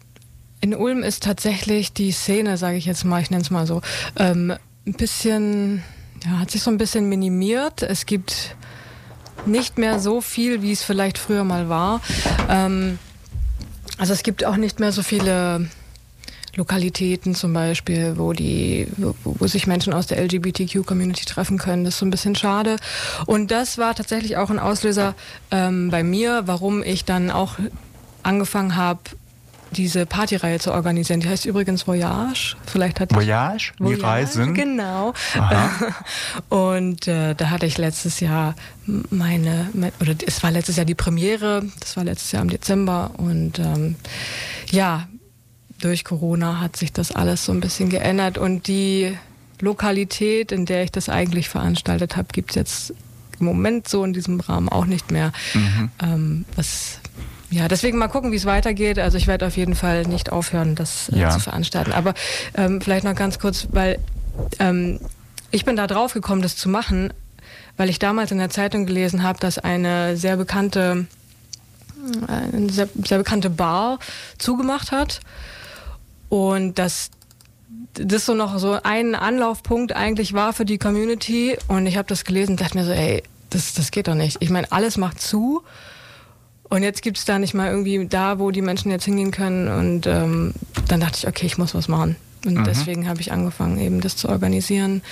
in 0.64 0.74
Ulm 0.74 1.02
ist 1.02 1.22
tatsächlich 1.22 1.92
die 1.92 2.10
Szene, 2.10 2.56
sage 2.56 2.78
ich 2.78 2.86
jetzt 2.86 3.04
mal, 3.04 3.20
ich 3.20 3.30
nenne 3.30 3.42
es 3.42 3.50
mal 3.50 3.66
so, 3.66 3.82
ähm, 4.16 4.54
ein 4.86 4.92
bisschen, 4.94 5.82
ja, 6.24 6.38
hat 6.38 6.50
sich 6.50 6.62
so 6.62 6.70
ein 6.70 6.78
bisschen 6.78 7.06
minimiert. 7.06 7.82
Es 7.82 8.06
gibt 8.06 8.56
nicht 9.44 9.76
mehr 9.76 10.00
so 10.00 10.22
viel, 10.22 10.62
wie 10.62 10.72
es 10.72 10.82
vielleicht 10.82 11.18
früher 11.18 11.44
mal 11.44 11.68
war. 11.68 12.00
Ähm, 12.48 12.98
also 13.98 14.14
es 14.14 14.22
gibt 14.22 14.42
auch 14.46 14.56
nicht 14.56 14.80
mehr 14.80 14.90
so 14.90 15.02
viele 15.02 15.68
Lokalitäten 16.56 17.34
zum 17.34 17.52
Beispiel, 17.52 18.14
wo 18.16 18.32
die, 18.32 18.88
wo, 18.96 19.14
wo 19.22 19.46
sich 19.46 19.66
Menschen 19.66 19.92
aus 19.92 20.06
der 20.06 20.18
LGBTQ-Community 20.24 21.26
treffen 21.26 21.58
können. 21.58 21.84
Das 21.84 21.92
ist 21.92 22.00
so 22.00 22.06
ein 22.06 22.10
bisschen 22.10 22.36
schade. 22.36 22.76
Und 23.26 23.50
das 23.50 23.76
war 23.76 23.94
tatsächlich 23.94 24.38
auch 24.38 24.48
ein 24.48 24.58
Auslöser 24.58 25.14
ähm, 25.50 25.90
bei 25.90 26.02
mir, 26.02 26.44
warum 26.46 26.82
ich 26.82 27.04
dann 27.04 27.30
auch 27.30 27.56
angefangen 28.22 28.76
habe, 28.76 29.00
diese 29.74 30.06
Partyreihe 30.06 30.58
zu 30.58 30.72
organisieren. 30.72 31.20
Die 31.20 31.28
heißt 31.28 31.44
übrigens 31.44 31.86
Voyage. 31.86 32.56
Vielleicht 32.66 33.00
hat 33.00 33.14
Voyage? 33.14 33.72
Wie 33.78 33.94
Reisen? 33.94 34.54
Genau. 34.54 35.12
Und 36.48 37.06
äh, 37.06 37.34
da 37.34 37.50
hatte 37.50 37.66
ich 37.66 37.76
letztes 37.76 38.20
Jahr 38.20 38.54
meine, 39.10 39.68
oder 40.00 40.14
es 40.26 40.42
war 40.42 40.50
letztes 40.50 40.76
Jahr 40.76 40.86
die 40.86 40.94
Premiere. 40.94 41.62
Das 41.80 41.96
war 41.96 42.04
letztes 42.04 42.32
Jahr 42.32 42.42
im 42.42 42.50
Dezember. 42.50 43.10
Und 43.18 43.58
ähm, 43.58 43.96
ja, 44.70 45.06
durch 45.80 46.04
Corona 46.04 46.60
hat 46.60 46.76
sich 46.76 46.92
das 46.92 47.12
alles 47.12 47.44
so 47.44 47.52
ein 47.52 47.60
bisschen 47.60 47.90
geändert. 47.90 48.38
Und 48.38 48.66
die 48.68 49.16
Lokalität, 49.60 50.52
in 50.52 50.66
der 50.66 50.84
ich 50.84 50.92
das 50.92 51.08
eigentlich 51.08 51.48
veranstaltet 51.48 52.16
habe, 52.16 52.28
gibt 52.32 52.50
es 52.50 52.56
jetzt 52.56 52.94
im 53.40 53.46
Moment 53.46 53.88
so 53.88 54.04
in 54.04 54.12
diesem 54.12 54.40
Rahmen 54.40 54.68
auch 54.68 54.86
nicht 54.86 55.10
mehr. 55.10 55.32
Mhm. 55.54 55.90
Ähm, 56.02 56.44
was 56.56 57.00
ja, 57.54 57.68
deswegen 57.68 57.98
mal 57.98 58.08
gucken, 58.08 58.32
wie 58.32 58.36
es 58.36 58.46
weitergeht. 58.46 58.98
Also 58.98 59.16
ich 59.16 59.28
werde 59.28 59.46
auf 59.46 59.56
jeden 59.56 59.76
Fall 59.76 60.02
nicht 60.02 60.32
aufhören, 60.32 60.74
das 60.74 61.08
äh, 61.10 61.20
ja. 61.20 61.30
zu 61.30 61.38
veranstalten. 61.38 61.92
Aber 61.92 62.14
ähm, 62.56 62.80
vielleicht 62.80 63.04
noch 63.04 63.14
ganz 63.14 63.38
kurz, 63.38 63.68
weil 63.70 64.00
ähm, 64.58 64.98
ich 65.52 65.64
bin 65.64 65.76
da 65.76 65.86
drauf 65.86 66.14
gekommen, 66.14 66.42
das 66.42 66.56
zu 66.56 66.68
machen, 66.68 67.12
weil 67.76 67.88
ich 67.90 68.00
damals 68.00 68.32
in 68.32 68.38
der 68.38 68.50
Zeitung 68.50 68.86
gelesen 68.86 69.22
habe, 69.22 69.38
dass 69.38 69.58
eine 69.58 70.16
sehr 70.16 70.36
bekannte, 70.36 71.06
äh, 72.26 72.56
eine 72.56 72.72
sehr, 72.72 72.88
sehr 73.04 73.18
bekannte 73.18 73.50
Bar 73.50 74.00
zugemacht 74.36 74.90
hat 74.90 75.20
und 76.28 76.76
dass 76.80 77.10
das 77.92 78.26
so 78.26 78.34
noch 78.34 78.58
so 78.58 78.80
ein 78.82 79.14
Anlaufpunkt 79.14 79.94
eigentlich 79.94 80.32
war 80.32 80.52
für 80.54 80.64
die 80.64 80.78
Community. 80.78 81.56
Und 81.68 81.86
ich 81.86 81.96
habe 81.96 82.08
das 82.08 82.24
gelesen 82.24 82.52
und 82.52 82.60
dachte 82.60 82.76
mir 82.76 82.84
so, 82.84 82.90
ey, 82.90 83.22
das, 83.50 83.74
das 83.74 83.92
geht 83.92 84.08
doch 84.08 84.16
nicht. 84.16 84.38
Ich 84.40 84.50
meine, 84.50 84.72
alles 84.72 84.96
macht 84.96 85.20
zu. 85.20 85.62
Und 86.74 86.82
jetzt 86.82 87.02
gibt 87.02 87.18
es 87.18 87.24
da 87.24 87.38
nicht 87.38 87.54
mal 87.54 87.70
irgendwie 87.70 88.04
da, 88.04 88.40
wo 88.40 88.50
die 88.50 88.60
Menschen 88.60 88.90
jetzt 88.90 89.04
hingehen 89.04 89.30
können. 89.30 89.68
Und 89.68 90.08
ähm, 90.08 90.54
dann 90.88 90.98
dachte 90.98 91.18
ich, 91.18 91.28
okay, 91.28 91.46
ich 91.46 91.56
muss 91.56 91.72
was 91.72 91.86
machen. 91.86 92.16
Und 92.44 92.54
mhm. 92.54 92.64
deswegen 92.64 93.08
habe 93.08 93.20
ich 93.20 93.30
angefangen, 93.30 93.78
eben 93.78 94.00
das 94.00 94.16
zu 94.16 94.28
organisieren. 94.28 95.02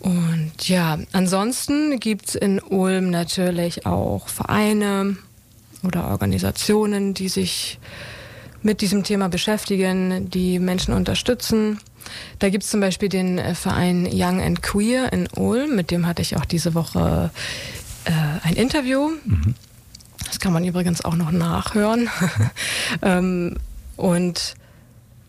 Und 0.00 0.68
ja, 0.68 0.98
ansonsten 1.12 2.00
gibt 2.00 2.30
es 2.30 2.34
in 2.34 2.60
Ulm 2.60 3.10
natürlich 3.10 3.86
auch 3.86 4.26
Vereine 4.26 5.16
oder 5.84 6.08
Organisationen, 6.08 7.14
die 7.14 7.28
sich 7.28 7.78
mit 8.62 8.80
diesem 8.80 9.04
Thema 9.04 9.28
beschäftigen, 9.28 10.30
die 10.30 10.58
Menschen 10.58 10.94
unterstützen. 10.94 11.78
Da 12.40 12.48
gibt 12.48 12.64
es 12.64 12.70
zum 12.70 12.80
Beispiel 12.80 13.08
den 13.08 13.38
äh, 13.38 13.54
Verein 13.54 14.08
Young 14.12 14.42
and 14.42 14.64
Queer 14.64 15.12
in 15.12 15.28
Ulm, 15.36 15.76
mit 15.76 15.92
dem 15.92 16.08
hatte 16.08 16.22
ich 16.22 16.36
auch 16.36 16.44
diese 16.44 16.74
Woche 16.74 17.30
äh, 18.04 18.10
ein 18.42 18.54
Interview. 18.54 19.10
Mhm. 19.24 19.54
Das 20.32 20.40
kann 20.40 20.54
man 20.54 20.64
übrigens 20.64 21.04
auch 21.04 21.14
noch 21.14 21.30
nachhören. 21.30 22.08
ähm, 23.02 23.58
und 23.96 24.54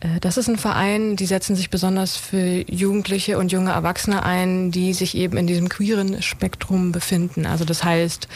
äh, 0.00 0.18
das 0.18 0.38
ist 0.38 0.48
ein 0.48 0.56
Verein, 0.56 1.16
die 1.16 1.26
setzen 1.26 1.56
sich 1.56 1.68
besonders 1.68 2.16
für 2.16 2.64
Jugendliche 2.70 3.36
und 3.36 3.52
junge 3.52 3.72
Erwachsene 3.72 4.22
ein, 4.22 4.70
die 4.70 4.94
sich 4.94 5.14
eben 5.14 5.36
in 5.36 5.46
diesem 5.46 5.68
queeren 5.68 6.22
Spektrum 6.22 6.90
befinden. 6.90 7.44
Also 7.44 7.66
das 7.66 7.84
heißt, 7.84 8.28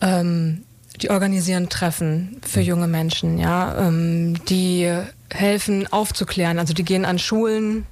ähm, 0.00 0.62
die 1.00 1.10
organisieren 1.10 1.68
Treffen 1.68 2.40
für 2.48 2.60
junge 2.60 2.86
Menschen, 2.86 3.36
ja, 3.38 3.88
ähm, 3.88 4.44
die 4.44 4.96
helfen 5.28 5.92
aufzuklären. 5.92 6.60
Also 6.60 6.72
die 6.72 6.84
gehen 6.84 7.04
an 7.04 7.18
Schulen, 7.18 7.84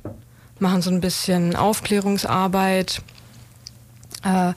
machen 0.60 0.82
so 0.82 0.90
ein 0.92 1.00
bisschen 1.00 1.56
Aufklärungsarbeit 1.56 3.02
äh, 4.22 4.52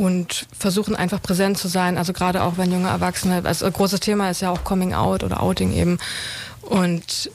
und 0.00 0.46
versuchen 0.58 0.96
einfach 0.96 1.20
präsent 1.20 1.58
zu 1.58 1.68
sein. 1.68 1.98
Also 1.98 2.14
gerade 2.14 2.42
auch 2.42 2.56
wenn 2.56 2.72
junge 2.72 2.88
Erwachsene, 2.88 3.42
also 3.44 3.66
ein 3.66 3.72
großes 3.72 4.00
Thema 4.00 4.30
ist 4.30 4.40
ja 4.40 4.50
auch 4.50 4.64
Coming 4.64 4.94
Out 4.94 5.22
oder 5.22 5.42
Outing 5.42 5.72
eben. 5.74 5.98
Und 6.62 7.30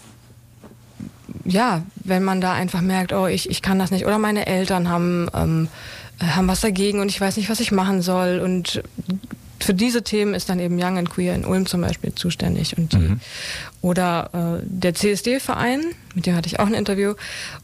ja, 1.43 1.83
wenn 2.03 2.23
man 2.23 2.41
da 2.41 2.53
einfach 2.53 2.81
merkt, 2.81 3.13
oh, 3.13 3.27
ich, 3.27 3.51
ich 3.51 3.61
kann 3.61 3.77
das 3.77 3.91
nicht, 3.91 4.07
oder 4.07 4.17
meine 4.17 4.47
Eltern 4.47 4.89
haben, 4.89 5.29
ähm, 5.35 5.67
haben 6.19 6.47
was 6.47 6.61
dagegen 6.61 7.01
und 7.01 7.09
ich 7.09 7.21
weiß 7.21 7.37
nicht, 7.37 7.51
was 7.51 7.59
ich 7.59 7.71
machen 7.71 8.01
soll 8.01 8.39
und 8.43 8.81
für 9.59 9.73
diese 9.73 10.03
Themen 10.03 10.33
ist 10.33 10.49
dann 10.49 10.59
eben 10.59 10.77
Young 10.81 10.97
and 10.97 11.09
Queer 11.09 11.33
in 11.35 11.45
Ulm 11.45 11.65
zum 11.65 11.81
Beispiel 11.81 12.13
zuständig. 12.13 12.77
Und 12.77 12.93
die, 12.93 12.97
mhm. 12.97 13.19
Oder 13.81 14.29
äh, 14.33 14.63
der 14.63 14.93
CSD-Verein, 14.95 15.81
mit 16.13 16.25
dem 16.25 16.35
hatte 16.35 16.47
ich 16.47 16.59
auch 16.59 16.65
ein 16.65 16.73
Interview. 16.73 17.13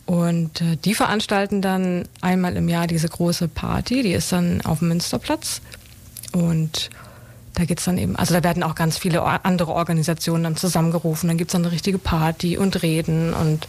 Und 0.05 0.61
äh, 0.61 0.77
die 0.77 0.93
veranstalten 0.93 1.61
dann 1.61 2.07
einmal 2.21 2.55
im 2.55 2.69
Jahr 2.69 2.87
diese 2.87 3.09
große 3.09 3.47
Party, 3.47 4.03
die 4.03 4.13
ist 4.13 4.31
dann 4.31 4.61
auf 4.61 4.79
dem 4.79 4.89
Münsterplatz. 4.89 5.61
Und 6.31 6.89
da 7.53 7.65
geht's 7.65 7.83
dann 7.83 7.97
eben, 7.97 8.15
also 8.15 8.33
da 8.33 8.43
werden 8.43 8.63
auch 8.63 8.75
ganz 8.75 8.97
viele 8.97 9.23
andere 9.23 9.73
Organisationen 9.73 10.43
dann 10.43 10.55
zusammengerufen. 10.55 11.27
Dann 11.27 11.37
gibt's 11.37 11.51
dann 11.51 11.63
eine 11.63 11.71
richtige 11.71 11.97
Party 11.97 12.57
und 12.57 12.81
Reden 12.81 13.33
und 13.33 13.67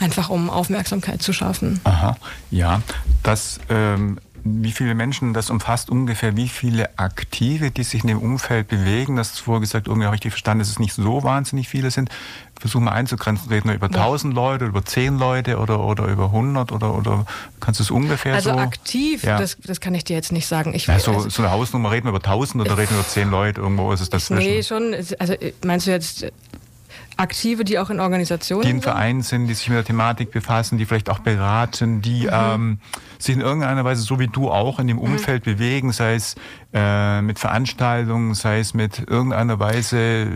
einfach 0.00 0.30
um 0.30 0.50
Aufmerksamkeit 0.50 1.22
zu 1.22 1.32
schaffen. 1.32 1.80
Aha, 1.84 2.16
ja. 2.50 2.82
Das 3.22 3.60
ähm, 3.68 4.18
wie 4.44 4.72
viele 4.72 4.94
Menschen 4.94 5.34
das 5.34 5.50
umfasst, 5.50 5.90
ungefähr 5.90 6.36
wie 6.36 6.48
viele 6.48 6.98
Aktive, 6.98 7.70
die 7.70 7.82
sich 7.82 8.02
in 8.02 8.08
dem 8.08 8.18
Umfeld 8.18 8.68
bewegen. 8.68 9.16
Das 9.16 9.32
ist 9.32 9.40
vorher 9.40 9.60
gesagt, 9.60 9.86
irgendwie 9.86 10.06
habe 10.06 10.16
ich 10.16 10.20
richtig 10.20 10.32
verstanden, 10.32 10.60
dass 10.60 10.68
es 10.68 10.78
nicht 10.78 10.94
so 10.94 11.22
wahnsinnig 11.22 11.68
viele 11.68 11.90
sind. 11.90 12.10
Versuch 12.58 12.80
mal 12.80 12.92
einzugrenzen, 12.92 13.48
reden 13.48 13.68
wir 13.68 13.74
über 13.74 13.86
1000 13.86 14.34
ja. 14.34 14.42
Leute, 14.42 14.66
über 14.66 14.84
10 14.84 15.18
Leute 15.18 15.58
oder, 15.58 15.80
oder 15.80 16.06
über 16.06 16.26
100 16.26 16.72
oder, 16.72 16.94
oder 16.94 17.26
kannst 17.58 17.80
du 17.80 17.84
es 17.84 17.90
ungefähr 17.90 18.34
also 18.34 18.50
so? 18.50 18.56
Also 18.56 18.62
aktiv, 18.62 19.24
ja. 19.24 19.38
das, 19.38 19.56
das 19.64 19.80
kann 19.80 19.94
ich 19.94 20.04
dir 20.04 20.16
jetzt 20.16 20.30
nicht 20.30 20.46
sagen. 20.46 20.74
Ich, 20.74 20.86
ja, 20.86 20.98
so, 20.98 21.12
also, 21.12 21.28
so 21.30 21.42
eine 21.42 21.52
Hausnummer, 21.52 21.90
reden 21.90 22.06
wir 22.06 22.10
über 22.10 22.18
1000 22.18 22.62
oder 22.62 22.76
reden 22.76 22.90
wir 22.90 22.98
über 22.98 23.08
10 23.08 23.30
Leute, 23.30 23.60
irgendwo 23.62 23.92
ist 23.92 24.00
es 24.00 24.10
dazwischen? 24.10 24.50
Nee, 24.50 24.62
schon, 24.62 24.94
also 25.18 25.34
meinst 25.64 25.86
du 25.86 25.90
jetzt 25.90 26.26
Aktive, 27.16 27.64
die 27.64 27.78
auch 27.78 27.90
in 27.90 28.00
Organisationen 28.00 28.62
Die 28.62 28.70
in 28.70 28.82
Vereinen 28.82 29.22
sind, 29.22 29.46
die 29.46 29.54
sich 29.54 29.68
mit 29.68 29.76
der 29.76 29.84
Thematik 29.84 30.30
befassen, 30.30 30.78
die 30.78 30.86
vielleicht 30.86 31.10
auch 31.10 31.18
beraten, 31.18 32.00
die 32.02 32.22
mhm. 32.22 32.30
ähm, 32.32 32.78
sich 33.18 33.34
in 33.34 33.40
irgendeiner 33.40 33.84
Weise, 33.84 34.02
so 34.02 34.18
wie 34.18 34.28
du 34.28 34.50
auch, 34.50 34.78
in 34.78 34.86
dem 34.86 34.96
mhm. 34.96 35.02
Umfeld 35.02 35.46
mhm. 35.46 35.52
bewegen, 35.52 35.92
sei 35.92 36.14
es 36.14 36.36
äh, 36.72 37.20
mit 37.22 37.38
Veranstaltungen, 37.38 38.34
sei 38.34 38.60
es 38.60 38.74
mit 38.74 39.08
irgendeiner 39.08 39.58
Weise 39.58 40.28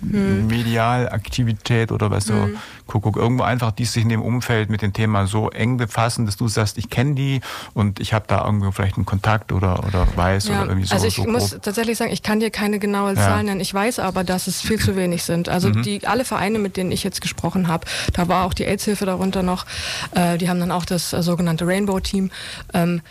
mhm. 0.00 0.46
Medialaktivität 0.46 1.92
oder 1.92 2.10
was 2.10 2.24
so, 2.24 2.48
guck, 2.86 3.02
guck, 3.02 3.16
irgendwo 3.16 3.44
einfach, 3.44 3.70
die 3.72 3.84
sich 3.84 4.02
in 4.02 4.08
dem 4.08 4.22
Umfeld 4.22 4.70
mit 4.70 4.80
dem 4.80 4.94
Thema 4.94 5.26
so 5.26 5.50
eng 5.50 5.76
befassen, 5.76 6.24
dass 6.24 6.36
du 6.36 6.48
sagst, 6.48 6.78
ich 6.78 6.88
kenne 6.88 7.14
die 7.14 7.40
und 7.74 8.00
ich 8.00 8.14
habe 8.14 8.24
da 8.26 8.44
irgendwo 8.44 8.70
vielleicht 8.70 8.96
einen 8.96 9.04
Kontakt 9.04 9.52
oder, 9.52 9.84
oder 9.86 10.06
weiß 10.16 10.48
ja, 10.48 10.62
oder 10.62 10.70
irgendwie 10.70 10.86
so. 10.86 10.94
Also 10.94 11.06
ich 11.06 11.16
so 11.16 11.24
muss 11.24 11.50
grob. 11.50 11.62
tatsächlich 11.62 11.98
sagen, 11.98 12.12
ich 12.12 12.22
kann 12.22 12.40
dir 12.40 12.50
keine 12.50 12.78
genaue 12.78 13.14
Zahl 13.14 13.38
ja. 13.38 13.42
nennen. 13.42 13.60
Ich 13.60 13.74
weiß 13.74 13.98
aber, 13.98 14.24
dass 14.24 14.46
es 14.46 14.62
viel 14.62 14.78
zu 14.78 14.96
wenig 14.96 15.22
sind. 15.22 15.50
Also 15.50 15.68
mhm. 15.68 15.82
die 15.82 16.06
alle 16.06 16.24
Vereine, 16.24 16.58
mit 16.58 16.78
denen 16.78 16.92
ich 16.92 17.04
jetzt 17.04 17.20
gesprochen 17.20 17.68
habe, 17.68 17.86
da 18.14 18.28
war 18.28 18.46
auch 18.46 18.54
die 18.54 18.64
AIDS-Hilfe 18.64 19.04
darunter 19.04 19.42
noch, 19.42 19.66
äh, 20.14 20.38
die 20.38 20.48
haben 20.48 20.60
dann 20.60 20.70
auch 20.70 20.86
das 20.86 21.12
äh, 21.12 21.22
sogenannte 21.22 21.66
Rainbow-Team. 21.66 22.30
Ähm, 22.72 23.02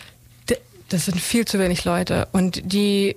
das 0.94 1.06
sind 1.06 1.20
viel 1.20 1.46
zu 1.46 1.60
wenig 1.60 1.86
Leute 1.86 2.28
und 2.32 2.62
die 2.72 3.16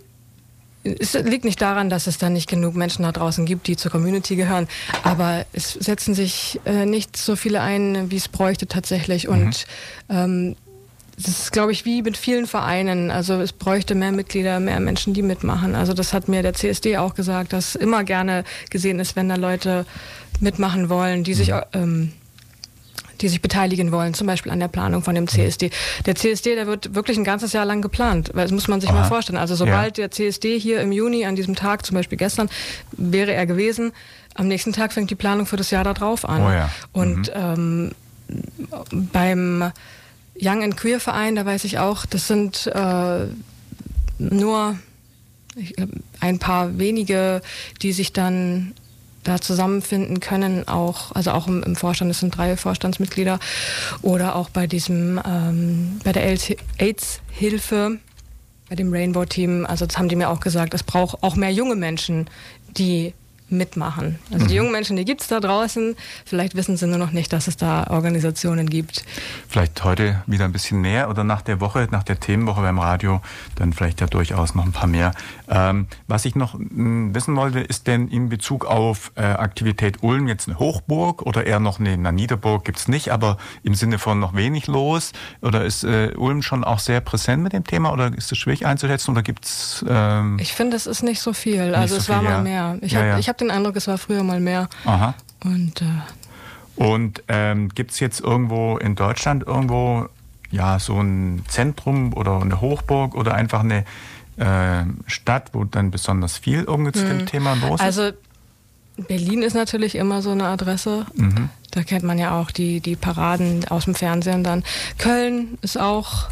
es 1.01 1.15
liegt 1.15 1.45
nicht 1.45 1.61
daran, 1.61 1.91
dass 1.91 2.07
es 2.07 2.17
dann 2.17 2.33
nicht 2.33 2.49
genug 2.49 2.77
Menschen 2.77 3.03
da 3.03 3.11
draußen 3.11 3.45
gibt, 3.45 3.67
die 3.67 3.77
zur 3.77 3.91
Community 3.91 4.37
gehören, 4.37 4.69
aber 5.03 5.45
es 5.53 5.73
setzen 5.73 6.15
sich 6.15 6.61
äh, 6.65 6.87
nicht 6.87 7.17
so 7.17 7.35
viele 7.35 7.61
ein, 7.61 8.11
wie 8.13 8.17
es 8.17 8.29
bräuchte 8.29 8.69
tatsächlich. 8.69 9.27
Und 9.27 9.67
mhm. 10.09 10.17
ähm, 10.17 10.57
das 11.17 11.27
ist, 11.27 11.53
glaube 11.53 11.73
ich, 11.73 11.85
wie 11.85 12.03
mit 12.03 12.17
vielen 12.17 12.47
Vereinen. 12.47 13.11
Also 13.11 13.41
es 13.41 13.53
bräuchte 13.53 13.97
mehr 13.97 14.13
Mitglieder, 14.13 14.61
mehr 14.61 14.79
Menschen, 14.79 15.13
die 15.13 15.23
mitmachen. 15.23 15.75
Also 15.75 15.93
das 15.93 16.13
hat 16.13 16.29
mir 16.29 16.43
der 16.43 16.55
CSD 16.55 16.99
auch 16.99 17.15
gesagt, 17.17 17.53
dass 17.53 17.75
immer 17.75 18.05
gerne 18.05 18.45
gesehen 18.71 19.01
ist, 19.01 19.17
wenn 19.17 19.29
da 19.29 19.35
Leute 19.35 19.87
mitmachen 20.39 20.89
wollen, 20.89 21.25
die 21.25 21.35
sich 21.35 21.51
mhm. 21.51 21.63
ähm, 21.73 22.13
die 23.21 23.29
sich 23.29 23.41
beteiligen 23.41 23.93
wollen, 23.93 24.15
zum 24.15 24.27
Beispiel 24.27 24.53
an 24.53 24.61
der 24.61 24.69
Planung 24.69 25.03
von 25.03 25.15
dem 25.15 25.29
CSD. 25.29 25.71
Der 26.05 26.15
CSD, 26.15 26.55
der 26.55 26.67
wird 26.67 26.95
wirklich 26.95 27.17
ein 27.17 27.25
ganzes 27.25 27.53
Jahr 27.53 27.65
lang 27.65 27.83
geplant, 27.83 28.31
weil 28.35 28.45
das 28.45 28.53
muss 28.53 28.69
man 28.69 28.81
sich 28.81 28.91
Aha. 28.91 29.01
mal 29.01 29.09
vorstellen. 29.09 29.39
Also 29.39 29.55
sobald 29.55 29.99
ja. 29.99 30.09
der 30.09 30.11
CSD 30.11 30.59
hier 30.59 30.81
im 30.81 30.93
Juni 30.93 31.25
an 31.25 31.37
diesem 31.37 31.55
Tag, 31.55 31.85
zum 31.87 31.95
Beispiel 31.95 32.19
gestern, 32.19 32.49
wäre 32.93 33.33
er 33.33 33.47
gewesen, 33.47 33.93
am 34.35 34.49
nächsten 34.49 34.73
Tag 34.73 34.93
fängt 34.93 35.11
die 35.11 35.15
Planung 35.15 35.47
für 35.47 35.57
das 35.57 35.71
Jahr 35.71 35.85
darauf 35.85 36.29
an. 36.29 36.43
Oh 36.43 36.51
ja. 36.51 36.71
Und 36.93 37.35
mhm. 37.35 37.93
ähm, 38.31 39.09
beim 39.13 39.73
Young 40.41 40.63
and 40.63 40.77
Queer 40.77 41.01
Verein, 41.01 41.37
da 41.37 41.47
weiß 41.47 41.65
ich 41.65 41.79
auch, 41.79 42.05
das 42.07 42.29
sind 42.29 42.67
äh, 42.67 43.27
nur 44.19 44.79
ein 46.21 46.39
paar 46.39 46.79
wenige, 46.79 47.41
die 47.83 47.93
sich 47.93 48.13
dann 48.13 48.75
da 49.27 49.41
zusammenfinden 49.41 50.21
können, 50.21 50.67
auch, 50.69 51.13
also 51.13 51.33
auch 51.33 51.47
im, 51.47 51.63
im 51.63 51.77
Vorstand, 51.77 52.11
es 52.11 52.21
sind 52.21 52.37
drei 52.37 52.57
Vorstandsmitglieder, 52.57 53.39
oder 54.03 54.37
auch 54.37 54.51
bei 54.51 54.67
diesem, 54.67 55.21
ähm, 55.27 56.01
bei 56.05 56.13
der 56.13 56.25
AIDS-Hilfe, 56.79 57.99
bei 58.69 58.75
dem 58.75 58.93
Rainbow-Team, 58.93 59.67
also 59.67 59.87
das 59.87 59.99
haben 59.99 60.09
die 60.09 60.17
mir 60.17 60.29
auch 60.29 60.41
gesagt, 60.41 60.75
es 60.75 60.83
braucht 60.83 61.23
auch 61.23 61.37
mehr 61.37 61.53
junge 61.53 61.77
Menschen, 61.77 62.29
die 62.77 63.15
mitmachen. 63.49 64.19
Also 64.33 64.45
mhm. 64.45 64.49
die 64.49 64.55
jungen 64.55 64.73
Menschen, 64.73 64.97
die 64.97 65.05
gibt 65.05 65.21
es 65.21 65.29
da 65.29 65.41
draußen. 65.41 65.97
Vielleicht 66.25 66.57
wissen 66.57 66.77
sie 66.77 66.87
nur 66.87 66.99
noch 66.99 67.13
nicht, 67.13 67.33
dass 67.33 67.47
es 67.47 67.57
da 67.57 67.87
Organisationen 67.89 68.69
gibt. 68.69 69.05
Vielleicht 69.49 69.83
heute 69.85 70.23
wieder 70.27 70.45
ein 70.45 70.53
bisschen 70.53 70.81
mehr 70.81 71.09
oder 71.09 71.25
nach 71.25 71.43
der 71.43 71.61
Woche, 71.61 71.89
nach 71.91 72.03
der 72.03 72.19
Themenwoche 72.19 72.63
beim 72.63 72.79
Radio, 72.79 73.21
dann 73.55 73.73
vielleicht 73.73 74.01
ja 74.01 74.07
durchaus 74.07 74.55
noch 74.55 74.65
ein 74.65 74.73
paar 74.73 74.89
mehr. 74.89 75.13
Ähm, 75.49 75.87
was 76.09 76.25
ich 76.25 76.35
noch 76.35 76.55
hm, 76.55 77.15
wissen 77.15 77.37
wollte, 77.37 77.61
ist 77.61 77.87
denn 77.87 78.09
in 78.09 78.29
Bezug 78.29 78.65
auf 78.65 79.13
äh, 79.15 79.23
Aktivität 79.23 80.03
Ulm 80.03 80.29
jetzt 80.29 80.49
eine 80.49 80.59
Hochburg 80.59 81.23
oder 81.23 81.47
eher 81.47 81.61
noch 81.61 81.79
eine, 81.79 81.93
eine 81.93 82.13
Niederburg 82.13 82.65
gibt 82.65 82.79
es 82.79 82.89
nicht, 82.89 83.11
aber 83.11 83.39
im 83.63 83.75
Sinne 83.75 83.99
von 83.99 84.19
noch 84.19 84.35
wenig 84.35 84.67
los? 84.67 85.13
Oder 85.41 85.65
ist 85.65 85.85
äh, 85.85 86.13
Ulm 86.17 86.43
schon 86.43 86.65
auch 86.65 86.79
sehr 86.79 87.01
präsent 87.01 87.43
mit 87.43 87.53
dem 87.53 87.65
Thema 87.65 87.93
oder 87.93 88.13
ist 88.17 88.33
es 88.33 88.39
schwierig 88.39 88.67
einzuschätzen 88.67 89.13
oder 89.13 89.23
gibt 89.23 89.45
es... 89.45 89.85
Ähm, 89.89 90.39
ich 90.41 90.53
finde, 90.53 90.77
es 90.77 90.87
ist 90.87 91.03
nicht 91.03 91.21
so 91.21 91.33
viel. 91.33 91.75
Also 91.75 91.95
so 91.95 92.01
es 92.01 92.07
viel, 92.07 92.15
war 92.15 92.23
mal 92.23 92.43
mehr. 92.43 92.79
Ich 92.81 92.93
ja, 92.93 93.01
habe 93.01 93.09
ja. 93.11 93.19
Hab 93.37 93.39
den 93.39 93.51
Eindruck, 93.51 93.77
es 93.77 93.87
war 93.87 93.99
früher 93.99 94.23
mal 94.23 94.41
mehr. 94.41 94.69
Aha. 94.87 95.15
Und, 95.45 95.83
äh, 95.83 95.85
und 96.77 97.23
ähm, 97.29 97.69
gibt 97.69 97.91
es 97.91 98.01
jetzt 98.01 98.21
irgendwo 98.21 98.79
in 98.79 98.95
Deutschland 98.95 99.47
irgendwo 99.47 100.09
ja 100.51 100.79
so 100.79 100.99
ein 100.99 101.45
Zentrum 101.47 102.15
oder 102.15 102.41
eine 102.41 102.63
Hochburg 102.63 103.15
oder 103.15 103.35
einfach 103.35 103.61
eine 103.61 103.85
äh, 104.39 104.87
Stadt, 105.07 105.51
wo 105.53 105.65
dann 105.65 105.91
besonders 105.91 106.39
viel 106.39 106.63
irgendwie 106.63 106.93
zu 106.93 107.05
dem 107.05 107.21
hm. 107.21 107.27
Thema 107.27 107.55
los 107.57 107.81
ist? 107.81 107.81
Also 107.83 108.11
Berlin 108.97 109.43
ist 109.43 109.55
natürlich 109.55 109.97
immer 109.97 110.23
so 110.23 110.31
eine 110.31 110.45
Adresse. 110.45 111.05
Mhm. 111.15 111.51
Da 111.73 111.83
kennt 111.83 112.05
man 112.05 112.17
ja 112.17 112.41
auch 112.41 112.51
die, 112.51 112.81
die 112.81 112.97
Paraden 112.97 113.69
aus 113.69 113.85
dem 113.85 113.95
Fernsehen 113.95 114.43
dann. 114.45 114.65
Köln 114.97 115.59
ist 115.61 115.79
auch 115.79 116.31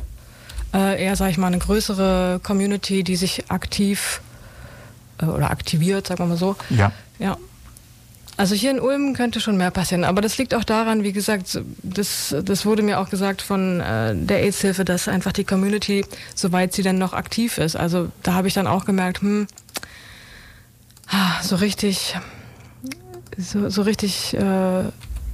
äh, 0.73 1.05
eher, 1.05 1.17
sag 1.17 1.29
ich 1.29 1.37
mal, 1.37 1.49
eine 1.49 1.59
größere 1.59 2.41
Community, 2.43 3.05
die 3.05 3.17
sich 3.17 3.51
aktiv 3.51 4.23
äh, 4.23 4.34
oder 5.23 5.51
aktiviert, 5.51 6.07
sagen 6.07 6.21
wir 6.21 6.27
mal 6.27 6.37
so. 6.37 6.57
Ja. 6.71 6.93
Ja. 7.19 7.37
Also 8.37 8.57
hier 8.57 8.73
in 8.73 8.81
Ulm 8.81 9.15
könnte 9.15 9.41
schon 9.41 9.57
mehr 9.57 9.71
passieren, 9.71 10.03
aber 10.03 10.21
das 10.21 10.39
liegt 10.39 10.55
auch 10.55 10.65
daran, 10.65 11.05
wie 11.05 11.13
gesagt, 11.13 11.61
das, 11.85 12.35
das 12.45 12.67
wurde 12.67 12.83
mir 12.83 12.99
auch 12.99 13.09
gesagt 13.09 13.43
von 13.43 13.81
äh, 13.81 14.15
der 14.17 14.43
AIDS-Hilfe, 14.43 14.85
dass 14.85 15.07
einfach 15.07 15.31
die 15.31 15.45
Community, 15.45 16.05
soweit 16.35 16.73
sie 16.73 16.83
denn 16.83 16.99
noch 16.99 17.13
aktiv 17.13 17.59
ist, 17.59 17.77
also 17.77 18.11
da 18.25 18.35
habe 18.35 18.49
ich 18.49 18.55
dann 18.55 18.67
auch 18.67 18.87
gemerkt, 18.87 19.21
hm, 19.21 19.47
ah, 21.11 21.41
so 21.43 21.55
richtig, 21.57 22.17
so, 23.39 23.69
so 23.69 23.83
richtig, 23.83 24.35
äh, 24.35 24.85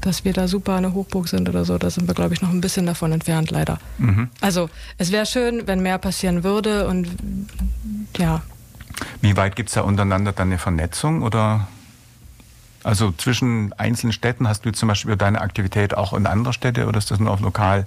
dass 0.02 0.24
wir 0.26 0.34
da 0.34 0.46
super 0.46 0.74
eine 0.74 0.92
Hochburg 0.92 1.28
sind 1.28 1.48
oder 1.48 1.64
so, 1.64 1.78
da 1.78 1.88
sind 1.88 2.06
wir, 2.06 2.14
glaube 2.14 2.34
ich, 2.34 2.42
noch 2.42 2.50
ein 2.50 2.60
bisschen 2.60 2.84
davon 2.84 3.12
entfernt, 3.12 3.50
leider. 3.50 3.78
Mhm. 3.96 4.28
Also 4.42 4.68
es 4.98 5.10
wäre 5.10 5.24
schön, 5.24 5.66
wenn 5.66 5.80
mehr 5.80 5.96
passieren 5.96 6.44
würde 6.44 6.86
und 6.86 7.08
ja, 8.18 8.42
wie 9.20 9.36
weit 9.36 9.56
gibt 9.56 9.70
es 9.70 9.74
da 9.74 9.82
untereinander 9.82 10.32
dann 10.32 10.48
eine 10.48 10.58
Vernetzung 10.58 11.22
oder? 11.22 11.68
Also 12.82 13.12
zwischen 13.12 13.74
einzelnen 13.74 14.12
Städten 14.12 14.48
hast 14.48 14.64
du 14.64 14.72
zum 14.72 14.88
Beispiel 14.88 15.16
deine 15.16 15.42
Aktivität 15.42 15.94
auch 15.94 16.14
in 16.14 16.26
anderen 16.26 16.54
Städte 16.54 16.86
oder 16.86 16.98
ist 16.98 17.10
das 17.10 17.20
nur 17.20 17.30
auf 17.30 17.40
lokal 17.40 17.86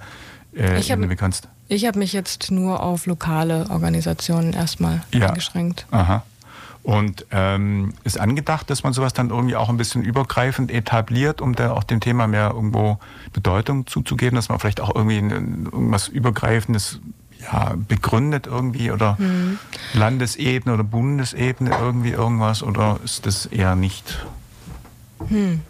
äh, 0.55 0.79
ich 0.79 0.91
hab, 0.91 0.99
begrenzt? 0.99 1.47
Ich 1.67 1.85
habe 1.85 1.99
mich 1.99 2.13
jetzt 2.13 2.51
nur 2.51 2.83
auf 2.83 3.05
lokale 3.05 3.69
Organisationen 3.69 4.53
erstmal 4.53 5.01
ja. 5.11 5.29
eingeschränkt. 5.29 5.87
Aha. 5.91 6.23
Und 6.83 7.25
ähm, 7.31 7.93
ist 8.03 8.19
angedacht, 8.19 8.69
dass 8.69 8.83
man 8.83 8.91
sowas 8.91 9.13
dann 9.13 9.29
irgendwie 9.29 9.55
auch 9.55 9.69
ein 9.69 9.77
bisschen 9.77 10.03
übergreifend 10.03 10.69
etabliert, 10.69 11.39
um 11.39 11.55
da 11.55 11.71
auch 11.71 11.85
dem 11.85 12.01
Thema 12.01 12.27
mehr 12.27 12.51
irgendwo 12.53 12.99
Bedeutung 13.31 13.87
zuzugeben, 13.87 14.35
dass 14.35 14.49
man 14.49 14.59
vielleicht 14.59 14.81
auch 14.81 14.93
irgendwie 14.93 15.15
irgendwas 15.15 16.09
Übergreifendes 16.09 16.99
ja, 17.51 17.75
begründet 17.75 18.47
irgendwie 18.47 18.91
oder 18.91 19.15
mhm. 19.19 19.59
Landesebene 19.93 20.73
oder 20.73 20.83
Bundesebene 20.83 21.71
irgendwie 21.79 22.11
irgendwas 22.11 22.63
oder 22.63 22.99
ist 23.03 23.25
das 23.25 23.45
eher 23.45 23.75
nicht? 23.75 24.25
Hm. 25.27 25.61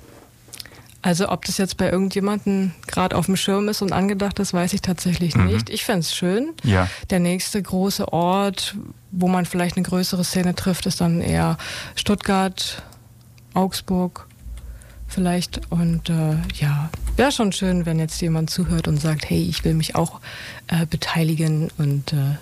Also 1.01 1.29
ob 1.29 1.43
das 1.43 1.57
jetzt 1.57 1.75
bei 1.75 1.89
irgendjemandem 1.91 2.71
gerade 2.87 3.17
auf 3.17 3.25
dem 3.25 3.35
Schirm 3.35 3.67
ist 3.67 3.81
und 3.81 3.91
angedacht 3.91 4.39
ist, 4.39 4.53
weiß 4.53 4.71
ich 4.71 4.81
tatsächlich 4.81 5.35
mhm. 5.35 5.47
nicht. 5.47 5.69
Ich 5.69 5.83
fände 5.83 5.99
es 5.99 6.15
schön. 6.15 6.53
Ja. 6.63 6.87
Der 7.09 7.19
nächste 7.19 7.61
große 7.61 8.11
Ort, 8.13 8.75
wo 9.11 9.27
man 9.27 9.45
vielleicht 9.45 9.75
eine 9.75 9.85
größere 9.85 10.23
Szene 10.23 10.55
trifft, 10.55 10.85
ist 10.85 11.01
dann 11.01 11.19
eher 11.19 11.57
Stuttgart, 11.95 12.81
Augsburg 13.53 14.27
vielleicht. 15.13 15.61
Und 15.69 16.09
äh, 16.09 16.35
ja, 16.59 16.89
wäre 17.15 17.31
schon 17.31 17.51
schön, 17.51 17.85
wenn 17.85 17.99
jetzt 17.99 18.21
jemand 18.21 18.49
zuhört 18.49 18.87
und 18.87 18.97
sagt, 18.97 19.29
hey, 19.29 19.41
ich 19.41 19.63
will 19.63 19.73
mich 19.73 19.95
auch 19.95 20.19
äh, 20.67 20.85
beteiligen 20.85 21.69
und 21.77 22.13
äh, 22.13 22.37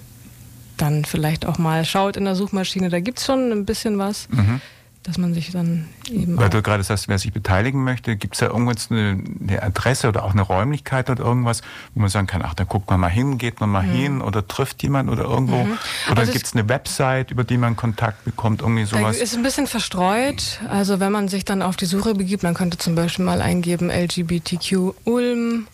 dann 0.77 1.05
vielleicht 1.05 1.45
auch 1.45 1.57
mal 1.57 1.85
schaut 1.85 2.17
in 2.17 2.25
der 2.25 2.35
Suchmaschine, 2.35 2.89
da 2.89 2.99
gibt 2.99 3.19
es 3.19 3.25
schon 3.25 3.51
ein 3.51 3.65
bisschen 3.65 3.97
was. 3.97 4.27
Mhm 4.29 4.61
dass 5.03 5.17
man 5.17 5.33
sich 5.33 5.51
dann 5.51 5.87
eben. 6.09 6.37
Weil 6.37 6.49
du 6.49 6.61
gerade 6.61 6.83
sagst, 6.83 7.07
wer 7.07 7.17
sich 7.17 7.33
beteiligen 7.33 7.83
möchte, 7.83 8.15
gibt 8.15 8.35
es 8.35 8.39
da 8.39 8.47
irgendwas 8.47 8.91
eine, 8.91 9.23
eine, 9.41 9.63
Adresse 9.63 10.07
oder 10.07 10.23
auch 10.23 10.31
eine 10.31 10.43
Räumlichkeit 10.43 11.09
oder 11.09 11.23
irgendwas, 11.23 11.61
wo 11.95 12.01
man 12.01 12.09
sagen 12.09 12.27
kann, 12.27 12.43
ach, 12.43 12.53
da 12.53 12.65
guckt 12.65 12.89
man 12.89 12.99
mal 12.99 13.09
hin, 13.09 13.39
geht 13.39 13.59
man 13.59 13.69
mal 13.69 13.83
mhm. 13.83 13.91
hin 13.91 14.21
oder 14.21 14.47
trifft 14.47 14.83
jemand 14.83 15.09
oder 15.09 15.23
irgendwo. 15.23 15.63
Mhm. 15.63 15.77
Oder 16.11 16.19
also 16.19 16.31
gibt 16.31 16.45
es 16.45 16.53
eine 16.53 16.69
Website, 16.69 17.31
über 17.31 17.43
die 17.43 17.57
man 17.57 17.75
Kontakt 17.75 18.23
bekommt, 18.25 18.61
irgendwie 18.61 18.85
sowas? 18.85 19.17
Ist 19.17 19.35
ein 19.35 19.43
bisschen 19.43 19.65
verstreut. 19.65 20.59
Also 20.69 20.99
wenn 20.99 21.11
man 21.11 21.27
sich 21.29 21.45
dann 21.45 21.63
auf 21.63 21.77
die 21.77 21.85
Suche 21.85 22.13
begibt, 22.13 22.43
man 22.43 22.53
könnte 22.53 22.77
zum 22.77 22.93
Beispiel 22.93 23.25
mal 23.25 23.41
eingeben 23.41 23.89
LGBTQ 23.89 24.93
Ulm 25.05 25.67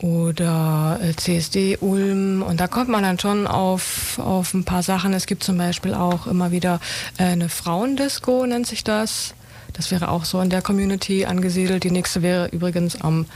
oder 0.00 0.98
äh, 1.02 1.14
CSD 1.14 1.78
Ulm 1.80 2.42
und 2.42 2.60
da 2.60 2.66
kommt 2.66 2.88
man 2.88 3.02
dann 3.02 3.18
schon 3.18 3.46
auf, 3.46 4.18
auf 4.18 4.52
ein 4.52 4.64
paar 4.64 4.82
Sachen. 4.82 5.12
Es 5.14 5.26
gibt 5.26 5.42
zum 5.42 5.56
Beispiel 5.56 5.94
auch 5.94 6.26
immer 6.26 6.50
wieder 6.50 6.80
äh, 7.18 7.24
eine 7.24 7.48
Frauendisco, 7.48 8.44
nennt 8.46 8.66
sich 8.66 8.84
das. 8.84 9.34
Das 9.72 9.90
wäre 9.90 10.08
auch 10.08 10.24
so 10.24 10.40
in 10.40 10.50
der 10.50 10.62
Community 10.62 11.26
angesiedelt. 11.26 11.84
Die 11.84 11.90
nächste 11.90 12.22
wäre 12.22 12.48
übrigens 12.48 13.00
am 13.00 13.26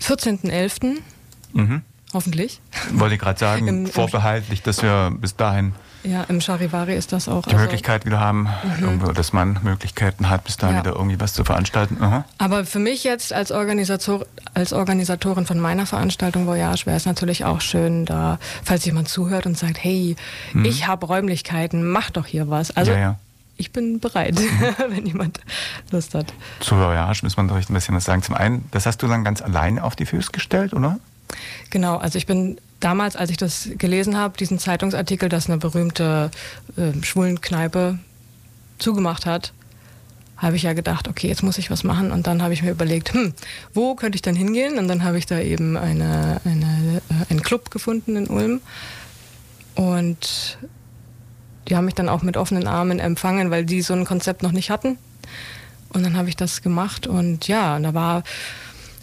14.11. 0.00 0.98
Mhm. 1.52 1.82
Hoffentlich. 2.12 2.60
Wollte 2.92 3.14
ich 3.14 3.20
gerade 3.20 3.38
sagen, 3.38 3.68
Im, 3.68 3.86
vorbehaltlich, 3.86 4.62
dass 4.62 4.82
wir 4.82 5.12
bis 5.18 5.36
dahin 5.36 5.74
ja, 6.06 6.22
im 6.24 6.40
Charivari 6.40 6.94
ist 6.94 7.12
das 7.12 7.28
auch. 7.28 7.42
Die 7.42 7.50
also 7.50 7.62
Möglichkeit 7.62 8.06
wieder 8.06 8.20
haben, 8.20 8.48
mhm. 8.80 9.12
dass 9.14 9.32
man 9.32 9.58
Möglichkeiten 9.62 10.28
hat, 10.28 10.44
bis 10.44 10.56
dahin 10.56 10.76
ja. 10.76 10.82
wieder 10.82 10.96
irgendwie 10.96 11.18
was 11.20 11.32
zu 11.32 11.44
veranstalten. 11.44 11.98
Aha. 12.00 12.24
Aber 12.38 12.64
für 12.64 12.78
mich 12.78 13.04
jetzt 13.04 13.32
als, 13.32 13.50
Organisator, 13.50 14.24
als 14.54 14.72
Organisatorin 14.72 15.46
von 15.46 15.58
meiner 15.58 15.86
Veranstaltung 15.86 16.46
Voyage 16.46 16.86
wäre 16.86 16.96
es 16.96 17.06
natürlich 17.06 17.44
auch 17.44 17.60
schön, 17.60 18.04
da, 18.04 18.38
falls 18.64 18.84
jemand 18.84 19.08
zuhört 19.08 19.46
und 19.46 19.58
sagt, 19.58 19.82
hey, 19.82 20.16
mhm. 20.52 20.64
ich 20.64 20.86
habe 20.86 21.06
Räumlichkeiten, 21.06 21.84
mach 21.84 22.10
doch 22.10 22.26
hier 22.26 22.48
was. 22.48 22.76
Also 22.76 22.92
ja, 22.92 22.98
ja. 22.98 23.18
ich 23.56 23.72
bin 23.72 23.98
bereit, 23.98 24.38
mhm. 24.38 24.74
wenn 24.94 25.06
jemand 25.06 25.40
Lust 25.90 26.14
hat. 26.14 26.32
Zu 26.60 26.76
Voyage 26.76 27.20
muss 27.24 27.36
man 27.36 27.48
doch 27.48 27.56
ein 27.56 27.74
bisschen 27.74 27.94
was 27.94 28.04
sagen. 28.04 28.22
Zum 28.22 28.34
einen, 28.36 28.64
das 28.70 28.86
hast 28.86 29.02
du 29.02 29.08
dann 29.08 29.24
ganz 29.24 29.42
alleine 29.42 29.82
auf 29.82 29.96
die 29.96 30.06
Füße 30.06 30.30
gestellt, 30.30 30.72
oder? 30.72 30.98
Genau, 31.70 31.96
also 31.96 32.16
ich 32.16 32.26
bin 32.26 32.58
damals, 32.80 33.16
als 33.16 33.30
ich 33.30 33.36
das 33.36 33.68
gelesen 33.78 34.16
habe, 34.16 34.36
diesen 34.36 34.58
Zeitungsartikel, 34.58 35.28
dass 35.28 35.48
eine 35.48 35.58
berühmte 35.58 36.30
äh, 36.76 36.92
Schwulenkneipe 37.02 37.98
zugemacht 38.78 39.26
hat, 39.26 39.52
habe 40.36 40.56
ich 40.56 40.64
ja 40.64 40.74
gedacht, 40.74 41.08
okay, 41.08 41.28
jetzt 41.28 41.42
muss 41.42 41.58
ich 41.58 41.70
was 41.70 41.82
machen. 41.82 42.12
Und 42.12 42.26
dann 42.26 42.42
habe 42.42 42.52
ich 42.52 42.62
mir 42.62 42.70
überlegt, 42.70 43.14
hm, 43.14 43.32
wo 43.72 43.94
könnte 43.94 44.16
ich 44.16 44.22
dann 44.22 44.34
hingehen? 44.34 44.78
Und 44.78 44.88
dann 44.88 45.02
habe 45.02 45.18
ich 45.18 45.26
da 45.26 45.40
eben 45.40 45.76
eine, 45.76 46.40
eine, 46.44 47.00
äh, 47.08 47.30
einen 47.30 47.42
Club 47.42 47.70
gefunden 47.70 48.16
in 48.16 48.26
Ulm. 48.26 48.60
Und 49.74 50.58
die 51.68 51.76
haben 51.76 51.86
mich 51.86 51.94
dann 51.94 52.08
auch 52.08 52.22
mit 52.22 52.36
offenen 52.36 52.66
Armen 52.66 52.98
empfangen, 52.98 53.50
weil 53.50 53.64
die 53.64 53.82
so 53.82 53.94
ein 53.94 54.04
Konzept 54.04 54.42
noch 54.42 54.52
nicht 54.52 54.70
hatten. 54.70 54.98
Und 55.90 56.04
dann 56.04 56.16
habe 56.16 56.28
ich 56.28 56.36
das 56.36 56.62
gemacht. 56.62 57.06
Und 57.06 57.48
ja, 57.48 57.78
da 57.78 57.94
war 57.94 58.22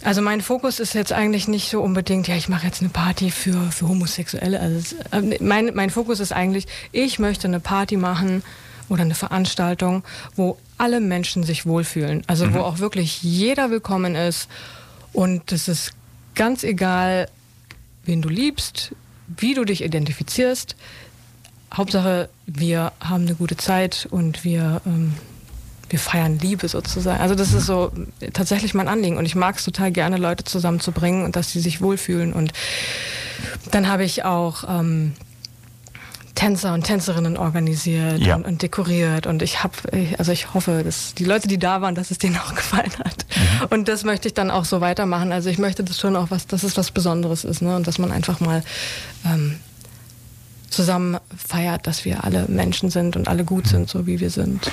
also 0.04 0.20
mein 0.20 0.42
Fokus 0.42 0.80
ist 0.80 0.94
jetzt 0.94 1.12
eigentlich 1.12 1.48
nicht 1.48 1.70
so 1.70 1.80
unbedingt, 1.80 2.28
ja, 2.28 2.36
ich 2.36 2.48
mache 2.48 2.66
jetzt 2.66 2.80
eine 2.80 2.90
Party 2.90 3.30
für, 3.30 3.72
für 3.72 3.88
Homosexuelle. 3.88 4.60
Also 4.60 4.96
äh, 5.10 5.42
mein, 5.42 5.72
mein 5.74 5.90
Fokus 5.90 6.20
ist 6.20 6.32
eigentlich, 6.32 6.66
ich 6.92 7.18
möchte 7.18 7.48
eine 7.48 7.58
Party 7.58 7.96
machen 7.96 8.42
oder 8.88 9.02
eine 9.02 9.14
Veranstaltung, 9.14 10.04
wo 10.36 10.58
alle 10.76 11.00
Menschen 11.00 11.42
sich 11.42 11.64
wohlfühlen. 11.64 12.22
Also 12.26 12.46
mhm. 12.46 12.54
wo 12.54 12.60
auch 12.60 12.78
wirklich 12.78 13.22
jeder 13.22 13.70
willkommen 13.70 14.14
ist. 14.14 14.48
Und 15.12 15.52
es 15.52 15.68
ist 15.68 15.92
ganz 16.34 16.64
egal, 16.64 17.28
wen 18.04 18.20
du 18.20 18.28
liebst, 18.28 18.94
wie 19.26 19.54
du 19.54 19.64
dich 19.64 19.82
identifizierst. 19.82 20.76
Hauptsache, 21.72 22.28
wir 22.46 22.92
haben 23.00 23.22
eine 23.22 23.34
gute 23.34 23.56
Zeit 23.56 24.06
und 24.10 24.44
wir 24.44 24.82
ähm, 24.84 25.14
wir 25.94 26.00
feiern 26.00 26.40
Liebe 26.40 26.66
sozusagen. 26.66 27.20
Also 27.20 27.36
das 27.36 27.52
ist 27.52 27.66
so 27.66 27.92
tatsächlich 28.32 28.74
mein 28.74 28.88
Anliegen 28.88 29.16
und 29.16 29.26
ich 29.26 29.36
mag 29.36 29.56
es 29.56 29.64
total 29.64 29.92
gerne, 29.92 30.16
Leute 30.16 30.42
zusammenzubringen 30.42 31.24
und 31.24 31.36
dass 31.36 31.52
sie 31.52 31.60
sich 31.60 31.80
wohlfühlen. 31.80 32.32
Und 32.32 32.52
dann 33.70 33.86
habe 33.86 34.02
ich 34.02 34.24
auch 34.24 34.64
ähm, 34.68 35.12
Tänzer 36.34 36.74
und 36.74 36.82
Tänzerinnen 36.82 37.36
organisiert 37.36 38.18
ja. 38.18 38.34
und, 38.34 38.44
und, 38.44 38.62
dekoriert 38.62 39.28
und 39.28 39.40
ich 39.40 39.62
habe, 39.62 39.74
also 40.18 40.32
ich 40.32 40.52
hoffe, 40.52 40.82
dass 40.82 41.14
die 41.14 41.24
Leute, 41.24 41.46
die 41.46 41.58
da 41.58 41.80
waren, 41.80 41.94
dass 41.94 42.10
es 42.10 42.18
denen 42.18 42.38
auch 42.38 42.54
gefallen 42.56 42.92
hat. 42.98 43.24
Mhm. 43.36 43.66
Und 43.70 43.88
das 43.88 44.02
möchte 44.02 44.26
ich 44.26 44.34
dann 44.34 44.50
auch 44.50 44.64
so 44.64 44.80
weitermachen. 44.80 45.30
Also 45.30 45.48
ich 45.48 45.58
möchte 45.58 45.84
das 45.84 46.00
schon 46.00 46.16
auch 46.16 46.32
was, 46.32 46.48
dass 46.48 46.64
es 46.64 46.76
was 46.76 46.90
Besonderes 46.90 47.44
ist, 47.44 47.62
ne? 47.62 47.76
Und 47.76 47.86
dass 47.86 47.98
man 47.98 48.10
einfach 48.10 48.40
mal 48.40 48.64
ähm, 49.24 49.60
zusammen 50.70 51.18
feiert, 51.36 51.86
dass 51.86 52.04
wir 52.04 52.24
alle 52.24 52.46
Menschen 52.48 52.90
sind 52.90 53.14
und 53.14 53.28
alle 53.28 53.44
gut 53.44 53.68
sind, 53.68 53.88
so 53.88 54.08
wie 54.08 54.18
wir 54.18 54.30
sind. 54.30 54.72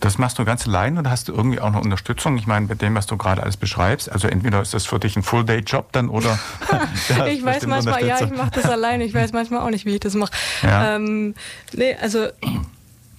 Das 0.00 0.18
machst 0.18 0.38
du 0.38 0.44
ganz 0.44 0.66
allein 0.66 0.98
oder 0.98 1.10
hast 1.10 1.28
du 1.28 1.32
irgendwie 1.32 1.60
auch 1.60 1.70
noch 1.70 1.82
Unterstützung? 1.82 2.36
Ich 2.38 2.46
meine, 2.46 2.66
bei 2.66 2.74
dem, 2.74 2.94
was 2.94 3.06
du 3.06 3.16
gerade 3.16 3.42
alles 3.42 3.56
beschreibst, 3.56 4.10
also 4.10 4.28
entweder 4.28 4.62
ist 4.62 4.74
das 4.74 4.86
für 4.86 4.98
dich 4.98 5.16
ein 5.16 5.22
Full-Day-Job 5.22 5.92
dann 5.92 6.08
oder. 6.08 6.38
ich 7.28 7.44
weiß 7.44 7.66
manchmal, 7.66 8.04
ja, 8.06 8.22
ich 8.22 8.30
mache 8.30 8.50
das 8.52 8.66
allein. 8.66 9.00
Ich 9.00 9.12
weiß 9.12 9.32
manchmal 9.32 9.60
auch 9.60 9.70
nicht, 9.70 9.84
wie 9.84 9.94
ich 9.94 10.00
das 10.00 10.14
mache. 10.14 10.32
Ja. 10.62 10.96
Ähm, 10.96 11.34
nee, 11.72 11.96
also 12.00 12.28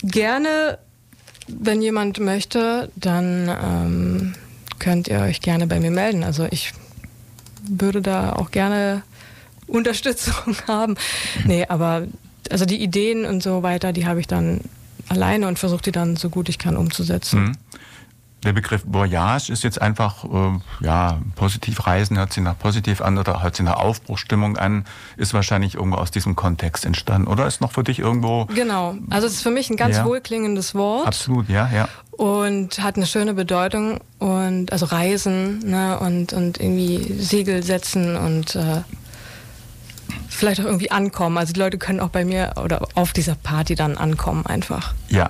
gerne, 0.01 0.79
wenn 1.47 1.81
jemand 1.81 2.19
möchte, 2.19 2.89
dann 2.95 3.49
ähm, 3.49 4.35
könnt 4.79 5.07
ihr 5.07 5.19
euch 5.19 5.41
gerne 5.41 5.67
bei 5.67 5.79
mir 5.79 5.91
melden. 5.91 6.23
Also 6.23 6.47
ich 6.49 6.73
würde 7.67 8.01
da 8.01 8.33
auch 8.33 8.51
gerne 8.51 9.03
Unterstützung 9.67 10.55
haben. 10.67 10.95
Nee, 11.45 11.65
aber 11.67 12.03
also 12.49 12.65
die 12.65 12.81
Ideen 12.81 13.25
und 13.25 13.43
so 13.43 13.63
weiter, 13.63 13.93
die 13.93 14.07
habe 14.07 14.19
ich 14.19 14.27
dann 14.27 14.61
alleine 15.09 15.47
und 15.47 15.59
versuche 15.59 15.81
die 15.81 15.91
dann 15.91 16.15
so 16.15 16.29
gut 16.29 16.49
ich 16.49 16.57
kann 16.57 16.77
umzusetzen. 16.77 17.43
Mhm. 17.43 17.57
Der 18.43 18.53
Begriff 18.53 18.83
Voyage 18.85 19.51
ist 19.51 19.63
jetzt 19.63 19.81
einfach, 19.81 20.23
äh, 20.23 20.85
ja, 20.85 21.19
positiv 21.35 21.85
reisen 21.85 22.17
hört 22.17 22.31
sich 22.31 22.41
nach 22.41 22.57
positiv 22.57 23.01
an 23.01 23.17
oder 23.17 23.43
hört 23.43 23.57
sich 23.57 23.65
nach 23.65 23.75
Aufbruchstimmung 23.75 24.55
an, 24.55 24.85
ist 25.17 25.33
wahrscheinlich 25.33 25.75
irgendwo 25.75 25.97
aus 25.97 26.09
diesem 26.09 26.37
Kontext 26.37 26.85
entstanden. 26.85 27.27
Oder 27.27 27.47
ist 27.47 27.59
noch 27.59 27.73
für 27.73 27.83
dich 27.83 27.99
irgendwo. 27.99 28.45
Genau, 28.45 28.95
also 29.09 29.27
es 29.27 29.33
ist 29.33 29.41
für 29.41 29.51
mich 29.51 29.69
ein 29.69 29.75
ganz 29.75 29.97
ja. 29.97 30.05
wohlklingendes 30.05 30.73
Wort. 30.73 31.05
Absolut, 31.05 31.49
ja, 31.49 31.69
ja. 31.73 31.89
Und 32.11 32.81
hat 32.81 32.95
eine 32.95 33.07
schöne 33.07 33.33
Bedeutung 33.33 33.99
und 34.19 34.71
also 34.71 34.85
Reisen 34.85 35.59
ne, 35.59 35.99
und, 35.99 36.31
und 36.31 36.61
irgendwie 36.61 37.21
Segel 37.21 37.61
setzen 37.61 38.15
und 38.15 38.55
äh, 38.55 38.83
vielleicht 40.39 40.61
auch 40.61 40.65
irgendwie 40.65 40.91
ankommen. 40.91 41.37
Also 41.37 41.53
die 41.53 41.59
Leute 41.59 41.77
können 41.77 41.99
auch 41.99 42.09
bei 42.09 42.25
mir 42.25 42.53
oder 42.63 42.87
auf 42.95 43.13
dieser 43.13 43.35
Party 43.35 43.75
dann 43.75 43.97
ankommen 43.97 44.45
einfach. 44.45 44.93
Ja. 45.09 45.29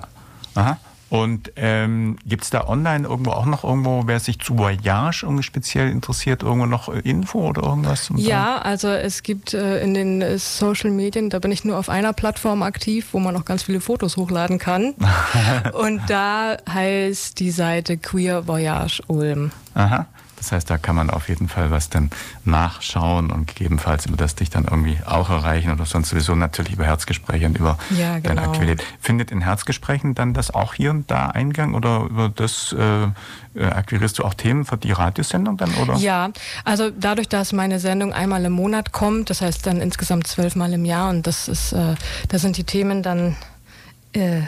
Aha. 0.54 0.78
Und 1.10 1.50
ähm, 1.56 2.18
gibt 2.24 2.44
es 2.44 2.50
da 2.50 2.68
online 2.68 3.08
irgendwo 3.08 3.32
auch 3.32 3.44
noch 3.44 3.64
irgendwo, 3.64 4.04
wer 4.06 4.20
sich 4.20 4.38
zu 4.38 4.56
Voyage 4.56 5.24
irgendwie 5.24 5.42
speziell 5.42 5.90
interessiert, 5.90 6.44
irgendwo 6.44 6.66
noch 6.66 6.88
Info 6.88 7.48
oder 7.48 7.64
irgendwas? 7.64 8.10
Ja, 8.14 8.58
also 8.58 8.86
es 8.88 9.24
gibt 9.24 9.52
äh, 9.52 9.82
in 9.82 9.94
den 9.94 10.22
äh, 10.22 10.38
Social 10.38 10.92
Medien, 10.92 11.28
da 11.28 11.40
bin 11.40 11.50
ich 11.50 11.64
nur 11.64 11.78
auf 11.78 11.88
einer 11.88 12.12
Plattform 12.12 12.62
aktiv, 12.62 13.08
wo 13.10 13.18
man 13.18 13.36
auch 13.36 13.44
ganz 13.44 13.64
viele 13.64 13.80
Fotos 13.80 14.16
hochladen 14.16 14.60
kann. 14.60 14.94
Und 15.72 16.00
da 16.08 16.56
heißt 16.72 17.40
die 17.40 17.50
Seite 17.50 17.98
Queer 17.98 18.46
Voyage 18.46 19.02
Ulm. 19.08 19.50
Aha. 19.74 20.06
Das 20.40 20.52
heißt, 20.52 20.70
da 20.70 20.78
kann 20.78 20.96
man 20.96 21.10
auf 21.10 21.28
jeden 21.28 21.48
Fall 21.48 21.70
was 21.70 21.90
dann 21.90 22.10
nachschauen 22.46 23.30
und 23.30 23.46
gegebenenfalls 23.46 24.06
über 24.06 24.16
das 24.16 24.34
dich 24.34 24.48
dann 24.48 24.64
irgendwie 24.64 24.98
auch 25.04 25.28
erreichen 25.28 25.70
oder 25.70 25.84
sonst 25.84 26.08
sowieso 26.08 26.34
natürlich 26.34 26.72
über 26.72 26.86
Herzgespräche 26.86 27.44
und 27.44 27.58
über 27.58 27.78
ja, 27.90 28.18
genau. 28.18 28.28
deine 28.28 28.42
Aktualität. 28.42 28.86
Findet 29.00 29.30
in 29.30 29.42
Herzgesprächen 29.42 30.14
dann 30.14 30.32
das 30.32 30.52
auch 30.52 30.72
hier 30.72 30.92
und 30.92 31.10
da 31.10 31.26
Eingang 31.26 31.74
oder 31.74 32.04
über 32.04 32.30
das 32.30 32.72
äh, 32.72 33.08
äh, 33.54 33.66
akquirierst 33.66 34.18
du 34.18 34.24
auch 34.24 34.32
Themen 34.32 34.64
für 34.64 34.78
die 34.78 34.92
Radiosendung 34.92 35.58
dann, 35.58 35.74
oder? 35.74 35.96
Ja, 35.96 36.30
also 36.64 36.90
dadurch, 36.90 37.28
dass 37.28 37.52
meine 37.52 37.78
Sendung 37.78 38.14
einmal 38.14 38.42
im 38.46 38.52
Monat 38.52 38.92
kommt, 38.92 39.28
das 39.28 39.42
heißt 39.42 39.66
dann 39.66 39.82
insgesamt 39.82 40.26
zwölfmal 40.26 40.72
im 40.72 40.86
Jahr 40.86 41.10
und 41.10 41.26
das 41.26 41.48
ist, 41.48 41.72
äh, 41.72 41.96
da 42.28 42.38
sind 42.38 42.56
die 42.56 42.64
Themen 42.64 43.02
dann 43.02 43.36
äh, 44.14 44.40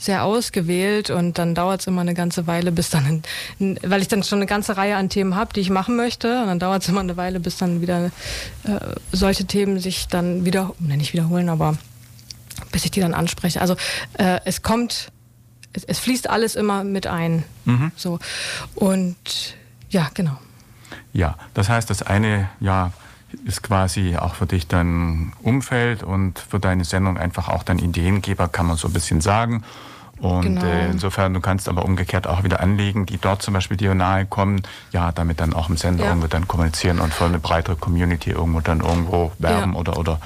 sehr 0.00 0.24
ausgewählt 0.24 1.10
und 1.10 1.38
dann 1.38 1.54
dauert 1.54 1.82
es 1.82 1.86
immer 1.86 2.00
eine 2.00 2.14
ganze 2.14 2.46
Weile, 2.46 2.72
bis 2.72 2.88
dann, 2.88 3.22
weil 3.58 4.00
ich 4.00 4.08
dann 4.08 4.22
schon 4.22 4.38
eine 4.38 4.46
ganze 4.46 4.78
Reihe 4.78 4.96
an 4.96 5.10
Themen 5.10 5.36
habe, 5.36 5.52
die 5.52 5.60
ich 5.60 5.68
machen 5.68 5.94
möchte, 5.94 6.40
und 6.40 6.46
dann 6.46 6.58
dauert 6.58 6.82
es 6.82 6.88
immer 6.88 7.00
eine 7.00 7.18
Weile, 7.18 7.38
bis 7.38 7.58
dann 7.58 7.82
wieder 7.82 8.06
äh, 8.64 8.80
solche 9.12 9.44
Themen 9.44 9.78
sich 9.78 10.08
dann 10.08 10.46
wieder, 10.46 10.72
ne, 10.78 10.96
nicht 10.96 11.12
wiederholen, 11.12 11.50
aber 11.50 11.76
bis 12.72 12.86
ich 12.86 12.90
die 12.90 13.00
dann 13.00 13.12
anspreche. 13.12 13.60
Also 13.60 13.76
äh, 14.14 14.40
es 14.46 14.62
kommt, 14.62 15.12
es, 15.74 15.84
es, 15.84 15.98
fließt 15.98 16.30
alles 16.30 16.56
immer 16.56 16.82
mit 16.82 17.06
ein. 17.06 17.44
Mhm. 17.66 17.92
So. 17.94 18.18
Und 18.74 19.54
ja, 19.90 20.10
genau. 20.14 20.38
Ja, 21.12 21.36
das 21.52 21.68
heißt, 21.68 21.90
das 21.90 22.02
eine, 22.02 22.48
ja, 22.60 22.92
ist 23.44 23.62
quasi 23.62 24.16
auch 24.16 24.34
für 24.34 24.46
dich 24.46 24.66
dein 24.66 25.32
Umfeld 25.42 26.02
und 26.02 26.38
für 26.38 26.58
deine 26.58 26.84
Sendung 26.84 27.16
einfach 27.16 27.48
auch 27.48 27.62
dein 27.62 27.78
Ideengeber, 27.78 28.48
kann 28.48 28.66
man 28.66 28.76
so 28.76 28.88
ein 28.88 28.92
bisschen 28.92 29.20
sagen. 29.20 29.62
Und 30.20 30.42
genau. 30.42 30.64
äh, 30.64 30.90
insofern, 30.90 31.32
du 31.32 31.40
kannst 31.40 31.68
aber 31.68 31.84
umgekehrt 31.84 32.26
auch 32.26 32.44
wieder 32.44 32.60
anlegen, 32.60 33.06
die 33.06 33.16
dort 33.16 33.40
zum 33.42 33.54
Beispiel 33.54 33.78
dir 33.78 33.94
nahe 33.94 34.26
kommen, 34.26 34.60
ja, 34.92 35.12
damit 35.12 35.40
dann 35.40 35.54
auch 35.54 35.70
im 35.70 35.78
Sender 35.78 36.04
ja. 36.04 36.10
irgendwo 36.10 36.28
dann 36.28 36.46
kommunizieren 36.46 36.98
und 36.98 37.14
für 37.14 37.24
eine 37.24 37.38
breitere 37.38 37.76
Community 37.76 38.30
irgendwo 38.30 38.60
dann 38.60 38.80
irgendwo 38.80 39.32
werben 39.38 39.72
ja. 39.72 39.78
oder, 39.78 39.98
oder 39.98 40.20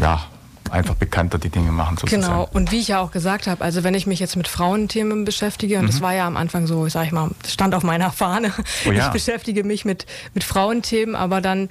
ja, 0.00 0.24
einfach 0.70 0.94
bekannter 0.94 1.38
die 1.38 1.48
Dinge 1.48 1.72
machen 1.72 1.96
sozusagen. 1.96 2.22
Genau, 2.22 2.48
und 2.52 2.72
wie 2.72 2.80
ich 2.80 2.88
ja 2.88 3.00
auch 3.00 3.10
gesagt 3.10 3.46
habe, 3.46 3.62
also 3.64 3.84
wenn 3.84 3.94
ich 3.94 4.06
mich 4.06 4.20
jetzt 4.20 4.36
mit 4.36 4.48
Frauenthemen 4.48 5.24
beschäftige, 5.24 5.76
und 5.76 5.84
mhm. 5.84 5.88
das 5.88 6.00
war 6.00 6.14
ja 6.14 6.26
am 6.26 6.36
Anfang 6.36 6.66
so, 6.66 6.88
sag 6.88 7.06
ich 7.06 7.12
mal, 7.12 7.30
stand 7.46 7.74
auf 7.74 7.82
meiner 7.82 8.10
Fahne, 8.12 8.52
oh 8.86 8.92
ja. 8.92 9.06
ich 9.06 9.12
beschäftige 9.12 9.64
mich 9.64 9.84
mit, 9.84 10.06
mit 10.34 10.44
Frauenthemen, 10.44 11.14
aber 11.14 11.40
dann, 11.40 11.68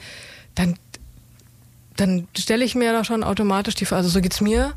dann, 0.55 0.75
dann 1.95 2.27
stelle 2.38 2.65
ich 2.65 2.75
mir 2.75 2.91
da 2.91 3.03
schon 3.03 3.23
automatisch 3.23 3.75
die 3.75 3.86
Frage, 3.86 3.97
also 3.97 4.10
so 4.10 4.21
geht's 4.21 4.41
mir, 4.41 4.73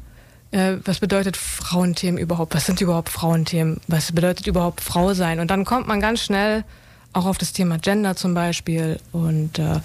äh, 0.50 0.76
was 0.85 1.00
bedeutet 1.00 1.37
Frauenthemen 1.37 2.18
überhaupt? 2.18 2.54
Was 2.54 2.66
sind 2.66 2.81
überhaupt 2.81 3.11
Frauenthemen? 3.11 3.81
Was 3.87 4.12
bedeutet 4.12 4.46
überhaupt 4.46 4.81
Frau 4.81 5.12
sein? 5.12 5.40
Und 5.40 5.50
dann 5.50 5.64
kommt 5.64 5.87
man 5.87 6.00
ganz 6.00 6.22
schnell 6.22 6.64
auch 7.12 7.26
auf 7.26 7.38
das 7.38 7.52
Thema 7.52 7.78
Gender 7.78 8.16
zum 8.16 8.35
Beispiel 8.35 8.98
und 9.12 9.59
äh, 9.59 9.81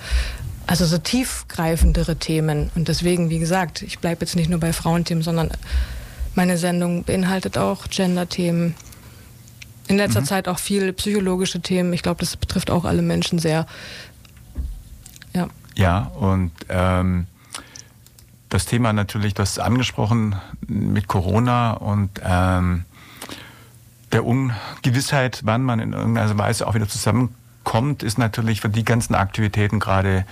also 0.67 0.85
so 0.85 0.97
tiefgreifendere 0.97 2.15
Themen. 2.15 2.71
Und 2.75 2.87
deswegen, 2.87 3.29
wie 3.29 3.39
gesagt, 3.39 3.81
ich 3.81 3.99
bleibe 3.99 4.21
jetzt 4.21 4.35
nicht 4.35 4.49
nur 4.49 4.59
bei 4.59 4.73
Frauenthemen, 4.73 5.23
sondern 5.23 5.51
meine 6.35 6.57
Sendung 6.57 7.03
beinhaltet 7.03 7.57
auch 7.57 7.87
Gender-Themen. 7.89 8.75
In 9.87 9.97
letzter 9.97 10.21
mhm. 10.21 10.25
Zeit 10.25 10.47
auch 10.47 10.59
viel 10.59 10.93
psychologische 10.93 11.61
Themen. 11.61 11.93
Ich 11.93 12.03
glaube, 12.03 12.21
das 12.21 12.37
betrifft 12.37 12.71
auch 12.71 12.85
alle 12.85 13.01
Menschen 13.01 13.39
sehr. 13.39 13.65
Ja. 15.33 15.47
Ja, 15.75 16.11
und 16.15 16.51
ähm, 16.69 17.27
das 18.49 18.65
Thema 18.65 18.93
natürlich, 18.93 19.33
das 19.33 19.59
angesprochen 19.59 20.35
mit 20.67 21.07
Corona 21.07 21.71
und 21.71 22.21
ähm, 22.23 22.85
der 24.11 24.25
Ungewissheit, 24.25 25.41
wann 25.43 25.63
man 25.63 25.79
in 25.79 25.93
irgendeiner 25.93 26.37
Weise 26.37 26.67
auch 26.67 26.75
wieder 26.75 26.87
zusammenkommt, 26.87 28.03
ist 28.03 28.19
natürlich 28.19 28.61
für 28.61 28.69
die 28.69 28.85
ganzen 28.85 29.15
Aktivitäten 29.15 29.79
gerade 29.79 30.25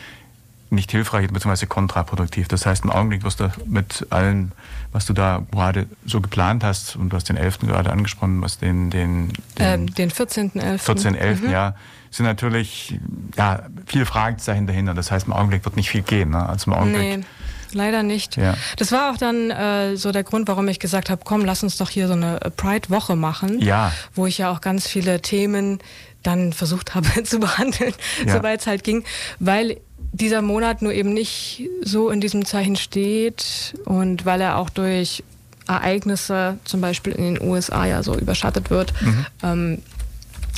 nicht 0.72 0.92
hilfreich 0.92 1.28
bzw. 1.28 1.66
kontraproduktiv. 1.66 2.48
Das 2.48 2.66
heißt, 2.66 2.84
im 2.84 2.90
Augenblick 2.90 3.24
wirst 3.24 3.40
du 3.40 3.52
mit 3.66 4.08
allem, 4.10 4.52
was 4.92 5.06
du 5.06 5.14
da 5.14 5.44
gerade 5.52 5.88
so 6.06 6.22
geplant 6.22 6.64
hast, 6.64 6.96
und 6.96 7.10
du 7.10 7.16
hast 7.16 7.30
den 7.30 7.38
11. 7.38 7.60
gerade 7.60 7.92
angesprochen, 7.92 8.42
was 8.42 8.58
den... 8.58 8.90
Den, 8.90 9.30
den, 9.58 9.88
ähm, 9.88 9.94
den 9.94 10.12
14.11. 10.12 10.80
14.11., 10.80 11.42
mhm. 11.42 11.52
ja, 11.52 11.76
sind 12.10 12.26
natürlich 12.26 13.00
ja, 13.36 13.64
viele 13.86 14.06
Fragezeichen 14.06 14.68
dahinter. 14.68 14.94
Das 14.94 15.12
heißt, 15.12 15.28
im 15.28 15.34
Augenblick 15.34 15.66
wird 15.66 15.76
nicht 15.76 15.90
viel 15.90 16.02
gehen. 16.02 16.32
Ne? 16.32 16.48
Also 16.48 16.72
im 16.72 16.78
Augenblick... 16.78 17.20
Nee 17.20 17.26
leider 17.74 18.04
nicht. 18.04 18.38
Ja. 18.38 18.56
Das 18.78 18.92
war 18.92 19.12
auch 19.12 19.18
dann 19.18 19.50
äh, 19.50 19.96
so 19.96 20.12
der 20.12 20.24
Grund, 20.24 20.48
warum 20.48 20.68
ich 20.68 20.80
gesagt 20.80 21.10
habe, 21.10 21.22
komm, 21.24 21.46
lass 21.46 21.64
uns 21.64 21.78
doch 21.78 21.90
hier 21.90 22.08
so 22.08 22.14
eine 22.14 22.40
Pride-Woche 22.58 23.16
machen, 23.16 23.62
ja. 23.62 23.92
wo 24.14 24.26
ich 24.26 24.40
ja 24.40 24.52
auch 24.52 24.62
ganz 24.62 24.88
viele 24.88 25.22
Themen 25.22 25.80
dann 26.24 26.54
versucht 26.54 26.94
habe 26.96 27.24
zu 27.24 27.40
behandeln, 27.40 27.94
ja. 28.26 28.34
soweit 28.34 28.62
es 28.62 28.68
halt 28.68 28.84
ging, 28.84 29.04
weil 29.40 29.78
dieser 30.14 30.42
Monat 30.42 30.82
nur 30.82 30.94
eben 30.94 31.14
nicht 31.14 31.64
so 31.84 32.10
in 32.10 32.22
diesem 32.22 32.46
Zeichen 32.46 32.76
steht 32.76 33.74
und 33.86 34.26
weil 34.26 34.42
er 34.42 34.58
auch 34.58 34.70
durch 34.70 35.24
Ereignisse 35.68 36.58
zum 36.66 36.82
Beispiel 36.82 37.14
in 37.14 37.36
den 37.36 37.42
USA 37.42 37.86
ja 37.86 38.04
so 38.04 38.16
überschattet 38.16 38.70
wird. 38.70 38.94
Mhm. 39.02 39.26
Ähm, 39.44 39.82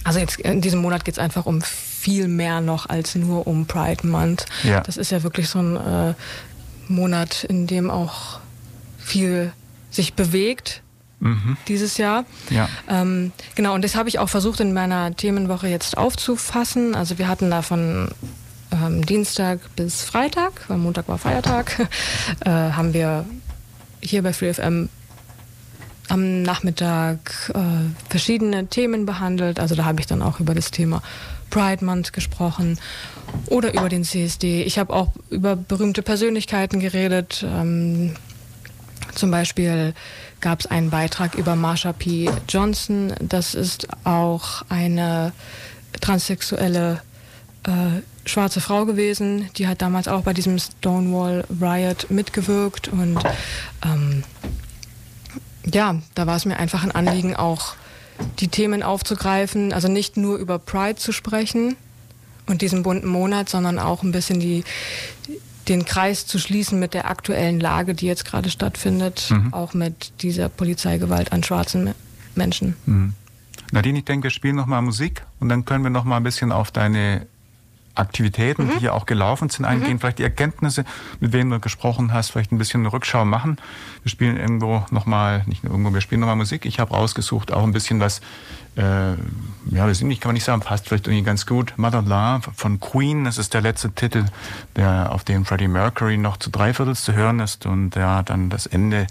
also 0.03 0.19
jetzt 0.19 0.39
in 0.39 0.61
diesem 0.61 0.81
Monat 0.81 1.05
geht 1.05 1.15
es 1.15 1.19
einfach 1.19 1.45
um 1.45 1.61
viel 1.61 2.27
mehr 2.27 2.61
noch 2.61 2.89
als 2.89 3.15
nur 3.15 3.47
um 3.47 3.65
Pride 3.65 4.05
Month. 4.05 4.45
Ja. 4.63 4.81
Das 4.81 4.97
ist 4.97 5.11
ja 5.11 5.23
wirklich 5.23 5.47
so 5.47 5.59
ein 5.59 5.77
äh, 5.77 6.13
Monat, 6.87 7.43
in 7.45 7.67
dem 7.67 7.89
auch 7.89 8.39
viel 8.97 9.53
sich 9.91 10.13
bewegt. 10.13 10.81
Mhm. 11.19 11.55
Dieses 11.69 11.97
Jahr. 11.97 12.25
Ja. 12.49 12.67
Ähm, 12.89 13.31
genau, 13.55 13.73
und 13.75 13.83
das 13.83 13.95
habe 13.95 14.09
ich 14.09 14.19
auch 14.19 14.27
versucht 14.27 14.59
in 14.59 14.73
meiner 14.73 15.15
Themenwoche 15.15 15.67
jetzt 15.67 15.97
aufzufassen. 15.97 16.95
Also 16.95 17.17
wir 17.17 17.29
hatten 17.29 17.49
da 17.49 17.61
von 17.61 18.09
ähm, 18.73 19.05
Dienstag 19.05 19.59
bis 19.75 20.01
Freitag, 20.01 20.67
weil 20.67 20.77
Montag 20.77 21.07
war 21.07 21.17
Feiertag, 21.17 21.87
äh, 22.45 22.49
haben 22.49 22.93
wir 22.93 23.25
hier 24.01 24.23
bei 24.23 24.33
FreeFM 24.33 24.89
am 26.09 26.41
Nachmittag 26.41 27.51
äh, 27.53 27.59
verschiedene 28.09 28.67
Themen 28.67 29.05
behandelt. 29.05 29.59
Also 29.59 29.75
da 29.75 29.85
habe 29.85 30.01
ich 30.01 30.07
dann 30.07 30.21
auch 30.21 30.39
über 30.39 30.53
das 30.53 30.71
Thema 30.71 31.01
Pride 31.49 31.85
Month 31.85 32.13
gesprochen 32.13 32.79
oder 33.47 33.73
über 33.73 33.89
den 33.89 34.03
CSD. 34.03 34.63
Ich 34.63 34.79
habe 34.79 34.93
auch 34.93 35.13
über 35.29 35.55
berühmte 35.55 36.01
Persönlichkeiten 36.01 36.79
geredet. 36.79 37.45
Ähm, 37.47 38.15
zum 39.15 39.31
Beispiel 39.31 39.93
gab 40.41 40.61
es 40.61 40.65
einen 40.65 40.89
Beitrag 40.89 41.35
über 41.35 41.55
Marsha 41.55 41.93
P. 41.93 42.29
Johnson. 42.49 43.13
Das 43.19 43.55
ist 43.55 43.87
auch 44.03 44.63
eine 44.67 45.31
transsexuelle 46.01 47.01
äh, 47.65 48.01
schwarze 48.25 48.61
Frau 48.61 48.85
gewesen. 48.85 49.49
Die 49.57 49.67
hat 49.67 49.81
damals 49.81 50.07
auch 50.07 50.21
bei 50.21 50.33
diesem 50.33 50.57
Stonewall 50.59 51.45
Riot 51.61 52.07
mitgewirkt 52.09 52.87
und 52.87 53.19
ähm, 53.85 54.23
ja, 55.65 55.95
da 56.15 56.27
war 56.27 56.35
es 56.35 56.45
mir 56.45 56.57
einfach 56.57 56.83
ein 56.83 56.91
Anliegen, 56.91 57.35
auch 57.35 57.75
die 58.39 58.47
Themen 58.47 58.83
aufzugreifen, 58.83 59.73
also 59.73 59.87
nicht 59.87 60.17
nur 60.17 60.37
über 60.37 60.59
Pride 60.59 60.95
zu 60.95 61.11
sprechen 61.11 61.75
und 62.45 62.61
diesen 62.61 62.83
bunten 62.83 63.07
Monat, 63.07 63.49
sondern 63.49 63.79
auch 63.79 64.03
ein 64.03 64.11
bisschen 64.11 64.39
die, 64.39 64.63
den 65.67 65.85
Kreis 65.85 66.25
zu 66.25 66.39
schließen 66.39 66.79
mit 66.79 66.93
der 66.93 67.09
aktuellen 67.09 67.59
Lage, 67.59 67.93
die 67.95 68.05
jetzt 68.05 68.25
gerade 68.25 68.49
stattfindet, 68.49 69.29
mhm. 69.29 69.53
auch 69.53 69.73
mit 69.73 70.21
dieser 70.21 70.49
Polizeigewalt 70.49 71.31
an 71.31 71.43
schwarzen 71.43 71.93
Menschen. 72.35 72.75
Mhm. 72.85 73.13
Nadine, 73.71 73.99
ich 73.99 74.05
denke, 74.05 74.25
wir 74.25 74.31
spielen 74.31 74.55
nochmal 74.55 74.81
Musik 74.81 75.23
und 75.39 75.49
dann 75.49 75.65
können 75.65 75.83
wir 75.83 75.89
nochmal 75.89 76.17
ein 76.17 76.23
bisschen 76.23 76.51
auf 76.51 76.71
deine 76.71 77.25
Aktivitäten, 77.95 78.65
mhm. 78.65 78.71
die 78.71 78.79
hier 78.79 78.93
auch 78.93 79.05
gelaufen 79.05 79.49
sind, 79.49 79.65
eingehen, 79.65 79.93
mhm. 79.93 79.99
vielleicht 79.99 80.19
die 80.19 80.23
Erkenntnisse, 80.23 80.83
mit 81.19 81.33
wem 81.33 81.49
du 81.49 81.59
gesprochen 81.59 82.13
hast, 82.13 82.31
vielleicht 82.31 82.51
ein 82.51 82.57
bisschen 82.57 82.81
eine 82.81 82.93
Rückschau 82.93 83.25
machen. 83.25 83.57
Wir 84.03 84.09
spielen 84.09 84.37
irgendwo 84.37 84.85
nochmal, 84.89 85.43
nicht 85.45 85.63
nur 85.63 85.73
irgendwo, 85.73 85.93
wir 85.93 86.01
spielen 86.01 86.21
nochmal 86.21 86.35
Musik. 86.35 86.65
Ich 86.65 86.79
habe 86.79 86.93
rausgesucht 86.93 87.51
auch 87.51 87.63
ein 87.63 87.71
bisschen 87.71 87.99
was 87.99 88.21
äh, 88.75 89.13
ja, 89.69 89.87
nicht, 89.87 90.21
kann 90.21 90.29
man 90.29 90.33
nicht 90.33 90.43
sagen, 90.43 90.61
passt 90.61 90.87
vielleicht 90.87 91.07
irgendwie 91.07 91.23
ganz 91.23 91.45
gut. 91.45 91.73
Mother 91.77 92.01
Love 92.01 92.51
von 92.55 92.79
Queen, 92.79 93.23
das 93.23 93.37
ist 93.37 93.53
der 93.53 93.61
letzte 93.61 93.91
Titel, 93.91 94.25
der 94.75 95.11
auf 95.11 95.23
dem 95.23 95.45
Freddie 95.45 95.67
Mercury 95.67 96.17
noch 96.17 96.37
zu 96.37 96.49
dreiviertels 96.49 97.03
zu 97.03 97.13
hören 97.13 97.39
ist 97.39 97.65
und 97.65 97.95
ja, 97.95 98.23
dann 98.23 98.49
das 98.49 98.65
Ende 98.65 99.07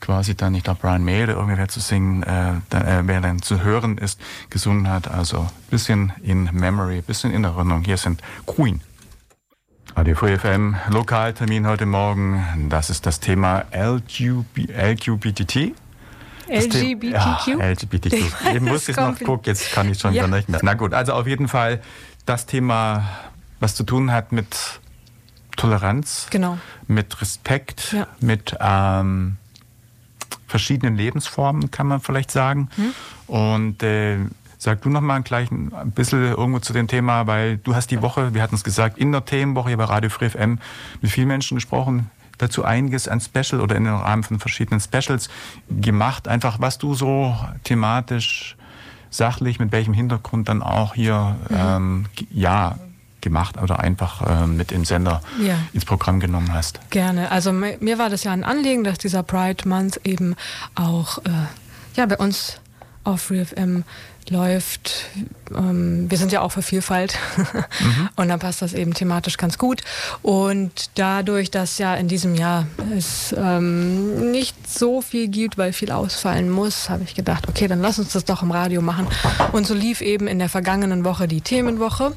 quasi 0.00 0.34
dann, 0.34 0.54
ich 0.54 0.62
glaube, 0.64 0.80
Brian 0.82 1.04
May 1.04 1.24
oder 1.24 1.34
irgendwer 1.34 1.68
zu 1.68 1.80
singen, 1.80 2.22
äh, 2.22 2.54
da, 2.70 2.80
äh, 2.80 3.02
wer 3.06 3.20
dann 3.20 3.40
zu 3.40 3.62
hören 3.62 3.98
ist, 3.98 4.20
gesungen 4.50 4.88
hat. 4.88 5.08
Also 5.08 5.48
bisschen 5.70 6.12
in 6.22 6.50
Memory, 6.52 7.00
bisschen 7.00 7.32
in 7.32 7.44
Erinnerung. 7.44 7.82
Hier 7.84 7.96
sind 7.96 8.20
Queen. 8.46 8.80
Radio 9.96 10.16
Free 10.16 10.36
FM, 10.36 10.74
Lokaltermin 10.90 11.68
heute 11.68 11.86
Morgen. 11.86 12.68
Das 12.68 12.90
ist 12.90 13.06
das 13.06 13.20
Thema 13.20 13.64
LGB, 13.72 14.66
LGBTT. 14.72 15.72
LGBTQ? 16.48 17.12
Ja, 17.12 17.70
LGBTQ. 17.70 18.54
Eben 18.54 18.64
musste 18.68 18.92
ich 18.92 18.96
noch 18.96 19.18
gucken, 19.18 19.44
jetzt 19.46 19.72
kann 19.72 19.90
ich 19.90 19.98
schon 19.98 20.12
ja. 20.12 20.24
wieder 20.24 20.36
nicht 20.36 20.48
mehr. 20.48 20.60
Na 20.62 20.74
gut, 20.74 20.94
also 20.94 21.12
auf 21.12 21.26
jeden 21.26 21.48
Fall 21.48 21.80
das 22.26 22.46
Thema, 22.46 23.08
was 23.60 23.74
zu 23.74 23.84
tun 23.84 24.12
hat 24.12 24.32
mit 24.32 24.80
Toleranz, 25.56 26.26
genau. 26.30 26.58
mit 26.86 27.20
Respekt, 27.20 27.92
ja. 27.92 28.06
mit 28.20 28.56
ähm, 28.60 29.36
verschiedenen 30.46 30.96
Lebensformen, 30.96 31.70
kann 31.70 31.86
man 31.86 32.00
vielleicht 32.00 32.30
sagen. 32.30 32.68
Hm. 32.76 32.94
Und 33.26 33.82
äh, 33.82 34.18
Sag 34.64 34.80
du 34.80 34.88
noch 34.88 35.02
mal 35.02 35.20
gleich 35.20 35.50
ein 35.50 35.92
bisschen 35.94 36.24
irgendwo 36.24 36.58
zu 36.58 36.72
dem 36.72 36.88
Thema, 36.88 37.26
weil 37.26 37.58
du 37.58 37.74
hast 37.74 37.90
die 37.90 38.00
Woche, 38.00 38.32
wir 38.32 38.40
hatten 38.40 38.54
es 38.54 38.64
gesagt, 38.64 38.96
in 38.96 39.12
der 39.12 39.22
Themenwoche 39.22 39.68
hier 39.68 39.76
bei 39.76 39.84
Radio 39.84 40.08
Free 40.08 40.30
FM 40.30 40.58
mit 41.02 41.10
vielen 41.10 41.28
Menschen 41.28 41.56
gesprochen, 41.56 42.10
dazu 42.38 42.64
einiges 42.64 43.08
an 43.08 43.20
Special 43.20 43.60
oder 43.60 43.76
in 43.76 43.84
den 43.84 43.94
Rahmen 43.94 44.22
von 44.22 44.38
verschiedenen 44.38 44.80
Specials 44.80 45.28
gemacht. 45.68 46.28
Einfach, 46.28 46.60
was 46.60 46.78
du 46.78 46.94
so 46.94 47.36
thematisch, 47.64 48.56
sachlich, 49.10 49.58
mit 49.58 49.72
welchem 49.72 49.94
Hintergrund 49.94 50.48
dann 50.48 50.62
auch 50.62 50.94
hier, 50.94 51.36
mhm. 51.48 51.56
ähm, 51.56 52.06
ja, 52.30 52.78
gemacht 53.24 53.60
oder 53.60 53.80
einfach 53.80 54.42
äh, 54.42 54.46
mit 54.46 54.70
im 54.70 54.84
Sender 54.84 55.22
ja. 55.40 55.56
ins 55.72 55.86
Programm 55.86 56.20
genommen 56.20 56.52
hast. 56.52 56.78
Gerne. 56.90 57.30
Also 57.30 57.52
mir 57.52 57.98
war 57.98 58.10
das 58.10 58.22
ja 58.22 58.32
ein 58.32 58.44
Anliegen, 58.44 58.84
dass 58.84 58.98
dieser 58.98 59.22
Pride 59.22 59.66
Month 59.66 59.98
eben 60.04 60.36
auch 60.74 61.18
äh, 61.18 61.30
ja, 61.96 62.04
bei 62.06 62.18
uns 62.18 62.60
auf 63.02 63.22
FreeFM 63.22 63.84
läuft. 64.30 65.06
Ähm, 65.54 66.10
wir 66.10 66.18
sind 66.18 66.32
ja 66.32 66.40
auch 66.40 66.52
für 66.52 66.62
Vielfalt 66.62 67.18
mhm. 67.36 68.08
und 68.16 68.28
dann 68.28 68.38
passt 68.38 68.62
das 68.62 68.72
eben 68.72 68.94
thematisch 68.94 69.36
ganz 69.36 69.58
gut. 69.58 69.82
Und 70.22 70.90
dadurch, 70.94 71.50
dass 71.50 71.78
ja 71.78 71.94
in 71.94 72.08
diesem 72.08 72.34
Jahr 72.34 72.66
es 72.96 73.34
ähm, 73.36 74.30
nicht 74.30 74.68
so 74.68 75.02
viel 75.02 75.28
gibt, 75.28 75.58
weil 75.58 75.72
viel 75.72 75.90
ausfallen 75.90 76.50
muss, 76.50 76.90
habe 76.90 77.04
ich 77.04 77.14
gedacht, 77.14 77.48
okay, 77.48 77.68
dann 77.68 77.80
lass 77.80 77.98
uns 77.98 78.12
das 78.12 78.24
doch 78.24 78.42
im 78.42 78.50
Radio 78.50 78.80
machen. 78.82 79.06
Und 79.52 79.66
so 79.66 79.74
lief 79.74 80.00
eben 80.00 80.26
in 80.26 80.38
der 80.38 80.48
vergangenen 80.48 81.04
Woche 81.04 81.28
die 81.28 81.40
Themenwoche 81.40 82.12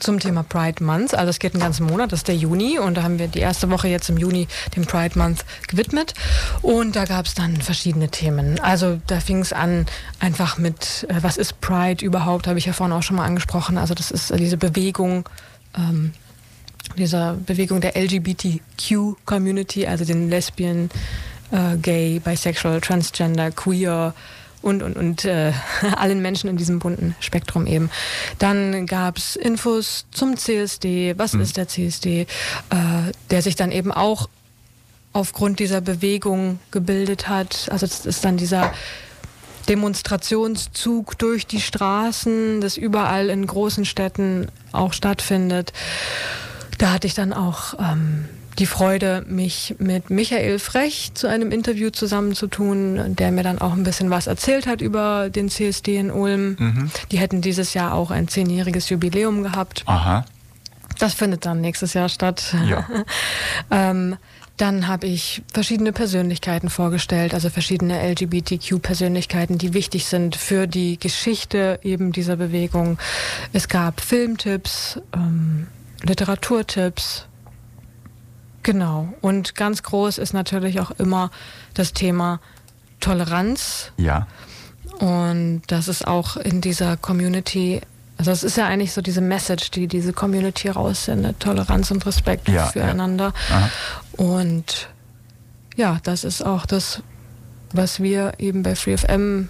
zum 0.00 0.18
Thema 0.18 0.42
Pride 0.42 0.82
Month. 0.82 1.14
Also 1.14 1.30
es 1.30 1.38
geht 1.38 1.54
einen 1.54 1.62
ganzen 1.62 1.86
Monat, 1.86 2.12
das 2.12 2.20
ist 2.20 2.28
der 2.28 2.36
Juni 2.36 2.78
und 2.78 2.96
da 2.96 3.02
haben 3.02 3.18
wir 3.18 3.28
die 3.28 3.40
erste 3.40 3.70
Woche 3.70 3.88
jetzt 3.88 4.08
im 4.08 4.18
Juni 4.18 4.48
dem 4.74 4.86
Pride 4.86 5.18
Month 5.18 5.44
gewidmet 5.68 6.14
und 6.62 6.96
da 6.96 7.04
gab 7.04 7.26
es 7.26 7.34
dann 7.34 7.56
verschiedene 7.56 8.08
Themen. 8.08 8.60
Also 8.60 9.00
da 9.06 9.20
fing 9.20 9.40
es 9.40 9.52
an 9.52 9.86
einfach 10.20 10.58
mit, 10.58 11.06
äh, 11.08 11.22
was 11.22 11.36
ist 11.36 11.60
Pride 11.60 12.04
überhaupt, 12.04 12.46
habe 12.46 12.58
ich 12.58 12.66
ja 12.66 12.72
vorhin 12.72 12.94
auch 12.94 13.02
schon 13.02 13.16
mal 13.16 13.26
angesprochen. 13.26 13.78
Also 13.78 13.94
das 13.94 14.10
ist 14.10 14.32
diese 14.38 14.56
Bewegung, 14.56 15.28
ähm, 15.76 16.12
dieser 16.96 17.34
Bewegung 17.34 17.80
der 17.80 17.96
LGBTQ-Community, 17.96 19.86
also 19.86 20.04
den 20.04 20.30
Lesbien, 20.30 20.90
äh, 21.50 21.76
Gay, 21.76 22.20
Bisexual, 22.20 22.80
Transgender, 22.80 23.50
Queer 23.50 24.14
und, 24.66 24.82
und, 24.82 24.96
und 24.96 25.24
äh, 25.24 25.52
allen 25.96 26.20
Menschen 26.20 26.50
in 26.50 26.56
diesem 26.56 26.80
bunten 26.80 27.14
Spektrum 27.20 27.66
eben. 27.66 27.88
Dann 28.40 28.86
gab 28.86 29.16
es 29.16 29.36
Infos 29.36 30.06
zum 30.10 30.36
CSD, 30.36 31.14
was 31.16 31.34
mhm. 31.34 31.40
ist 31.42 31.56
der 31.56 31.68
CSD, 31.68 32.22
äh, 32.22 32.26
der 33.30 33.42
sich 33.42 33.54
dann 33.54 33.70
eben 33.70 33.92
auch 33.92 34.28
aufgrund 35.12 35.60
dieser 35.60 35.80
Bewegung 35.80 36.58
gebildet 36.72 37.28
hat. 37.28 37.68
Also 37.70 37.86
das 37.86 38.04
ist 38.04 38.24
dann 38.24 38.36
dieser 38.36 38.74
Demonstrationszug 39.68 41.16
durch 41.16 41.46
die 41.46 41.60
Straßen, 41.60 42.60
das 42.60 42.76
überall 42.76 43.30
in 43.30 43.46
großen 43.46 43.84
Städten 43.84 44.48
auch 44.72 44.92
stattfindet. 44.92 45.72
Da 46.78 46.92
hatte 46.92 47.06
ich 47.06 47.14
dann 47.14 47.32
auch 47.32 47.74
ähm, 47.78 48.28
die 48.58 48.66
Freude, 48.66 49.24
mich 49.28 49.74
mit 49.78 50.10
Michael 50.10 50.58
Frech 50.58 51.12
zu 51.14 51.26
einem 51.26 51.52
Interview 51.52 51.90
zusammenzutun, 51.90 53.14
der 53.16 53.30
mir 53.30 53.42
dann 53.42 53.58
auch 53.58 53.72
ein 53.72 53.82
bisschen 53.82 54.10
was 54.10 54.26
erzählt 54.26 54.66
hat 54.66 54.80
über 54.80 55.28
den 55.30 55.48
CSD 55.48 55.96
in 55.96 56.10
Ulm. 56.10 56.56
Mhm. 56.58 56.90
Die 57.10 57.18
hätten 57.18 57.42
dieses 57.42 57.74
Jahr 57.74 57.92
auch 57.92 58.10
ein 58.10 58.28
zehnjähriges 58.28 58.88
Jubiläum 58.88 59.42
gehabt. 59.42 59.82
Aha. 59.86 60.24
Das 60.98 61.14
findet 61.14 61.44
dann 61.44 61.60
nächstes 61.60 61.94
Jahr 61.94 62.08
statt. 62.08 62.54
Ja. 62.68 62.86
ähm, 63.70 64.16
dann 64.56 64.88
habe 64.88 65.06
ich 65.06 65.42
verschiedene 65.52 65.92
Persönlichkeiten 65.92 66.70
vorgestellt, 66.70 67.34
also 67.34 67.50
verschiedene 67.50 68.00
LGBTQ-Persönlichkeiten, 68.12 69.58
die 69.58 69.74
wichtig 69.74 70.06
sind 70.06 70.34
für 70.34 70.66
die 70.66 70.98
Geschichte 70.98 71.78
eben 71.82 72.10
dieser 72.12 72.36
Bewegung. 72.36 72.98
Es 73.52 73.68
gab 73.68 74.00
Filmtipps, 74.00 74.98
ähm, 75.14 75.66
Literaturtipps. 76.02 77.26
Genau. 78.66 79.14
Und 79.20 79.54
ganz 79.54 79.84
groß 79.84 80.18
ist 80.18 80.34
natürlich 80.34 80.80
auch 80.80 80.90
immer 80.90 81.30
das 81.74 81.92
Thema 81.92 82.40
Toleranz. 82.98 83.92
Ja. 83.96 84.26
Und 84.98 85.62
das 85.68 85.86
ist 85.86 86.04
auch 86.04 86.36
in 86.36 86.62
dieser 86.62 86.96
Community, 86.96 87.80
also 88.18 88.32
es 88.32 88.42
ist 88.42 88.56
ja 88.56 88.66
eigentlich 88.66 88.92
so 88.92 89.02
diese 89.02 89.20
Message, 89.20 89.70
die 89.70 89.86
diese 89.86 90.12
Community 90.12 90.68
raussendet, 90.68 91.38
Toleranz 91.38 91.92
und 91.92 92.04
Respekt 92.06 92.48
ja, 92.48 92.66
füreinander. 92.66 93.34
Ja. 93.50 93.70
Und 94.16 94.88
ja, 95.76 96.00
das 96.02 96.24
ist 96.24 96.44
auch 96.44 96.66
das, 96.66 97.04
was 97.72 98.00
wir 98.00 98.32
eben 98.38 98.64
bei 98.64 98.74
FreeFM 98.74 99.48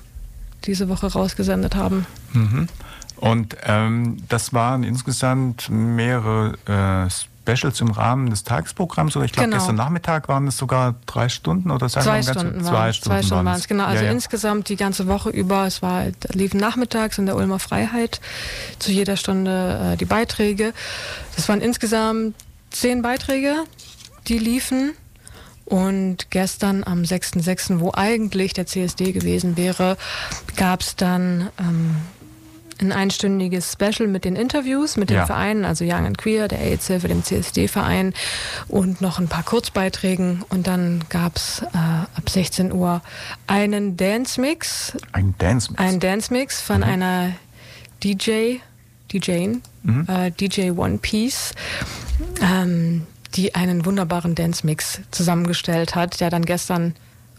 diese 0.67 0.91
Woche 0.91 1.11
rausgesendet 1.11 1.75
haben. 1.75 2.05
Mhm. 2.35 2.69
Und 3.17 3.57
ähm, 3.63 4.19
das 4.29 4.53
waren 4.53 4.85
insgesamt 4.85 5.71
mehrere 5.71 6.59
äh, 6.67 7.09
Specials 7.47 7.81
im 7.81 7.91
Rahmen 7.91 8.31
des 8.31 8.45
Tagesprogramms. 8.45 9.17
Oder 9.17 9.25
ich 9.25 9.33
glaube, 9.33 9.47
genau. 9.49 9.59
gestern 9.59 9.77
Nachmittag 9.77 10.29
waren 10.29 10.47
es 10.49 10.57
sogar 10.57 10.97
drei 11.07 11.29
Stunden 11.29 11.71
oder 11.71 11.89
sagen 11.89 12.05
zwei, 12.05 12.23
Stunden 12.23 12.65
zwei, 12.65 12.73
waren, 12.73 12.93
Stunden 12.93 13.17
zwei 13.17 13.23
Stunden 13.23 13.47
waren 13.47 13.57
es. 13.57 13.69
Genau, 13.69 13.85
also 13.85 14.03
ja, 14.03 14.07
ja. 14.07 14.13
insgesamt 14.13 14.69
die 14.69 14.77
ganze 14.77 15.07
Woche 15.07 15.31
über. 15.31 15.67
Es 15.67 15.83
war 15.83 16.07
liefen 16.33 16.59
nachmittags 16.59 17.19
in 17.19 17.27
der 17.27 17.37
Ulmer 17.37 17.59
Freiheit 17.59 18.21
zu 18.79 18.91
jeder 18.91 19.17
Stunde 19.17 19.93
äh, 19.93 19.97
die 19.97 20.05
Beiträge. 20.05 20.73
Das 21.37 21.49
waren 21.49 21.61
insgesamt 21.61 22.35
zehn 22.71 23.03
Beiträge, 23.03 23.55
die 24.29 24.39
liefen. 24.39 24.93
Und 25.65 26.31
gestern 26.31 26.85
am 26.85 27.03
6.6., 27.03 27.81
wo 27.81 27.91
eigentlich 27.93 28.53
der 28.53 28.67
CSD 28.67 29.11
gewesen 29.11 29.57
wäre, 29.57 29.97
gab 30.55 30.81
es 30.81 30.95
dann 30.95 31.51
ähm, 31.59 31.97
ein 32.81 32.93
einstündiges 32.93 33.73
Special 33.73 34.09
mit 34.09 34.25
den 34.25 34.37
Interviews 34.37 34.97
mit 34.97 35.11
den 35.11 35.19
ja. 35.19 35.27
Vereinen, 35.27 35.65
also 35.65 35.85
Young 35.85 36.07
and 36.07 36.19
Queer, 36.19 36.49
der 36.49 36.61
AIDS-Hilfe, 36.61 37.09
dem 37.09 37.23
CSD-Verein 37.23 38.15
und 38.69 39.01
noch 39.01 39.19
ein 39.19 39.29
paar 39.29 39.43
Kurzbeiträgen. 39.43 40.45
Und 40.49 40.67
dann 40.67 41.05
gab 41.09 41.37
es 41.37 41.63
äh, 41.63 41.77
ab 41.77 42.29
16 42.29 42.73
Uhr 42.73 43.03
einen 43.47 43.97
Dance-Mix. 43.97 44.97
Ein 45.13 45.35
Dance-Mix? 45.39 45.81
Ein 45.81 46.01
Dance-Mix 46.01 46.61
von 46.61 46.79
mhm. 46.79 46.83
einer 46.85 47.33
DJ, 48.03 48.57
DJin, 49.13 49.63
mhm. 49.83 50.07
äh, 50.09 50.31
DJ 50.31 50.71
One 50.71 50.99
Piece. 50.99 51.53
Ähm, 52.41 53.07
die 53.35 53.55
einen 53.55 53.85
wunderbaren 53.85 54.35
Dance-Mix 54.35 55.01
zusammengestellt 55.11 55.95
hat, 55.95 56.21
der 56.21 56.31
dann 56.31 56.45
gestern 56.45 56.95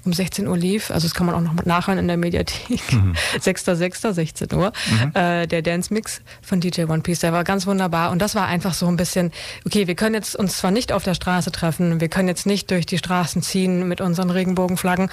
um 0.05 0.13
16 0.13 0.47
Uhr 0.47 0.57
lief. 0.57 0.91
Also 0.91 1.07
das 1.07 1.13
kann 1.13 1.25
man 1.25 1.35
auch 1.35 1.41
noch 1.41 1.65
nachhören 1.65 1.99
in 1.99 2.07
der 2.07 2.17
Mediathek. 2.17 2.93
Mhm. 2.93 3.13
6.6., 3.39 4.13
16 4.13 4.53
Uhr. 4.53 4.71
Mhm. 4.89 5.11
Äh, 5.13 5.47
der 5.47 5.61
Dance 5.61 5.93
Mix 5.93 6.21
von 6.41 6.59
DJ 6.59 6.83
One 6.83 7.01
Piece, 7.01 7.19
der 7.19 7.33
war 7.33 7.43
ganz 7.43 7.67
wunderbar. 7.67 8.11
Und 8.11 8.21
das 8.21 8.35
war 8.35 8.47
einfach 8.47 8.73
so 8.73 8.87
ein 8.87 8.97
bisschen, 8.97 9.31
okay, 9.65 9.87
wir 9.87 9.95
können 9.95 10.15
jetzt 10.15 10.35
uns 10.35 10.57
zwar 10.57 10.71
nicht 10.71 10.91
auf 10.91 11.03
der 11.03 11.13
Straße 11.13 11.51
treffen, 11.51 11.99
wir 11.99 12.09
können 12.09 12.27
jetzt 12.27 12.45
nicht 12.45 12.71
durch 12.71 12.85
die 12.85 12.97
Straßen 12.97 13.41
ziehen 13.41 13.87
mit 13.87 14.01
unseren 14.01 14.29
Regenbogenflaggen, 14.29 15.09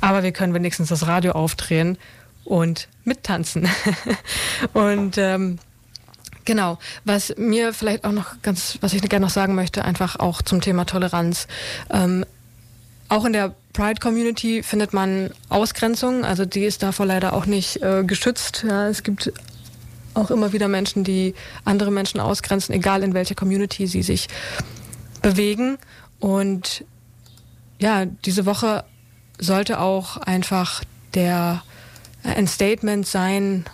aber 0.00 0.22
wir 0.22 0.32
können 0.32 0.54
wenigstens 0.54 0.88
das 0.88 1.06
Radio 1.06 1.32
aufdrehen 1.32 1.98
und 2.44 2.88
mittanzen. 3.04 3.68
und 4.72 5.18
ähm, 5.18 5.58
Genau. 6.44 6.78
Was 7.04 7.34
mir 7.36 7.72
vielleicht 7.72 8.04
auch 8.04 8.12
noch 8.12 8.42
ganz, 8.42 8.78
was 8.80 8.92
ich 8.92 9.02
gerne 9.02 9.24
noch 9.24 9.32
sagen 9.32 9.54
möchte, 9.54 9.84
einfach 9.84 10.16
auch 10.16 10.42
zum 10.42 10.60
Thema 10.60 10.84
Toleranz. 10.84 11.46
Ähm, 11.90 12.24
auch 13.08 13.24
in 13.24 13.32
der 13.32 13.54
Pride 13.72 14.00
Community 14.00 14.62
findet 14.62 14.92
man 14.92 15.30
Ausgrenzung, 15.48 16.24
also 16.24 16.44
die 16.44 16.64
ist 16.64 16.82
davor 16.82 17.06
leider 17.06 17.32
auch 17.32 17.46
nicht 17.46 17.82
äh, 17.82 18.04
geschützt. 18.04 18.64
Ja, 18.66 18.88
es 18.88 19.02
gibt 19.02 19.32
auch 20.14 20.30
immer 20.30 20.52
wieder 20.52 20.68
Menschen, 20.68 21.04
die 21.04 21.34
andere 21.64 21.90
Menschen 21.90 22.20
ausgrenzen, 22.20 22.74
egal 22.74 23.02
in 23.02 23.14
welcher 23.14 23.34
Community 23.34 23.86
sie 23.86 24.02
sich 24.02 24.28
bewegen. 25.22 25.76
Und 26.20 26.84
ja, 27.78 28.04
diese 28.06 28.46
Woche 28.46 28.84
sollte 29.38 29.80
auch 29.80 30.16
einfach 30.18 30.84
der 31.14 31.62
ein 32.22 32.46
Statement 32.46 33.06
sein, 33.06 33.64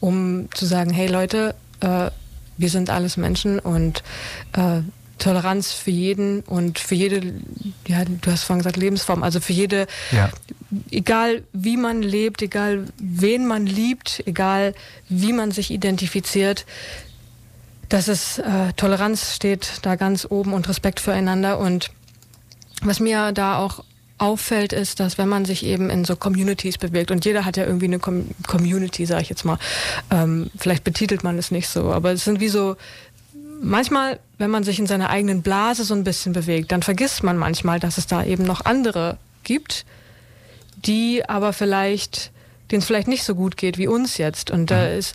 um 0.00 0.48
zu 0.52 0.66
sagen, 0.66 0.90
hey 0.90 1.06
Leute, 1.06 1.54
äh, 1.80 2.10
wir 2.56 2.68
sind 2.68 2.90
alles 2.90 3.16
Menschen 3.16 3.58
und 3.58 4.02
äh, 4.52 4.80
Toleranz 5.18 5.72
für 5.72 5.90
jeden 5.90 6.40
und 6.40 6.78
für 6.78 6.94
jede, 6.94 7.34
ja, 7.86 8.04
du 8.04 8.30
hast 8.30 8.44
vorhin 8.44 8.60
gesagt, 8.60 8.76
Lebensform, 8.76 9.22
also 9.22 9.40
für 9.40 9.52
jede, 9.52 9.86
ja. 10.12 10.30
egal 10.90 11.42
wie 11.52 11.76
man 11.76 12.02
lebt, 12.02 12.42
egal 12.42 12.86
wen 12.98 13.46
man 13.46 13.66
liebt, 13.66 14.22
egal 14.26 14.74
wie 15.08 15.32
man 15.32 15.50
sich 15.50 15.70
identifiziert, 15.70 16.64
dass 17.88 18.08
es 18.08 18.38
äh, 18.38 18.72
Toleranz 18.76 19.34
steht 19.34 19.80
da 19.82 19.96
ganz 19.96 20.26
oben 20.28 20.52
und 20.52 20.68
Respekt 20.68 21.00
füreinander 21.00 21.58
und 21.58 21.90
was 22.82 23.00
mir 23.00 23.32
da 23.32 23.58
auch 23.58 23.82
auffällt, 24.18 24.72
ist, 24.72 25.00
dass 25.00 25.16
wenn 25.16 25.28
man 25.28 25.44
sich 25.44 25.64
eben 25.64 25.90
in 25.90 26.04
so 26.04 26.16
Communities 26.16 26.76
bewegt 26.76 27.10
und 27.10 27.24
jeder 27.24 27.44
hat 27.44 27.56
ja 27.56 27.64
irgendwie 27.64 27.86
eine 27.86 28.00
Com 28.00 28.26
Community, 28.46 29.06
sage 29.06 29.22
ich 29.22 29.28
jetzt 29.28 29.44
mal, 29.44 29.58
ähm, 30.10 30.50
vielleicht 30.58 30.84
betitelt 30.84 31.22
man 31.22 31.38
es 31.38 31.50
nicht 31.50 31.68
so, 31.68 31.92
aber 31.92 32.12
es 32.12 32.24
sind 32.24 32.40
wie 32.40 32.48
so 32.48 32.76
manchmal, 33.60 34.20
wenn 34.38 34.50
man 34.50 34.64
sich 34.64 34.78
in 34.78 34.86
seiner 34.86 35.10
eigenen 35.10 35.42
Blase 35.42 35.84
so 35.84 35.94
ein 35.94 36.04
bisschen 36.04 36.32
bewegt, 36.32 36.72
dann 36.72 36.82
vergisst 36.82 37.22
man 37.22 37.36
manchmal, 37.36 37.80
dass 37.80 37.98
es 37.98 38.06
da 38.06 38.24
eben 38.24 38.44
noch 38.44 38.64
andere 38.64 39.18
gibt, 39.44 39.84
die 40.76 41.28
aber 41.28 41.52
vielleicht, 41.52 42.30
denen 42.70 42.80
es 42.80 42.86
vielleicht 42.86 43.08
nicht 43.08 43.24
so 43.24 43.34
gut 43.34 43.56
geht 43.56 43.78
wie 43.78 43.88
uns 43.88 44.18
jetzt. 44.18 44.50
Und 44.50 44.70
da 44.70 44.88
mhm. 44.88 44.98
ist, 44.98 45.14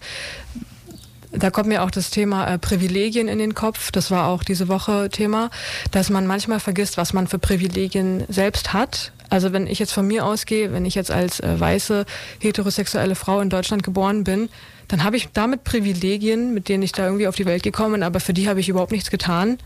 da 1.34 1.50
kommt 1.50 1.68
mir 1.68 1.84
auch 1.84 1.92
das 1.92 2.10
Thema 2.12 2.48
äh, 2.48 2.58
Privilegien 2.60 3.28
in 3.28 3.40
den 3.40 3.56
Kopf. 3.56 3.92
Das 3.92 4.12
war 4.12 4.28
auch 4.28 4.44
diese 4.44 4.68
Woche 4.68 5.10
Thema, 5.10 5.50
dass 5.92 6.10
man 6.10 6.28
manchmal 6.28 6.60
vergisst, 6.60 6.98
was 6.98 7.14
man 7.14 7.28
für 7.28 7.40
Privilegien 7.40 8.24
selbst 8.30 8.74
hat. 8.74 9.12
Also 9.30 9.52
wenn 9.52 9.66
ich 9.66 9.80
jetzt 9.80 9.94
von 9.94 10.06
mir 10.06 10.26
ausgehe, 10.26 10.72
wenn 10.74 10.86
ich 10.86 10.96
jetzt 10.96 11.12
als 11.12 11.40
äh, 11.40 11.60
weiße 11.60 12.06
heterosexuelle 12.40 13.16
Frau 13.16 13.42
in 13.42 13.50
Deutschland 13.50 13.84
geboren 13.84 14.24
bin, 14.24 14.50
dann 14.88 15.04
habe 15.04 15.18
ich 15.18 15.30
damit 15.34 15.64
Privilegien, 15.64 16.54
mit 16.54 16.70
denen 16.70 16.84
ich 16.84 16.92
da 16.92 17.06
irgendwie 17.06 17.28
auf 17.28 17.36
die 17.36 17.46
Welt 17.46 17.64
gekommen 17.64 17.94
bin, 17.94 18.04
aber 18.04 18.20
für 18.20 18.34
die 18.34 18.48
habe 18.48 18.60
ich 18.60 18.70
überhaupt 18.70 18.92
nichts 18.92 19.10
getan. 19.10 19.58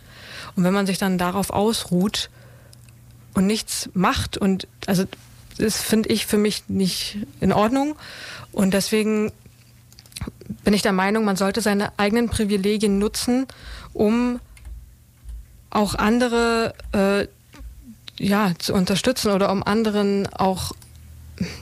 Und 0.56 0.64
wenn 0.64 0.74
man 0.74 0.88
sich 0.88 0.98
dann 0.98 1.18
darauf 1.18 1.50
ausruht 1.50 2.30
und 3.34 3.46
nichts 3.46 3.90
macht 3.94 4.38
und 4.38 4.68
also 4.86 5.04
das 5.58 5.82
finde 5.82 6.10
ich 6.10 6.28
für 6.28 6.38
mich 6.38 6.64
nicht 6.68 7.18
in 7.42 7.52
Ordnung 7.52 7.96
und 8.52 8.74
deswegen 8.74 9.32
bin 10.64 10.74
ich 10.74 10.82
der 10.82 10.94
Meinung, 10.94 11.26
man 11.26 11.36
sollte 11.36 11.62
seine 11.62 11.92
eigenen 11.98 12.30
Privilegien 12.30 13.00
nutzen, 13.00 13.48
um 13.94 14.40
auch 15.70 15.96
andere 15.96 16.74
äh, 16.94 17.28
ja, 18.20 18.54
zu 18.58 18.74
unterstützen 18.74 19.32
oder 19.32 19.52
um 19.52 19.64
anderen 19.64 20.28
auch 20.34 20.72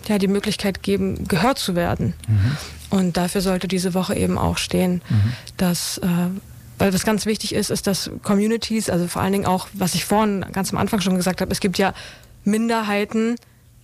ja, 0.07 0.17
die 0.17 0.27
Möglichkeit 0.27 0.83
geben, 0.83 1.27
gehört 1.27 1.59
zu 1.59 1.75
werden. 1.75 2.13
Mhm. 2.27 2.57
Und 2.91 3.17
dafür 3.17 3.41
sollte 3.41 3.67
diese 3.67 3.93
Woche 3.93 4.15
eben 4.15 4.37
auch 4.37 4.57
stehen, 4.57 5.01
mhm. 5.09 5.33
dass 5.57 5.97
äh, 5.97 6.29
weil 6.77 6.93
was 6.93 7.05
ganz 7.05 7.25
wichtig 7.25 7.55
ist, 7.55 7.69
ist, 7.69 7.87
dass 7.87 8.11
Communities, 8.23 8.89
also 8.89 9.07
vor 9.07 9.21
allen 9.21 9.31
Dingen 9.31 9.45
auch, 9.45 9.67
was 9.73 9.95
ich 9.95 10.05
vorhin 10.05 10.45
ganz 10.51 10.71
am 10.73 10.77
Anfang 10.77 11.01
schon 11.01 11.15
gesagt 11.15 11.41
habe, 11.41 11.51
es 11.51 11.59
gibt 11.59 11.77
ja 11.77 11.93
Minderheiten 12.43 13.35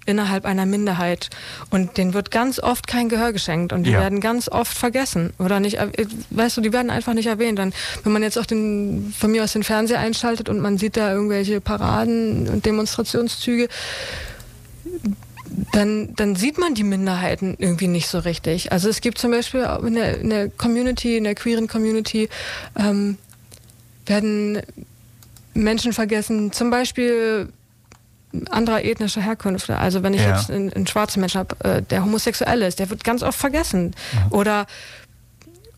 innerhalb 0.06 0.46
einer 0.46 0.66
Minderheit. 0.66 1.30
Und 1.70 1.98
denen 1.98 2.14
wird 2.14 2.32
ganz 2.32 2.60
oft 2.60 2.88
kein 2.88 3.10
Gehör 3.10 3.34
geschenkt 3.34 3.72
und 3.74 3.84
die 3.84 3.92
Ja. 3.92 4.00
werden 4.00 4.20
ganz 4.20 4.50
oft 4.50 4.78
vergessen 4.78 5.34
oder 5.40 5.60
nicht, 5.60 5.78
weißt 6.32 6.58
du, 6.58 6.62
die 6.62 6.74
werden 6.74 6.90
einfach 6.90 7.14
nicht 7.14 7.28
erwähnt. 7.28 7.60
Dann, 7.60 7.74
wenn 8.04 8.12
man 8.12 8.24
jetzt 8.24 8.38
auch 8.38 8.46
den, 8.46 9.14
von 9.18 9.32
mir 9.32 9.44
aus 9.44 9.54
den 9.54 9.64
Fernseher 9.64 10.00
einschaltet 10.00 10.50
und 10.50 10.60
man 10.60 10.78
sieht 10.78 10.98
da 10.98 11.12
irgendwelche 11.14 11.62
Paraden 11.62 12.48
und 12.50 12.66
Demonstrationszüge, 12.66 13.68
dann, 15.74 16.16
dann 16.16 16.36
sieht 16.36 16.58
man 16.58 16.74
die 16.76 16.84
Minderheiten 16.84 17.56
irgendwie 17.60 17.88
nicht 17.88 18.08
so 18.08 18.20
richtig. 18.20 18.72
Also 18.72 18.90
es 18.90 19.02
gibt 19.02 19.18
zum 19.18 19.32
Beispiel 19.32 19.68
in 19.86 19.96
der, 19.96 20.20
in 20.20 20.30
der 20.30 20.50
Community, 20.50 21.18
in 21.18 21.26
der 21.26 21.36
queeren 21.36 21.68
Community, 21.68 22.30
ähm, 22.78 23.18
werden 24.06 24.62
Menschen 25.54 25.94
vergessen, 25.94 26.52
zum 26.52 26.70
Beispiel 26.70 27.50
anderer 28.50 28.84
ethnischer 28.84 29.22
Herkünfte. 29.22 29.78
Also 29.78 30.04
wenn 30.04 30.14
ich 30.14 30.22
Ja. 30.22 30.36
jetzt 30.38 30.50
einen, 30.52 30.72
einen 30.72 30.88
schwarzen 30.88 31.20
Menschen 31.20 31.40
habe, 31.40 31.56
äh, 31.64 31.82
der 31.82 32.04
homosexuell 32.04 32.62
ist, 32.62 32.80
der 32.80 32.90
wird 32.90 33.04
ganz 33.04 33.24
oft 33.24 33.38
vergessen. 33.40 33.94
Oder 34.30 34.66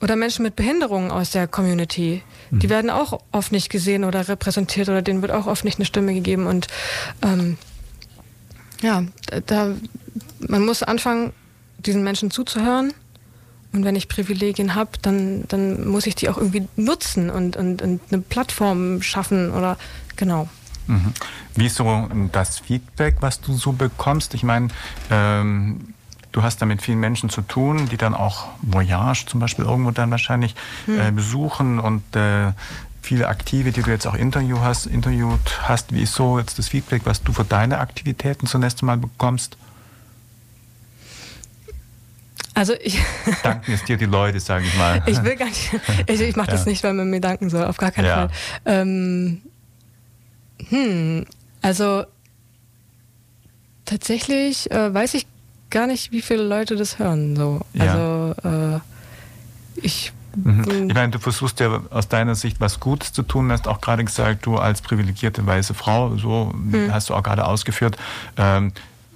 oder 0.02 0.18
Menschen 0.18 0.44
mit 0.44 0.58
Behinderungen 0.58 1.12
aus 1.12 1.32
der 1.32 1.48
Community. 1.48 2.22
Die 2.52 2.70
werden 2.70 2.90
auch 2.90 3.22
oft 3.32 3.54
nicht 3.54 3.70
gesehen 3.70 4.04
oder 4.04 4.28
repräsentiert 4.28 4.90
oder 4.90 5.02
denen 5.02 5.22
wird 5.22 5.32
auch 5.32 5.48
oft 5.48 5.64
nicht 5.64 5.78
eine 5.80 5.86
Stimme 5.86 6.14
gegeben. 6.14 6.46
Und 6.46 6.68
ähm, 7.22 7.58
ja, 8.82 9.04
da, 9.28 9.40
da 9.40 9.72
man 10.40 10.66
muss 10.66 10.84
anfangen, 10.84 11.32
diesen 11.78 12.04
Menschen 12.04 12.32
zuzuhören. 12.32 12.94
Und 13.72 13.86
wenn 13.86 13.96
ich 13.96 14.10
Privilegien 14.10 14.76
habe, 14.76 14.92
dann, 15.02 15.46
dann 15.48 15.88
muss 15.88 16.06
ich 16.06 16.16
die 16.16 16.28
auch 16.28 16.38
irgendwie 16.38 16.68
nutzen 16.76 17.30
und, 17.30 17.56
und, 17.56 17.82
und 17.82 18.02
eine 18.12 18.22
Plattform 18.22 19.02
schaffen 19.02 19.52
oder 19.52 19.78
genau. 20.18 20.50
Mhm. 20.88 21.14
Wie 21.56 21.66
ist 21.68 21.76
so 21.76 22.10
das 22.32 22.60
Feedback, 22.60 23.18
was 23.22 23.40
du 23.42 23.54
so 23.54 23.72
bekommst? 23.72 24.34
Ich 24.34 24.44
meine, 24.44 24.68
ähm, 25.10 25.94
du 26.32 26.44
hast 26.44 26.62
da 26.62 26.66
mit 26.66 26.82
vielen 26.82 27.00
Menschen 27.00 27.30
zu 27.30 27.42
tun, 27.42 27.88
die 27.90 27.98
dann 27.98 28.14
auch 28.14 28.48
Voyage 28.62 29.26
zum 29.28 29.40
Beispiel 29.40 29.66
irgendwo 29.66 29.92
dann 29.92 30.12
wahrscheinlich 30.12 30.56
äh, 30.88 31.12
besuchen 31.12 31.80
und 31.80 32.04
äh, 32.16 32.52
viele 33.02 33.28
Aktive, 33.28 33.72
die 33.72 33.82
du 33.82 33.92
jetzt 33.92 34.08
auch 34.08 34.16
interview 34.16 34.60
hast, 34.62 34.86
interviewt 34.88 35.60
hast. 35.64 35.94
Wie 35.94 36.02
ist 36.04 36.14
so 36.14 36.40
jetzt 36.40 36.58
das 36.58 36.70
Feedback, 36.70 37.02
was 37.06 37.22
du 37.22 37.34
für 37.34 37.44
deine 37.44 37.80
Aktivitäten 37.80 38.48
zunächst 38.48 38.82
einmal 38.82 38.98
bekommst? 38.98 39.58
Also 42.56 42.74
ich, 42.82 43.00
Danken 43.44 43.72
es 43.74 43.84
dir 43.84 43.98
die 43.98 44.06
Leute, 44.06 44.40
sage 44.40 44.66
ich 44.66 44.78
mal. 44.78 45.02
ich 45.08 45.22
will 45.24 45.36
gar 45.36 45.48
nicht, 45.48 45.72
ich, 46.08 46.22
ich 46.22 46.36
mache 46.36 46.52
das 46.52 46.62
Ja. 46.66 46.70
nicht, 46.72 46.84
weil 46.84 46.94
man 46.94 47.10
mir 47.10 47.20
danken 47.20 47.50
soll, 47.50 47.66
auf 47.66 47.78
gar 47.78 47.92
keinen 47.92 48.06
Ja. 48.06 48.14
Fall. 48.16 48.30
Ähm, 48.66 49.42
hm, 50.70 51.26
also 51.62 52.04
tatsächlich 53.86 54.70
äh, 54.72 54.94
weiß 54.94 55.14
ich 55.16 55.28
gar 55.70 55.88
nicht, 55.88 56.12
wie 56.12 56.22
viele 56.22 56.44
Leute 56.44 56.76
das 56.76 57.00
hören. 57.00 57.36
So. 57.36 57.62
Ja. 57.74 58.34
Also 58.44 58.78
äh, 58.78 58.80
ich 59.76 60.14
Mhm. 60.36 60.88
Ich 60.88 60.96
meine, 60.96 61.12
du 61.12 61.20
versuchst 61.20 61.60
ja 61.60 61.82
aus 61.90 62.08
deiner 62.08 62.36
Sicht 62.36 62.60
was 62.60 62.80
Gutes 62.80 63.14
zu 63.14 63.24
tun, 63.24 63.52
hast 63.52 63.68
auch 63.68 63.82
gerade 63.82 64.04
gesagt, 64.04 64.46
du 64.46 64.58
als 64.58 64.82
privilegierte 64.82 65.46
weiße 65.46 65.74
Frau, 65.74 66.18
so 66.18 66.54
hast 66.90 67.10
du 67.10 67.14
auch 67.14 67.24
gerade 67.24 67.46
ausgeführt. 67.46 67.98
Ähm, 68.38 68.72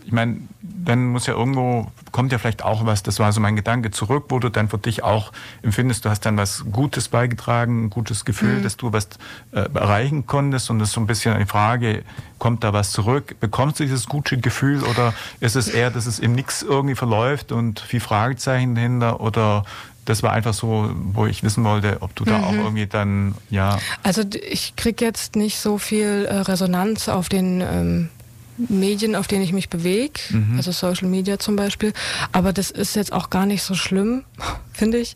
ich 0.06 0.12
meine, 0.12 0.38
dann 0.86 1.08
muss 1.08 1.28
ja 1.28 1.34
irgendwo, 1.34 1.92
kommt 2.12 2.32
ja 2.32 2.38
vielleicht 2.38 2.64
auch 2.64 2.86
was, 2.86 3.04
das 3.04 3.20
war 3.20 3.32
so 3.32 3.42
mein 3.42 3.56
Gedanke, 3.56 3.92
zurück, 3.92 4.26
wo 4.30 4.40
du 4.40 4.50
dann 4.50 4.70
für 4.70 4.78
dich 4.78 5.04
auch 5.04 5.32
empfindest, 5.62 6.06
du 6.06 6.10
hast 6.10 6.26
dann 6.26 6.38
was 6.38 6.66
Gutes 6.72 7.10
beigetragen, 7.10 7.86
ein 7.86 7.90
gutes 7.90 8.26
Gefühl, 8.26 8.62
dass 8.62 8.78
du 8.78 8.94
was 8.94 9.10
äh, 9.52 9.70
erreichen 9.74 10.26
konntest. 10.26 10.70
Und 10.70 10.80
das 10.80 10.90
ist 10.90 10.94
so 10.96 11.02
ein 11.02 11.08
bisschen 11.08 11.34
eine 11.34 11.46
Frage, 11.46 12.04
kommt 12.40 12.64
da 12.64 12.74
was 12.74 12.92
zurück? 12.92 13.36
Bekommst 13.40 13.80
du 13.80 13.84
dieses 13.84 14.08
gute 14.08 14.38
Gefühl 14.38 14.84
oder 14.84 15.14
ist 15.40 15.56
es 15.56 15.68
eher, 15.68 15.92
dass 15.92 16.06
es 16.06 16.20
im 16.20 16.34
Nix 16.34 16.62
irgendwie 16.62 16.96
verläuft 16.96 17.52
und 17.52 17.80
viel 17.80 18.00
Fragezeichen 18.00 18.76
dahinter? 18.76 19.20
Oder 19.20 19.66
das 20.06 20.24
war 20.24 20.32
einfach 20.32 20.54
so, 20.54 20.90
wo 20.96 21.26
ich 21.26 21.44
wissen 21.44 21.64
wollte, 21.66 21.98
ob 22.00 22.16
du 22.16 22.24
da 22.24 22.44
auch 22.44 22.54
irgendwie 22.54 22.88
dann, 22.88 23.36
ja, 23.50 23.78
Also 24.04 24.24
ich 24.50 24.76
krieg 24.78 25.02
jetzt 25.02 25.36
nicht 25.36 25.60
so 25.60 25.78
viel 25.78 26.26
äh, 26.30 26.36
Resonanz 26.36 27.10
auf 27.10 27.28
den 27.28 27.62
ähm, 27.62 28.10
Medien, 28.58 29.16
auf 29.16 29.28
denen 29.28 29.44
ich 29.44 29.54
mich 29.54 29.70
bewege, 29.70 30.20
also 30.56 30.72
Social 30.72 31.08
Media 31.08 31.40
zum 31.40 31.56
Beispiel. 31.56 31.94
Aber 32.32 32.54
das 32.54 32.72
ist 32.72 32.96
jetzt 32.96 33.14
auch 33.14 33.30
gar 33.30 33.46
nicht 33.46 33.64
so 33.64 33.76
schlimm, 33.76 34.24
finde 34.74 34.98
ich. 34.98 35.16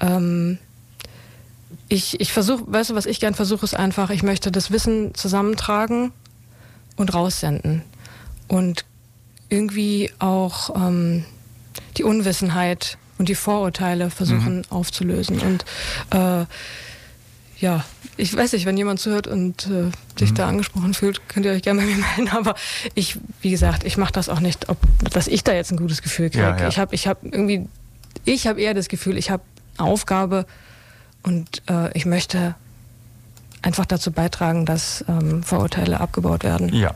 Ähm, 0.00 0.58
ich 1.88 2.20
ich 2.20 2.32
versuche, 2.32 2.64
weißt 2.66 2.90
du, 2.90 2.94
was 2.94 3.06
ich 3.06 3.20
gern 3.20 3.34
versuche, 3.34 3.64
ist 3.64 3.74
einfach, 3.74 4.10
ich 4.10 4.22
möchte 4.22 4.50
das 4.50 4.70
Wissen 4.70 5.14
zusammentragen 5.14 6.12
und 6.96 7.14
raussenden. 7.14 7.82
Und 8.48 8.84
irgendwie 9.48 10.10
auch 10.18 10.74
ähm, 10.76 11.24
die 11.96 12.04
Unwissenheit 12.04 12.98
und 13.18 13.28
die 13.28 13.34
Vorurteile 13.34 14.10
versuchen 14.10 14.66
aufzulösen. 14.70 15.40
Und 15.40 15.64
äh, 16.10 16.46
ja, 17.58 17.84
ich 18.16 18.36
weiß 18.36 18.52
nicht, 18.52 18.66
wenn 18.66 18.76
jemand 18.76 19.00
zuhört 19.00 19.26
und 19.26 19.66
äh, 19.66 19.90
sich 20.18 20.32
da 20.34 20.48
angesprochen 20.48 20.94
fühlt, 20.94 21.28
könnt 21.28 21.46
ihr 21.46 21.52
euch 21.52 21.62
gerne 21.62 21.80
bei 21.80 21.86
mir 21.86 21.96
melden. 22.16 22.36
Aber 22.36 22.54
ich, 22.94 23.18
wie 23.40 23.50
gesagt, 23.50 23.84
ich 23.84 23.96
mache 23.96 24.12
das 24.12 24.28
auch 24.28 24.40
nicht, 24.40 24.68
ob, 24.68 24.78
dass 25.10 25.26
ich 25.26 25.44
da 25.44 25.52
jetzt 25.52 25.72
ein 25.72 25.76
gutes 25.76 26.02
Gefühl 26.02 26.30
kriege. 26.30 26.44
Ja, 26.44 26.56
ja. 26.56 26.68
Ich 26.68 26.78
habe 26.78 26.94
ich 26.94 27.06
hab 27.06 27.24
irgendwie, 27.24 27.68
ich 28.24 28.46
habe 28.46 28.60
eher 28.60 28.74
das 28.74 28.88
Gefühl, 28.88 29.16
ich 29.16 29.30
habe 29.30 29.42
Aufgabe 29.78 30.46
und 31.22 31.62
äh, 31.68 31.96
ich 31.96 32.06
möchte 32.06 32.54
einfach 33.62 33.86
dazu 33.86 34.12
beitragen, 34.12 34.66
dass 34.66 35.04
ähm, 35.08 35.42
Vorurteile 35.42 36.00
abgebaut 36.00 36.44
werden. 36.44 36.72
Ja. 36.72 36.94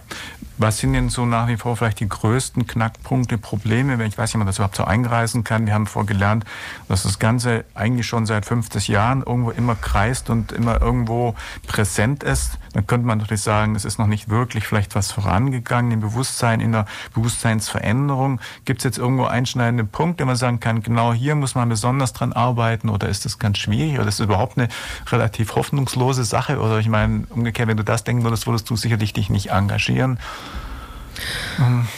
Was 0.61 0.79
sind 0.79 0.93
denn 0.93 1.09
so 1.09 1.25
nach 1.25 1.47
wie 1.47 1.57
vor 1.57 1.77
vielleicht 1.77 2.01
die 2.01 2.09
größten 2.09 2.67
Knackpunkte, 2.67 3.39
Probleme, 3.39 3.97
wenn 4.01 4.09
ich 4.09 4.19
weiß 4.19 4.31
nicht, 4.31 4.35
ob 4.35 4.39
man 4.41 4.47
das 4.49 4.57
überhaupt 4.57 4.75
so 4.75 4.83
eingreisen 4.83 5.45
kann? 5.45 5.67
Wir 5.67 5.75
haben 5.75 5.87
vorgelernt, 5.87 6.45
dass 6.89 7.05
das 7.05 7.21
Ganze 7.21 7.65
eigentlich 7.75 8.09
schon 8.09 8.27
seit 8.27 8.45
50 8.45 8.89
Jahren 8.89 9.23
irgendwo 9.23 9.53
immer 9.53 9.77
kreist 9.77 10.31
und 10.31 10.51
immer 10.51 10.81
irgendwo 10.81 11.37
präsent 11.69 12.25
ist. 12.25 12.59
Dann 12.73 12.87
könnte 12.87 13.07
man 13.07 13.19
natürlich 13.19 13.43
sagen, 13.43 13.75
es 13.75 13.85
ist 13.85 13.99
noch 13.99 14.07
nicht 14.07 14.29
wirklich 14.29 14.67
vielleicht 14.67 14.95
was 14.95 15.13
vorangegangen 15.13 15.93
im 15.93 16.01
Bewusstsein, 16.01 16.61
in 16.61 16.73
der 16.73 16.87
Bewusstseinsveränderung. 17.15 18.41
Gibt 18.65 18.81
es 18.81 18.85
jetzt 18.85 18.99
irgendwo 18.99 19.25
einschneidende 19.25 19.85
Punkte, 19.85 20.25
wo 20.25 20.27
man 20.27 20.37
sagen 20.37 20.61
kann, 20.61 20.83
genau 20.83 21.13
hier 21.13 21.35
muss 21.35 21.55
man 21.55 21.69
besonders 21.69 22.13
dran 22.13 22.33
arbeiten 22.33 22.89
oder 22.89 23.09
ist 23.09 23.25
das 23.25 23.39
ganz 23.39 23.59
schwierig 23.59 23.99
oder 23.99 24.09
ist 24.09 24.21
das 24.21 24.25
überhaupt 24.25 24.59
eine 24.59 24.69
relativ 25.11 25.55
hoffnungslose 25.55 26.25
Sache? 26.25 26.59
Oder 26.59 26.79
ich 26.79 26.89
meine, 26.89 27.27
umgekehrt, 27.31 27.69
wenn 27.69 27.77
du 27.77 27.85
das 27.85 28.05
denken 28.05 28.25
würdest, 28.25 28.47
würdest 28.47 28.69
du 28.71 28.77
sicherlich 28.77 29.13
dich 29.13 29.31
nicht 29.31 29.51
engagieren. 29.51 30.19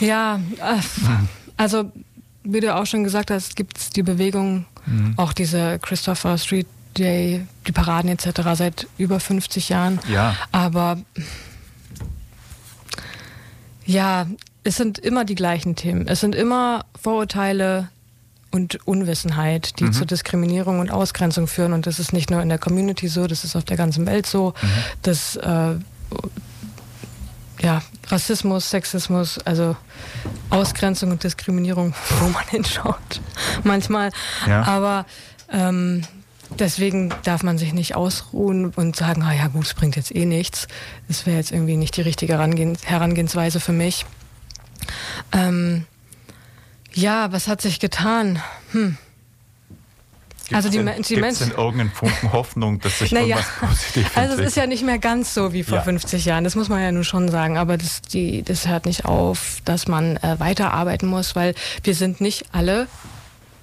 Ja, 0.01 0.37
äh, 0.37 0.81
also 1.57 1.93
wie 2.43 2.61
du 2.61 2.75
auch 2.75 2.87
schon 2.87 3.05
gesagt 3.05 3.31
hast, 3.31 3.55
gibt 3.55 3.77
es 3.77 3.91
die 3.91 4.03
Bewegung, 4.03 4.65
auch 5.17 5.33
diese 5.33 5.79
Christopher 5.79 6.39
Street 6.39 6.67
Day, 6.99 7.47
die 7.67 7.73
Paraden 7.73 8.11
etc. 8.11 8.41
seit 8.55 8.87
über 8.99 9.21
50 9.21 9.69
Jahren. 9.69 10.01
Ja. 10.09 10.37
Aber 10.53 10.99
ja, 13.85 14.27
es 14.65 14.77
sind 14.77 14.99
immer 14.99 15.25
die 15.25 15.35
gleichen 15.35 15.77
Themen. 15.77 16.07
Es 16.07 16.21
sind 16.21 16.35
immer 16.35 16.85
Vorurteile 17.01 17.89
und 18.51 18.87
Unwissenheit, 18.87 19.79
die 19.79 19.91
zu 19.93 20.05
Diskriminierung 20.05 20.81
und 20.81 20.91
Ausgrenzung 20.91 21.47
führen. 21.47 21.73
Und 21.73 21.87
das 21.87 21.99
ist 21.99 22.13
nicht 22.13 22.31
nur 22.31 22.43
in 22.43 22.49
der 22.49 22.59
Community 22.59 23.09
so, 23.09 23.27
das 23.27 23.45
ist 23.45 23.55
auf 23.55 23.65
der 23.65 23.77
ganzen 23.77 24.07
Welt 24.07 24.27
so. 24.27 24.55
Das 25.03 25.37
äh, 25.37 25.75
ja, 27.63 27.83
Rassismus, 28.09 28.71
Sexismus, 28.71 29.39
also 29.39 29.77
Ausgrenzung 30.51 31.11
und 31.11 31.23
Diskriminierung, 31.23 31.95
wo 32.21 32.29
man 32.29 32.45
hinschaut, 32.49 33.21
manchmal. 33.65 34.11
Ja. 34.47 34.63
Aber 34.65 35.07
ähm, 35.51 36.03
deswegen 36.61 37.13
darf 37.25 37.43
man 37.43 37.59
sich 37.59 37.73
nicht 37.73 37.95
ausruhen 37.97 38.67
und 38.77 38.95
sagen, 38.97 39.23
ah 39.23 39.33
ja 39.33 39.49
gut, 39.49 39.67
es 39.67 39.75
bringt 39.75 39.97
jetzt 39.97 40.15
eh 40.15 40.27
nichts. 40.27 40.69
Das 41.09 41.27
wäre 41.27 41.37
jetzt 41.37 41.51
irgendwie 41.53 41.77
nicht 41.77 41.97
die 41.97 42.03
richtige 42.03 42.35
Herangehens 42.35 42.85
Herangehensweise 42.87 43.59
für 43.61 43.73
mich. 43.73 44.07
Ähm, 45.33 45.87
ja, 46.93 47.33
was 47.33 47.49
hat 47.49 47.61
sich 47.61 47.81
getan? 47.81 48.41
Hm. 48.73 48.97
Also 50.53 50.69
die, 50.69 50.79
Gibt's 50.79 50.93
denn, 50.95 51.03
die 51.03 51.15
gibt's 51.15 51.21
Menschen. 51.39 51.49
denn 51.51 51.59
irgendeinen 51.59 51.93
Funken 51.93 52.33
Hoffnung, 52.33 52.81
dass 52.81 52.99
sich 52.99 53.13
Naja, 53.13 53.37
irgendwas 53.37 53.69
positiv 53.71 54.17
also 54.17 54.35
es 54.35 54.49
ist 54.49 54.57
ja 54.57 54.67
nicht 54.67 54.85
mehr 54.85 54.99
ganz 54.99 55.33
so 55.33 55.53
wie 55.53 55.63
vor 55.63 55.79
Ja. 55.79 55.83
50 55.85 56.25
Jahren, 56.25 56.43
das 56.43 56.57
muss 56.57 56.69
man 56.69 56.83
ja 56.83 56.91
nun 56.91 57.05
schon 57.05 57.29
sagen, 57.29 57.57
aber 57.57 57.77
das, 57.79 58.03
die, 58.03 58.43
das 58.43 58.67
hört 58.67 58.85
nicht 58.87 59.05
auf, 59.05 59.59
dass 59.65 59.87
man 59.87 60.17
äh, 60.17 60.41
weiterarbeiten 60.41 61.09
muss, 61.09 61.37
weil 61.37 61.55
wir 61.85 61.95
sind 61.95 62.21
nicht 62.21 62.47
alle 62.53 62.89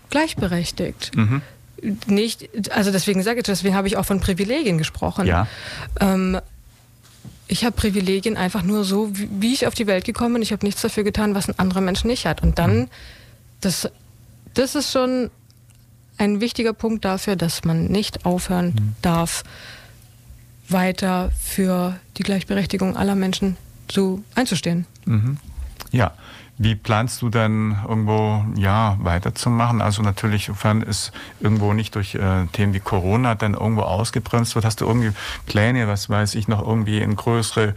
gleichberechtigt. 0.10 1.12
Mhm. 1.16 1.41
Nicht, 2.07 2.71
also 2.71 2.91
deswegen 2.91 3.21
sage 3.23 3.39
ich, 3.39 3.45
deswegen 3.45 3.75
habe 3.75 3.88
ich 3.88 3.97
auch 3.97 4.05
von 4.05 4.19
Privilegien 4.19 4.78
gesprochen. 4.78 5.28
Ja. 5.28 5.47
Ähm, 5.99 6.39
ich 7.47 7.63
habe 7.63 7.75
Privilegien 7.75 8.36
einfach 8.36 8.63
nur 8.63 8.84
so, 8.84 9.11
wie, 9.13 9.53
ich 9.53 9.67
auf 9.67 9.73
die 9.73 9.88
Welt 9.88 10.03
gekommen 10.03 10.34
bin. 10.34 10.41
Ich 10.41 10.51
habe 10.51 10.65
nichts 10.65 10.82
dafür 10.82 11.03
getan, 11.03 11.36
was 11.36 11.47
ein 11.47 11.57
anderer 11.59 11.82
Mensch 11.82 12.03
nicht 12.03 12.25
hat. 12.25 12.43
Und 12.43 12.59
dann, 12.59 12.89
das, 13.61 13.89
das 14.53 14.75
ist 14.75 14.91
schon 14.91 15.30
ein 16.17 16.41
wichtiger 16.41 16.73
Punkt 16.73 17.05
dafür, 17.05 17.36
dass 17.36 17.63
man 17.63 17.86
nicht 17.86 18.25
aufhören 18.25 18.95
darf, 19.01 19.43
weiter 20.67 21.32
für 21.39 21.97
die 22.17 22.23
Gleichberechtigung 22.23 22.97
aller 22.97 23.15
Menschen 23.15 23.55
zu 23.88 24.23
einzustehen. 24.36 24.86
Mhm. 25.05 25.38
Ja. 25.91 26.13
Wie 26.60 26.76
planst 26.76 27.22
du 27.22 27.30
dann 27.30 27.78
irgendwo 27.88 28.43
ja 28.55 28.97
weiterzumachen? 28.99 29.82
Also 29.82 30.01
natürlich, 30.01 30.45
sofern 30.45 30.82
es 30.82 31.12
irgendwo 31.39 31.74
nicht 31.74 31.93
durch 31.95 32.16
äh, 32.16 32.45
Themen 32.51 32.74
wie 32.74 32.80
Corona 32.80 33.36
dann 33.36 33.53
irgendwo 33.53 33.84
ausgebremst 33.84 34.55
wird, 34.55 34.66
hast 34.66 34.82
du 34.82 34.86
irgendwie 34.86 35.12
Pläne, 35.45 35.88
was 35.88 36.10
weiß 36.10 36.36
ich, 36.36 36.47
noch 36.47 36.66
irgendwie 36.66 36.99
in 36.99 37.16
größere 37.16 37.76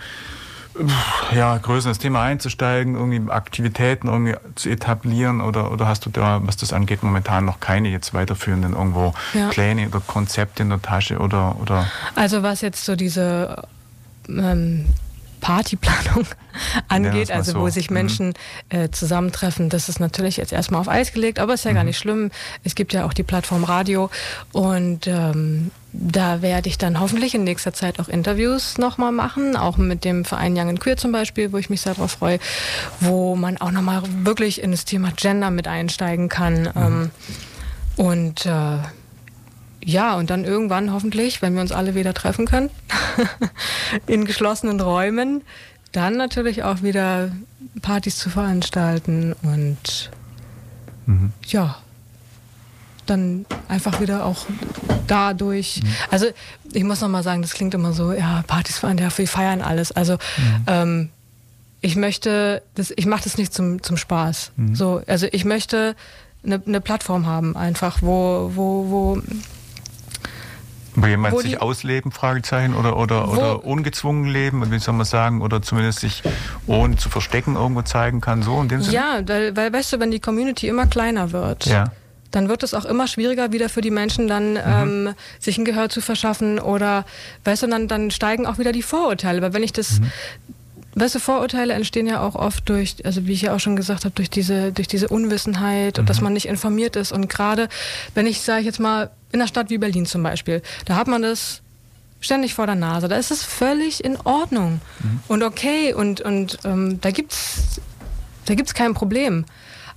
ja, 1.35 1.57
größer 1.59 1.89
ins 1.89 1.99
Thema 1.99 2.23
einzusteigen, 2.23 2.95
irgendwie 2.95 3.31
Aktivitäten 3.31 4.09
irgendwie 4.09 4.37
zu 4.55 4.71
etablieren 4.71 5.41
oder, 5.41 5.73
oder 5.73 5.87
hast 5.87 6.07
du 6.07 6.11
da, 6.11 6.41
was 6.45 6.57
das 6.57 6.73
angeht, 6.73 7.03
momentan 7.03 7.45
noch 7.45 7.61
keine 7.61 7.89
jetzt 7.89 8.15
weiterführenden 8.15 8.75
irgendwo 8.75 9.13
ja. 9.35 9.49
Pläne 9.49 9.89
oder 9.89 10.01
Konzepte 10.01 10.63
in 10.63 10.69
der 10.69 10.81
Tasche 10.81 11.19
oder, 11.19 11.57
oder? 11.61 11.87
Also 12.15 12.43
was 12.43 12.61
jetzt 12.61 12.85
so 12.85 12.95
diese 12.95 13.65
ähm, 14.29 14.87
Partyplanung 15.41 16.27
angeht, 16.89 17.29
ja, 17.29 17.37
also 17.37 17.55
wo 17.55 17.67
so. 17.67 17.75
sich 17.75 17.91
mhm. 17.91 17.95
Menschen 17.95 18.27
mhm. 18.29 18.79
äh, 18.79 18.91
zusammentreffen. 18.91 19.69
Das 19.69 19.89
ist 19.89 20.01
natürlich 20.01 20.37
jetzt 20.37 20.53
erstmal 20.53 20.81
auf 20.81 20.89
Eis 20.89 21.13
gelegt, 21.13 21.39
aber 21.39 21.55
ist 21.55 21.65
ja 21.65 21.73
mhm. 21.73 21.77
gar 21.77 21.85
nicht 21.85 21.99
schlimm. 21.99 22.31
Es 22.65 22.75
gibt 22.75 22.93
ja 22.93 23.05
auch 23.07 23.13
die 23.13 23.23
Plattform 23.23 23.65
Radio 23.65 24.11
und 24.53 25.07
ähm, 25.07 25.71
da 25.93 26.41
werde 26.41 26.69
ich 26.69 26.79
dann 26.79 27.01
hoffentlich 27.01 27.35
in 27.35 27.43
nächster 27.43 27.73
Zeit 27.73 27.99
auch 27.99 28.09
Interviews 28.09 28.79
nochmal 28.79 29.11
machen, 29.11 29.57
auch 29.57 29.77
mit 29.77 30.05
dem 30.05 30.25
Verein 30.25 30.57
Young 30.57 30.69
and 30.69 30.81
Queer 30.81 30.97
zum 30.97 31.11
Beispiel, 31.11 31.53
wo 31.53 31.59
ich 31.59 31.69
mich 31.69 31.81
sehr 31.81 31.95
darauf 31.95 32.13
freue, 32.13 32.39
wo 33.01 33.35
man 33.35 33.57
auch 33.57 33.73
nochmal 33.73 34.03
wirklich 34.23 34.63
in 34.63 34.71
das 34.71 34.85
Thema 34.85 35.11
Gender 35.17 35.51
mit 35.51 35.67
einsteigen 35.67 36.29
kann. 36.29 36.63
Mhm. 36.63 36.71
Ähm, 36.77 37.11
und 37.97 38.47
äh, 38.47 38.79
ja, 39.85 40.17
und 40.17 40.31
dann 40.31 40.45
irgendwann 40.45 40.93
hoffentlich, 40.93 41.43
wenn 41.43 41.55
wir 41.55 41.61
uns 41.61 41.73
alle 41.73 41.95
wieder 41.95 42.15
treffen 42.15 42.47
können, 42.47 42.71
in 44.07 44.25
geschlossenen 44.25 44.81
Räumen, 44.81 45.43
dann 45.93 46.17
natürlich 46.17 46.63
auch 46.63 46.83
wieder 46.83 47.33
Partys 47.83 48.19
zu 48.19 48.31
veranstalten 48.31 49.35
und 49.43 50.11
mhm. 51.07 51.33
ja, 51.47 51.77
dann 53.07 53.47
einfach 53.69 54.01
wieder 54.01 54.25
auch 54.25 54.47
dadurch. 55.07 55.83
Mhm. 55.83 55.89
Also 56.11 56.27
ich 56.73 56.85
muss 56.85 57.01
nochmal 57.01 57.23
sagen, 57.23 57.43
das 57.43 57.55
klingt 57.55 57.75
immer 57.75 57.93
so, 57.93 58.13
ja, 58.13 58.45
Partys 58.47 58.79
feiern, 58.79 58.99
ja, 58.99 59.09
wir 59.17 59.29
feiern 59.29 59.63
alles. 59.63 59.93
Also 59.93 60.15
mhm. 60.15 60.65
ähm, 60.67 61.09
ich 61.81 61.97
möchte, 61.97 62.63
das, 62.75 62.93
ich 62.95 63.07
mache 63.07 63.25
das 63.25 63.39
nicht 63.39 63.53
zum, 63.53 63.83
zum 63.83 63.97
Spaß. 63.97 64.53
Mhm. 64.57 64.75
So, 64.75 65.03
also 65.07 65.27
ich 65.33 65.45
möchte 65.45 65.97
eine, 66.45 66.63
eine 66.65 66.81
Plattform 66.81 67.27
haben, 67.27 67.57
einfach, 67.57 68.03
wo, 68.03 68.53
wo, 68.55 68.91
wo 68.91 69.23
wo 71.03 71.07
jemand 71.07 71.35
wo 71.35 71.41
sich 71.41 71.61
ausleben, 71.61 72.13
Fragezeichen, 72.13 72.75
oder, 72.75 72.97
oder, 72.97 73.31
oder 73.31 73.65
ungezwungen 73.65 74.27
leben, 74.27 74.71
wie 74.71 74.79
soll 74.79 74.95
man 74.95 75.07
sagen, 75.07 75.43
oder 75.43 75.63
zumindest 75.63 76.01
sich 76.01 76.23
ohne 76.67 76.97
zu 76.97 77.09
verstecken 77.09 77.57
irgendwo 77.57 77.83
zeigen 77.83 78.21
kann, 78.21 78.43
so 78.43 78.61
in 78.61 78.69
dem 78.69 78.83
Sinne? 78.83 78.95
Ja, 78.95 79.21
weil, 79.27 79.57
weil 79.57 79.73
weißt 79.73 79.93
du, 79.93 80.01
wenn 80.01 80.11
die 80.11 80.21
Community 80.21 80.69
immer 80.69 80.87
kleiner 80.87 81.33
wird, 81.33 81.67
ja. 81.67 81.93
dann 82.31 82.49
wird 82.49 82.63
es 82.63 82.75
auch 82.75 82.85
immer 82.85 83.07
schwieriger 83.07 83.53
wieder 83.53 83.69
für 83.69 83.81
die 83.81 83.91
Menschen 83.91 84.29
dann 84.29 84.53
mhm. 84.53 84.59
ähm, 85.09 85.15
sich 85.39 85.59
ein 85.59 85.65
Gehör 85.65 85.89
zu 85.89 86.01
verschaffen 86.01 86.59
oder, 86.59 87.05
weißt 87.45 87.65
du, 87.65 87.67
dann, 87.67 87.89
dann 87.89 88.11
steigen 88.11 88.47
auch 88.47 88.59
wieder 88.59 88.73
die 88.73 88.83
Vorurteile, 88.83 89.43
weil 89.43 89.53
wenn 89.53 89.63
ich 89.63 89.73
das... 89.73 90.01
Mhm. 90.01 90.11
Weißt 91.01 91.15
du, 91.15 91.19
Vorurteile 91.19 91.73
entstehen 91.73 92.07
ja 92.07 92.21
auch 92.21 92.35
oft 92.35 92.69
durch, 92.69 92.97
also 93.05 93.27
wie 93.27 93.33
ich 93.33 93.43
ja 93.43 93.55
auch 93.55 93.61
schon 93.61 93.75
gesagt 93.75 94.05
habe, 94.05 94.15
durch 94.15 94.29
diese, 94.29 94.73
durch 94.73 94.87
diese 94.87 95.09
Unwissenheit 95.09 95.97
mhm. 95.97 96.03
und 96.03 96.11
dass 96.11 96.19
mhm. 96.19 96.25
man 96.25 96.33
nicht 96.35 96.47
informiert 96.47 96.95
ist. 96.97 97.11
Und 97.13 97.29
gerade, 97.29 97.69
wenn 98.15 98.27
ich, 98.27 98.43
sage 98.43 98.61
ich 98.61 98.67
jetzt 98.67 98.81
mal, 98.81 99.11
in 99.33 99.41
einer 99.41 99.49
Stadt 99.49 99.71
wie 99.71 99.79
Berlin 99.79 100.07
zum 100.07 100.23
Beispiel, 100.23 100.63
da 100.85 100.97
hat 100.97 101.07
man 101.09 101.23
das 101.23 101.63
ständig 102.21 102.55
vor 102.55 102.67
der 102.67 102.75
Nase. 102.75 103.09
Da 103.09 103.17
ist 103.17 103.31
es 103.31 103.45
völlig 103.45 104.05
in 104.05 104.17
Ordnung 104.19 104.81
mhm. 105.03 105.21
und 105.29 105.43
okay 105.43 105.95
und, 105.95 106.21
und 106.21 106.59
ähm, 106.65 107.01
da 107.01 107.11
gibt 107.11 107.33
es 107.33 107.81
da 108.47 108.55
gibt's 108.55 108.75
kein 108.75 108.95
Problem. 108.95 109.45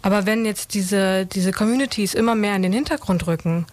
Aber 0.01 0.25
wenn 0.25 0.45
jetzt 0.45 0.73
diese, 0.73 1.25
diese 1.25 1.51
Communities 1.51 2.13
immer 2.13 2.35
mehr 2.35 2.55
in 2.55 2.61
den 2.61 2.73
Hintergrund 2.73 3.25
rücken, 3.25 3.65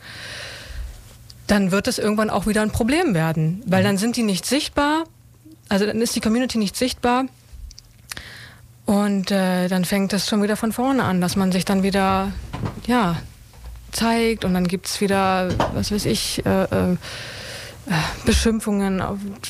dann 1.47 1.71
wird 1.71 1.89
es 1.89 1.99
irgendwann 1.99 2.31
auch 2.31 2.47
wieder 2.47 2.63
ein 2.63 2.71
Problem 2.71 3.15
werden, 3.15 3.63
weil 3.67 3.83
mhm. 3.83 3.87
dann 3.87 3.99
sind 3.99 4.17
die 4.17 4.23
nicht 4.23 4.47
sichtbar, 4.47 5.05
also 5.71 5.87
dann 5.87 6.03
ist 6.03 6.15
die 6.15 6.21
Community 6.21 6.59
nicht 6.59 6.77
sichtbar 6.77 7.25
und 8.85 9.31
äh, 9.31 9.69
dann 9.69 9.85
fängt 9.85 10.13
es 10.13 10.29
schon 10.29 10.43
wieder 10.43 10.57
von 10.57 10.73
vorne 10.73 11.05
an, 11.05 11.21
dass 11.21 11.37
man 11.37 11.53
sich 11.53 11.65
dann 11.65 11.83
wieder, 11.83 12.33
ja, 12.87 13.17
zeigt 13.93 14.45
und 14.45 14.53
dann 14.53 14.67
gibt 14.67 14.87
es 14.87 15.01
wieder, 15.01 15.49
was 15.75 15.93
weiß 15.93 16.07
ich, 16.07 16.45
äh, 16.45 16.65
äh, 16.65 16.97
Beschimpfungen 18.25 19.03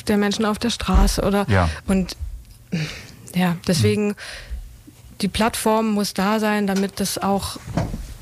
der 0.07 0.17
Menschen 0.17 0.45
auf 0.45 0.59
der 0.59 0.69
Straße 0.69 1.21
oder 1.21 1.45
ja. 1.49 1.69
und 1.87 2.15
ja, 3.35 3.57
deswegen 3.67 4.15
die 5.21 5.27
Plattform 5.27 5.89
muss 5.89 6.13
da 6.13 6.39
sein, 6.39 6.67
damit 6.67 6.99
das 6.99 7.17
auch 7.17 7.57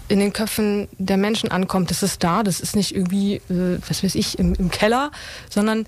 in 0.08 0.20
den 0.20 0.34
Köpfen 0.34 0.88
der 0.98 1.18
Menschen 1.18 1.52
ankommt. 1.52 1.92
Das 1.92 2.02
ist 2.02 2.24
da, 2.24 2.44
das 2.44 2.60
ist 2.60 2.76
nicht 2.76 2.96
irgendwie, 2.96 3.36
äh, 3.36 3.80
was 3.88 4.04
weiß 4.04 4.16
ich, 4.16 4.40
im, 4.40 4.56
im 4.56 4.72
Keller, 4.72 5.12
sondern 5.50 5.86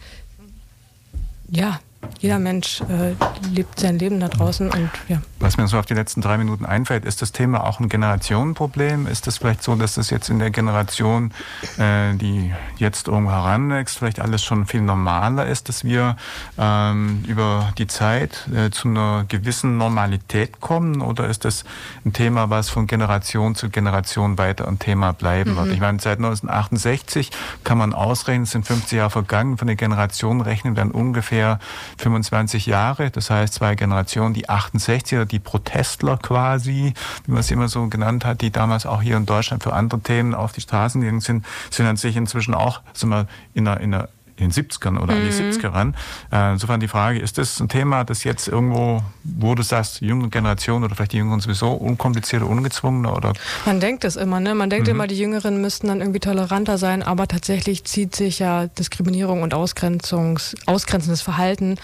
ja, 1.49 1.79
jeder 2.21 2.37
Mensch 2.37 2.81
äh, 2.81 3.15
lebt 3.51 3.79
sein 3.79 3.97
Leben 3.97 4.19
da 4.19 4.27
draußen 4.27 4.69
und 4.69 4.89
ja. 5.07 5.21
Was 5.39 5.57
mir 5.57 5.67
so 5.67 5.79
auf 5.79 5.87
die 5.87 5.95
letzten 5.95 6.21
drei 6.21 6.37
Minuten 6.37 6.65
einfällt, 6.65 7.03
ist 7.03 7.23
das 7.23 7.31
Thema 7.31 7.65
auch 7.65 7.79
ein 7.79 7.89
Generationenproblem? 7.89 9.07
Ist 9.07 9.25
es 9.25 9.39
vielleicht 9.39 9.63
so, 9.63 9.75
dass 9.75 9.95
das 9.95 10.11
jetzt 10.11 10.29
in 10.29 10.37
der 10.37 10.51
Generation, 10.51 11.33
äh, 11.79 12.13
die 12.13 12.53
jetzt 12.77 13.07
irgendwo 13.07 13.31
heranwächst, 13.31 13.97
vielleicht 13.97 14.19
alles 14.19 14.43
schon 14.43 14.67
viel 14.67 14.81
normaler 14.81 15.47
ist, 15.47 15.67
dass 15.67 15.83
wir 15.83 16.15
ähm, 16.59 17.23
über 17.27 17.73
die 17.79 17.87
Zeit 17.87 18.47
äh, 18.55 18.69
zu 18.69 18.89
einer 18.89 19.25
gewissen 19.27 19.77
Normalität 19.77 20.61
kommen? 20.61 21.01
Oder 21.01 21.27
ist 21.27 21.43
das 21.43 21.63
ein 22.05 22.13
Thema, 22.13 22.51
was 22.51 22.69
von 22.69 22.85
Generation 22.85 23.55
zu 23.55 23.71
Generation 23.71 24.37
weiter 24.37 24.67
ein 24.67 24.77
Thema 24.77 25.11
bleiben 25.11 25.53
mhm. 25.53 25.57
wird? 25.57 25.67
Ich 25.69 25.79
meine, 25.79 25.99
seit 25.99 26.19
1968 26.19 27.31
kann 27.63 27.79
man 27.79 27.93
ausrechnen, 27.93 28.43
es 28.43 28.51
sind 28.51 28.67
50 28.67 28.91
Jahre 28.91 29.09
vergangen, 29.09 29.57
von 29.57 29.65
der 29.65 29.75
Generation 29.75 30.41
rechnen 30.41 30.75
dann 30.75 30.91
ungefähr 30.91 31.57
25 31.97 32.65
Jahre, 32.65 33.11
das 33.11 33.29
heißt 33.29 33.53
zwei 33.53 33.75
Generationen, 33.75 34.33
die 34.33 34.49
68er, 34.49 35.25
die 35.25 35.39
Protestler 35.39 36.17
quasi, 36.17 36.93
wie 37.25 37.31
man 37.31 37.39
es 37.39 37.51
immer 37.51 37.67
so 37.67 37.87
genannt 37.87 38.25
hat, 38.25 38.41
die 38.41 38.51
damals 38.51 38.85
auch 38.85 39.01
hier 39.01 39.17
in 39.17 39.25
Deutschland 39.25 39.63
für 39.63 39.73
andere 39.73 40.01
Themen 40.01 40.33
auf 40.33 40.51
die 40.51 40.61
Straßen 40.61 41.01
gegangen 41.01 41.21
sind, 41.21 41.45
sind 41.69 41.85
an 41.85 41.97
sich 41.97 42.15
inzwischen 42.15 42.53
auch 42.53 42.81
sagen 42.93 43.11
wir, 43.11 43.27
in 43.53 43.67
einer, 43.67 43.79
in 43.79 43.93
einer 43.93 44.03
in 44.03 44.20
den 44.41 44.51
70ern 44.51 44.97
oder 44.97 45.15
mhm. 45.15 45.21
an 45.21 45.29
die 45.29 45.31
70er 45.31 45.69
mhm. 45.69 45.73
ran. 45.73 45.95
Äh, 46.31 46.51
insofern 46.53 46.79
die 46.79 46.87
Frage, 46.87 47.19
ist 47.19 47.37
das 47.37 47.59
ein 47.59 47.69
Thema, 47.69 48.03
das 48.03 48.23
jetzt 48.23 48.47
irgendwo, 48.47 49.01
wo 49.23 49.55
du 49.55 49.63
sagst, 49.63 50.01
die 50.01 50.07
junge 50.07 50.29
Generation 50.29 50.83
oder 50.83 50.95
vielleicht 50.95 51.13
die 51.13 51.17
Jüngeren 51.17 51.39
sowieso 51.39 51.71
unkomplizierter, 51.71 52.47
ungezwungener 52.47 53.15
oder? 53.15 53.33
Man 53.65 53.79
denkt 53.79 54.03
es 54.03 54.15
immer, 54.15 54.39
ne? 54.39 54.55
Man 54.55 54.69
denkt 54.69 54.87
mhm. 54.87 54.95
immer, 54.95 55.07
die 55.07 55.17
Jüngeren 55.17 55.61
müssten 55.61 55.87
dann 55.87 56.01
irgendwie 56.01 56.19
toleranter 56.19 56.77
sein, 56.77 57.03
aber 57.03 57.27
tatsächlich 57.27 57.83
zieht 57.85 58.15
sich 58.15 58.39
ja 58.39 58.67
Diskriminierung 58.67 59.41
und 59.41 59.53
Ausgrenzungs, 59.53 60.55
ausgrenzendes 60.65 61.21
Verhalten 61.21 61.77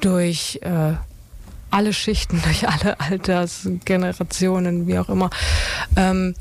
durch 0.00 0.60
äh, 0.62 0.94
alle 1.70 1.92
Schichten, 1.92 2.42
durch 2.44 2.68
alle 2.68 2.98
Altersgenerationen, 3.00 4.86
wie 4.86 4.98
auch 4.98 5.08
immer. 5.08 5.30
Ähm, 5.96 6.34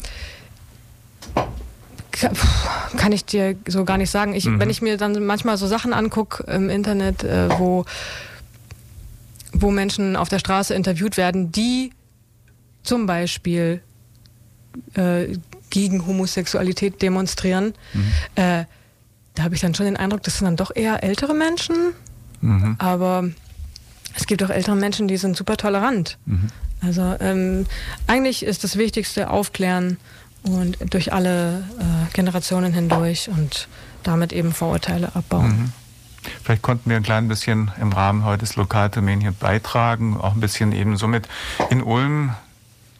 kann 2.11 3.11
ich 3.11 3.25
dir 3.25 3.55
so 3.67 3.85
gar 3.85 3.97
nicht 3.97 4.09
sagen. 4.09 4.33
Ich, 4.33 4.45
mhm. 4.45 4.59
Wenn 4.59 4.69
ich 4.69 4.81
mir 4.81 4.97
dann 4.97 5.25
manchmal 5.25 5.57
so 5.57 5.67
Sachen 5.67 5.93
angucke 5.93 6.43
im 6.51 6.69
Internet, 6.69 7.23
äh, 7.23 7.49
wo, 7.59 7.85
wo 9.53 9.71
Menschen 9.71 10.15
auf 10.15 10.29
der 10.29 10.39
Straße 10.39 10.73
interviewt 10.73 11.17
werden, 11.17 11.51
die 11.51 11.91
zum 12.83 13.05
Beispiel 13.05 13.81
äh, 14.95 15.37
gegen 15.69 16.05
Homosexualität 16.05 17.01
demonstrieren, 17.01 17.73
mhm. 17.93 18.11
äh, 18.35 18.65
da 19.35 19.43
habe 19.43 19.55
ich 19.55 19.61
dann 19.61 19.75
schon 19.75 19.85
den 19.85 19.97
Eindruck, 19.97 20.23
das 20.23 20.37
sind 20.37 20.45
dann 20.45 20.55
doch 20.55 20.75
eher 20.75 21.03
ältere 21.03 21.33
Menschen. 21.33 21.75
Mhm. 22.41 22.75
Aber 22.79 23.29
es 24.15 24.25
gibt 24.25 24.43
auch 24.43 24.49
ältere 24.49 24.75
Menschen, 24.75 25.07
die 25.07 25.17
sind 25.17 25.37
super 25.37 25.57
tolerant. 25.57 26.17
Mhm. 26.25 26.47
Also 26.81 27.15
ähm, 27.19 27.65
eigentlich 28.07 28.43
ist 28.43 28.63
das 28.63 28.77
Wichtigste 28.77 29.29
aufklären 29.29 29.97
und 30.43 30.77
durch 30.93 31.13
alle 31.13 31.59
äh, 31.79 32.13
Generationen 32.13 32.73
hindurch 32.73 33.29
und 33.29 33.67
damit 34.03 34.33
eben 34.33 34.53
Vorurteile 34.53 35.15
abbauen. 35.15 35.47
Mhm. 35.47 35.73
Vielleicht 36.43 36.61
konnten 36.61 36.89
wir 36.89 36.97
ein 36.97 37.03
klein 37.03 37.27
bisschen 37.27 37.71
im 37.79 37.93
Rahmen 37.93 38.25
heute 38.25 38.39
des 38.39 38.55
Lokaltermins 38.55 39.21
hier 39.21 39.31
beitragen, 39.31 40.17
auch 40.17 40.33
ein 40.33 40.39
bisschen 40.39 40.71
eben 40.71 40.97
somit 40.97 41.27
in 41.69 41.81
Ulm 41.81 42.35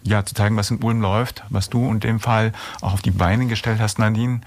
ja, 0.04 0.24
zu 0.26 0.34
zeigen, 0.34 0.56
was 0.58 0.72
in 0.72 0.82
Ulm 0.82 1.02
läuft, 1.02 1.44
was 1.50 1.70
du 1.70 1.90
in 1.90 2.00
dem 2.00 2.20
Fall 2.20 2.54
auch 2.82 2.94
auf 2.94 3.02
die 3.02 3.12
Beine 3.12 3.48
gestellt 3.48 3.80
hast, 3.80 4.00
Nadine. 4.00 4.42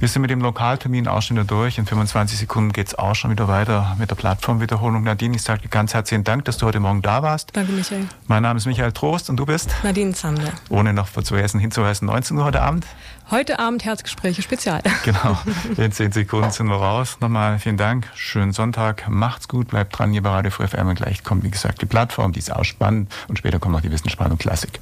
Wir 0.00 0.08
sind 0.08 0.22
mit 0.22 0.30
dem 0.30 0.40
Lokaltermin 0.40 1.06
auch 1.08 1.22
schon 1.22 1.36
wieder 1.36 1.46
durch. 1.46 1.78
In 1.78 1.86
25 1.86 2.38
Sekunden 2.38 2.72
geht 2.72 2.88
es 2.88 2.94
auch 2.96 3.14
schon 3.14 3.30
wieder 3.30 3.48
weiter 3.48 3.96
mit 3.98 4.10
der 4.10 4.16
Plattformwiederholung. 4.16 5.04
Nadine, 5.04 5.36
ich 5.36 5.42
sage 5.42 5.62
dir 5.62 5.68
ganz 5.68 5.94
herzlichen 5.94 6.24
Dank, 6.24 6.44
dass 6.44 6.58
du 6.58 6.66
heute 6.66 6.80
Morgen 6.80 7.02
da 7.02 7.22
warst. 7.22 7.50
Danke, 7.54 7.72
Michael. 7.72 8.06
Mein 8.26 8.42
Name 8.42 8.58
ist 8.58 8.66
Michael 8.66 8.92
Trost 8.92 9.30
und 9.30 9.36
du 9.36 9.46
bist? 9.46 9.74
Nadine 9.82 10.12
Zander. 10.12 10.52
Ohne 10.68 10.92
noch 10.92 11.08
zu 11.08 11.36
hinzuweisen, 11.36 12.06
19 12.06 12.36
Uhr 12.36 12.44
heute 12.44 12.62
Abend? 12.62 12.86
Heute 13.30 13.58
Abend 13.58 13.84
Herzgespräche 13.84 14.40
Spezial. 14.40 14.80
Genau, 15.04 15.36
in 15.76 15.92
10 15.92 16.12
Sekunden 16.12 16.50
sind 16.50 16.66
wir 16.68 16.76
raus. 16.76 17.18
Nochmal 17.20 17.58
vielen 17.58 17.76
Dank, 17.76 18.08
schönen 18.14 18.52
Sonntag, 18.52 19.06
macht's 19.08 19.48
gut, 19.48 19.68
bleibt 19.68 19.98
dran 19.98 20.12
hier 20.12 20.22
bei 20.22 20.30
Radio 20.30 20.50
Free 20.50 20.66
FM 20.66 20.88
und 20.88 20.94
gleich 20.94 21.24
kommt, 21.24 21.44
wie 21.44 21.50
gesagt, 21.50 21.82
die 21.82 21.86
Plattform, 21.86 22.32
die 22.32 22.38
ist 22.38 22.50
auch 22.54 22.64
spannend. 22.64 23.12
Und 23.28 23.36
später 23.38 23.58
kommt 23.58 23.74
noch 23.74 23.82
die 23.82 23.92
Wissensspannung 23.92 24.38
Klassik. 24.38 24.80